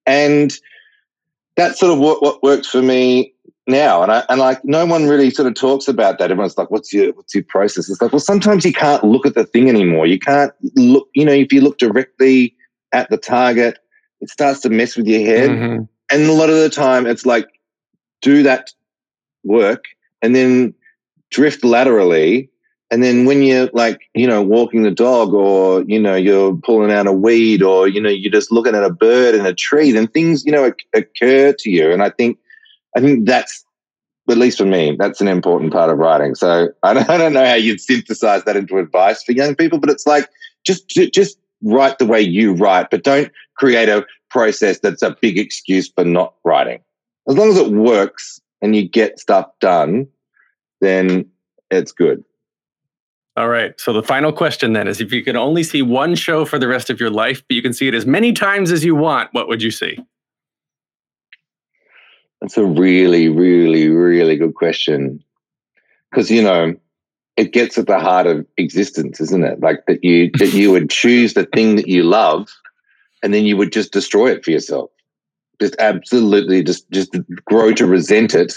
and 0.05 0.53
that's 1.57 1.81
sort 1.81 1.93
of 1.93 1.99
what, 1.99 2.23
what 2.23 2.43
works 2.43 2.69
for 2.69 2.83
me 2.83 3.33
now. 3.67 4.03
And 4.03 4.11
I, 4.11 4.25
and 4.29 4.41
like, 4.41 4.65
no 4.65 4.85
one 4.87 5.09
really 5.09 5.31
sort 5.31 5.49
of 5.49 5.55
talks 5.55 5.89
about 5.89 6.19
that. 6.19 6.31
Everyone's 6.31 6.59
like, 6.59 6.71
what's 6.71 6.93
your, 6.93 7.13
what's 7.13 7.35
your 7.35 7.45
process? 7.45 7.89
It's 7.89 8.03
like, 8.03 8.13
well, 8.13 8.21
sometimes 8.21 8.65
you 8.65 8.73
can't 8.73 9.05
look 9.05 9.27
at 9.27 9.35
the 9.35 9.45
thing 9.45 9.69
anymore. 9.69 10.07
You 10.07 10.19
can't 10.19 10.53
look, 10.75 11.09
you 11.15 11.25
know, 11.25 11.33
if 11.33 11.53
you 11.53 11.61
look 11.61 11.79
directly 11.79 12.55
at 12.93 13.09
the 13.11 13.17
target, 13.17 13.79
it 14.21 14.31
starts 14.31 14.61
to 14.61 14.71
mess 14.71 14.97
with 14.97 15.07
your 15.07 15.21
head. 15.21 15.51
Mhm. 15.51 15.89
And 16.11 16.23
a 16.25 16.33
lot 16.33 16.51
of 16.51 16.57
the 16.57 16.69
time 16.69 17.07
it's 17.07 17.25
like, 17.25 17.49
do 18.21 18.43
that 18.43 18.71
work 19.45 19.85
and 20.21 20.35
then 20.37 20.75
drift 21.31 21.65
laterally. 21.65 22.49
And 22.91 23.03
then 23.03 23.25
when 23.25 23.43
you're 23.43 23.71
like, 23.73 24.03
you 24.15 24.27
know, 24.27 24.43
walking 24.43 24.83
the 24.83 24.91
dog 24.91 25.33
or, 25.33 25.83
you 25.83 25.99
know, 25.99 26.15
you're 26.15 26.55
pulling 26.55 26.93
out 26.93 27.07
a 27.07 27.13
weed 27.13 27.63
or, 27.63 27.89
you 27.89 28.01
know, 28.01 28.11
you're 28.11 28.31
just 28.31 28.53
looking 28.53 28.75
at 28.75 28.85
a 28.85 28.91
bird 28.91 29.35
in 29.35 29.47
a 29.47 29.55
tree, 29.55 29.93
then 29.93 30.07
things, 30.09 30.45
you 30.45 30.53
know, 30.53 30.73
occur 30.93 31.55
to 31.55 31.71
you. 31.71 31.91
And 31.91 32.03
I 32.03 32.11
think, 32.11 32.39
I 32.97 33.01
think 33.01 33.27
that's, 33.27 33.65
at 34.31 34.39
least 34.39 34.59
for 34.59 34.65
me, 34.65 34.97
that's 34.99 35.21
an 35.21 35.29
important 35.29 35.73
part 35.73 35.91
of 35.91 35.99
writing. 35.99 36.35
So 36.35 36.69
I 36.83 36.95
don't, 36.95 37.33
know 37.33 37.45
how 37.45 37.55
you'd 37.55 37.81
synthesize 37.81 38.45
that 38.45 38.57
into 38.57 38.79
advice 38.79 39.23
for 39.23 39.33
young 39.33 39.55
people, 39.55 39.79
but 39.79 39.91
it's 39.91 40.07
like, 40.07 40.29
just, 40.65 40.89
just 40.89 41.39
write 41.63 41.99
the 41.99 42.07
way 42.07 42.21
you 42.21 42.55
write, 42.55 42.91
but 42.91 43.03
don't 43.03 43.31
create 43.57 43.89
a 43.89 44.07
process 44.31 44.79
that's 44.79 45.03
a 45.03 45.17
big 45.21 45.39
excuse 45.39 45.91
for 45.91 46.05
not 46.05 46.35
writing. 46.45 46.81
As 47.29 47.37
long 47.37 47.51
as 47.51 47.57
it 47.57 47.71
works 47.71 48.41
and 48.61 48.75
you 48.75 48.89
get 48.89 49.19
stuff 49.19 49.47
done, 49.61 50.07
then 50.81 51.27
it's 51.71 51.93
good. 51.93 52.25
All 53.37 53.49
right. 53.49 53.79
So 53.81 53.93
the 53.93 54.03
final 54.03 54.33
question 54.33 54.75
then 54.75 54.87
is: 54.87 55.01
If 55.01 55.13
you 55.13 55.25
could 55.25 55.37
only 55.37 55.63
see 55.63 55.81
one 55.81 56.15
show 56.15 56.45
for 56.45 56.59
the 56.59 56.69
rest 56.69 56.91
of 56.91 57.01
your 57.01 57.11
life, 57.11 57.43
but 57.49 57.55
you 57.55 57.63
can 57.63 57.73
see 57.73 57.89
it 57.89 57.95
as 57.95 58.05
many 58.05 58.33
times 58.33 58.71
as 58.71 58.85
you 58.85 58.95
want, 58.95 59.33
what 59.33 59.49
would 59.49 59.63
you 59.63 59.71
see? 59.71 59.99
That's 62.43 62.59
a 62.59 62.65
really, 62.67 63.29
really, 63.29 63.89
really 63.89 64.37
good 64.37 64.57
question. 64.57 65.23
Because 66.11 66.29
you 66.29 66.43
know, 66.43 66.75
it 67.37 67.53
gets 67.53 67.79
at 67.79 67.87
the 67.87 68.01
heart 68.01 68.27
of 68.27 68.45
existence, 68.57 69.21
isn't 69.21 69.45
it? 69.45 69.61
Like 69.61 69.87
that 69.87 70.03
you 70.03 70.29
that 70.39 70.53
you 70.53 70.73
would 70.73 70.91
choose 71.03 71.35
the 71.35 71.47
thing 71.47 71.77
that 71.77 71.87
you 71.87 72.03
love, 72.03 72.49
and 73.23 73.33
then 73.33 73.45
you 73.45 73.57
would 73.57 73.73
just 73.73 73.93
destroy 73.93 74.33
it 74.33 74.45
for 74.45 74.51
yourself. 74.51 74.91
Just 75.61 75.77
absolutely, 75.79 76.65
just 76.65 76.91
just 76.91 77.17
grow 77.45 77.73
to 77.75 77.87
resent 77.87 78.35
it 78.35 78.55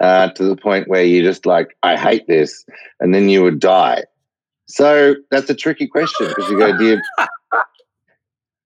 uh, 0.00 0.30
to 0.30 0.42
the 0.42 0.56
point 0.56 0.88
where 0.88 1.04
you 1.04 1.22
just 1.22 1.46
like, 1.46 1.76
I 1.84 1.96
hate 1.96 2.26
this, 2.26 2.64
and 2.98 3.14
then 3.14 3.28
you 3.28 3.44
would 3.44 3.60
die. 3.60 4.02
So 4.66 5.14
that's 5.30 5.48
a 5.48 5.54
tricky 5.54 5.86
question 5.86 6.26
because 6.26 6.50
you 6.50 6.58
go, 6.58 6.76
do 6.76 7.00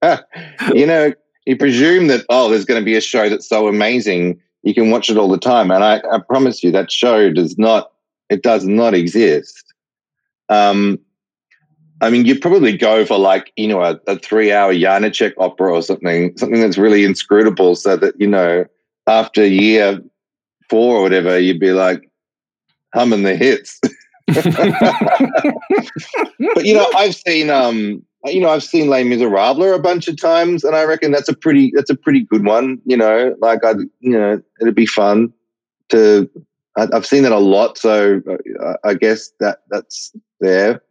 you, 0.02 0.18
you 0.74 0.86
know, 0.86 1.12
you 1.44 1.58
presume 1.58 2.06
that 2.06 2.24
oh, 2.30 2.48
there's 2.48 2.64
going 2.64 2.80
to 2.80 2.84
be 2.84 2.96
a 2.96 3.02
show 3.02 3.28
that's 3.28 3.46
so 3.46 3.68
amazing 3.68 4.40
you 4.64 4.74
can 4.74 4.90
watch 4.90 5.10
it 5.10 5.16
all 5.16 5.28
the 5.28 5.38
time, 5.38 5.70
and 5.70 5.84
I, 5.84 6.02
I 6.10 6.18
promise 6.18 6.64
you 6.64 6.72
that 6.72 6.90
show 6.90 7.30
does 7.30 7.56
not. 7.58 7.92
It 8.30 8.42
does 8.42 8.64
not 8.64 8.94
exist. 8.94 9.74
Um, 10.48 10.98
I 12.00 12.10
mean, 12.10 12.24
you'd 12.24 12.40
probably 12.40 12.76
go 12.76 13.04
for 13.04 13.18
like 13.18 13.52
you 13.56 13.68
know 13.68 13.82
a, 13.82 14.00
a 14.06 14.18
three-hour 14.18 14.74
Janacek 14.74 15.34
opera 15.38 15.72
or 15.72 15.82
something, 15.82 16.36
something 16.36 16.60
that's 16.60 16.78
really 16.78 17.04
inscrutable, 17.04 17.76
so 17.76 17.96
that 17.96 18.18
you 18.18 18.26
know 18.26 18.64
after 19.06 19.46
year 19.46 20.02
four 20.70 20.96
or 20.96 21.02
whatever, 21.02 21.38
you'd 21.38 21.60
be 21.60 21.72
like 21.72 22.10
humming 22.94 23.22
the 23.22 23.36
hits. 23.36 23.78
but 24.26 24.46
you 26.64 26.74
know, 26.74 26.90
I've 26.96 27.14
seen 27.14 27.50
um, 27.50 28.02
you 28.24 28.40
know, 28.40 28.50
I've 28.50 28.64
seen 28.64 28.88
Les 28.88 29.04
Miserables 29.04 29.74
a 29.74 29.78
bunch 29.78 30.08
of 30.08 30.20
times, 30.20 30.64
and 30.64 30.74
I 30.74 30.84
reckon 30.84 31.12
that's 31.12 31.28
a 31.28 31.34
pretty 31.34 31.72
that's 31.74 31.90
a 31.90 31.96
pretty 31.96 32.24
good 32.24 32.44
one. 32.44 32.80
You 32.84 32.96
know, 32.96 33.36
like 33.40 33.64
I, 33.64 33.72
you 34.00 34.18
know, 34.18 34.40
it'd 34.60 34.74
be 34.74 34.86
fun 34.86 35.32
to. 35.90 36.28
I, 36.76 36.88
I've 36.92 37.06
seen 37.06 37.22
that 37.24 37.32
a 37.32 37.38
lot, 37.38 37.78
so 37.78 38.20
uh, 38.62 38.74
I 38.84 38.94
guess 38.94 39.30
that 39.40 39.60
that's 39.70 40.12
there. 40.40 40.82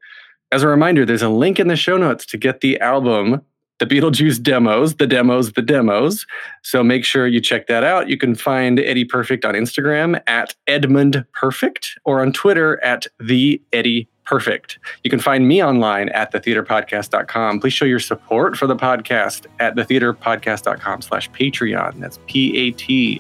As 0.52 0.62
a 0.62 0.68
reminder, 0.68 1.06
there's 1.06 1.24
a 1.24 1.30
link 1.30 1.60
in 1.60 1.68
the 1.68 1.76
show 1.76 1.98
notes 1.98 2.26
to 2.28 2.38
get 2.38 2.62
the 2.62 2.80
album, 2.80 3.42
the 3.80 3.88
Beetlejuice 3.88 4.42
demos, 4.42 4.96
the 4.98 5.08
demos, 5.08 5.54
the 5.54 5.64
demos. 5.64 6.28
So 6.62 6.84
make 6.84 7.04
sure 7.04 7.26
you 7.26 7.42
check 7.42 7.66
that 7.68 7.84
out. 7.84 8.08
You 8.08 8.18
can 8.18 8.36
find 8.36 8.80
Eddie 8.80 9.06
Perfect 9.06 9.46
on 9.46 9.56
Instagram 9.56 10.22
at 10.28 10.54
Edmund 10.68 11.26
Perfect 11.34 11.98
or 12.06 12.22
on 12.22 12.32
Twitter 12.32 12.82
at 12.84 13.08
the 13.20 13.60
Eddie 13.74 14.08
Perfect. 14.26 14.80
You 15.04 15.10
can 15.10 15.20
find 15.20 15.48
me 15.48 15.64
online 15.64 16.10
at 16.10 16.32
thetheaterpodcast.com. 16.32 17.60
Please 17.60 17.74
show 17.74 17.86
your 17.86 18.00
support 18.00 18.56
for 18.58 18.68
the 18.68 18.76
podcast 18.76 19.48
at 19.60 19.76
thetheaterpodcast.com 19.76 21.02
slash 21.02 21.30
Patreon. 21.32 22.00
That's 22.00 22.20
P-A-T-R-E-O-N. 22.28 23.20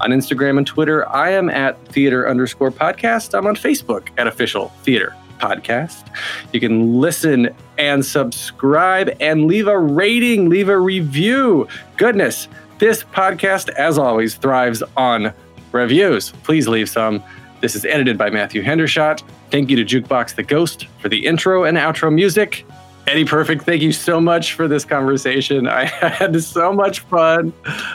On 0.00 0.10
Instagram 0.10 0.58
and 0.58 0.66
Twitter, 0.66 1.08
I 1.08 1.30
am 1.30 1.48
at 1.48 1.82
theater 1.88 2.28
underscore 2.28 2.70
podcast. 2.70 3.36
I'm 3.36 3.46
on 3.46 3.56
Facebook 3.56 4.08
at 4.18 4.26
official 4.26 4.68
theater 4.82 5.14
podcast. 5.38 6.04
You 6.52 6.60
can 6.60 7.00
listen 7.00 7.48
and 7.78 8.04
subscribe 8.04 9.16
and 9.20 9.46
leave 9.46 9.66
a 9.66 9.78
rating, 9.78 10.50
leave 10.50 10.68
a 10.68 10.78
review. 10.78 11.66
Goodness, 11.96 12.46
this 12.78 13.02
podcast, 13.04 13.70
as 13.70 13.98
always, 13.98 14.34
thrives 14.34 14.82
on 14.96 15.32
reviews. 15.72 16.30
Please 16.42 16.68
leave 16.68 16.88
some. 16.88 17.22
This 17.60 17.76
is 17.76 17.84
edited 17.84 18.16
by 18.16 18.30
Matthew 18.30 18.62
Hendershot. 18.62 19.22
Thank 19.50 19.68
you 19.68 19.84
to 19.84 19.84
Jukebox 19.84 20.34
the 20.34 20.42
Ghost 20.42 20.86
for 21.00 21.10
the 21.10 21.26
intro 21.26 21.64
and 21.64 21.76
outro 21.76 22.12
music. 22.12 22.64
Eddie 23.06 23.24
Perfect, 23.24 23.64
thank 23.64 23.82
you 23.82 23.92
so 23.92 24.20
much 24.20 24.54
for 24.54 24.66
this 24.66 24.84
conversation. 24.84 25.68
I 25.68 25.84
had 25.86 26.42
so 26.42 26.72
much 26.72 27.00
fun. 27.00 27.52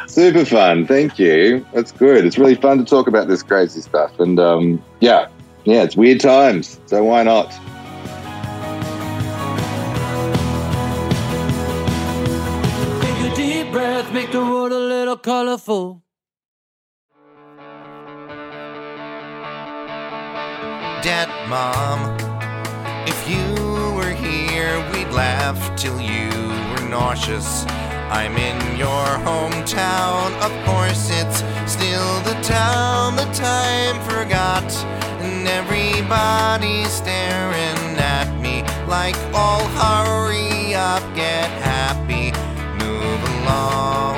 Super 0.08 0.46
fun. 0.46 0.86
Thank 0.86 1.18
you. 1.18 1.66
That's 1.74 1.92
good. 1.92 2.26
It's 2.26 2.38
really 2.38 2.56
fun 2.56 2.78
to 2.78 2.86
talk 2.86 3.08
about 3.08 3.28
this 3.28 3.42
crazy 3.42 3.82
stuff. 3.82 4.20
And 4.20 4.40
um, 4.40 4.84
yeah, 5.00 5.30
yeah, 5.64 5.82
it's 5.84 5.96
weird 5.96 6.20
times. 6.20 6.80
So 6.86 7.04
why 7.04 7.24
not? 7.24 7.50
Take 13.02 13.32
a 13.32 13.36
deep 13.36 13.72
breath, 13.72 14.14
make 14.14 14.32
the 14.32 14.42
world 14.42 14.72
a 14.74 14.80
little 14.80 15.18
colorful. 15.18 16.05
Dad, 21.06 21.30
Mom, 21.48 22.18
if 23.06 23.30
you 23.30 23.94
were 23.94 24.10
here, 24.10 24.80
we'd 24.92 25.14
laugh 25.14 25.60
till 25.78 26.02
you 26.02 26.32
were 26.72 26.90
nauseous. 26.90 27.64
I'm 28.10 28.36
in 28.36 28.58
your 28.76 29.06
hometown, 29.22 30.34
of 30.42 30.52
course, 30.66 31.12
it's 31.12 31.44
still 31.72 32.22
the 32.22 32.34
town 32.42 33.18
the 33.18 33.30
time 33.34 34.02
forgot. 34.10 34.66
And 35.22 35.48
everybody's 35.48 36.90
staring 36.90 38.00
at 38.02 38.42
me 38.42 38.64
like, 38.88 39.16
all 39.32 39.64
hurry 39.78 40.74
up, 40.74 41.04
get 41.14 41.52
happy, 41.62 42.34
move 42.84 43.22
along, 43.46 44.18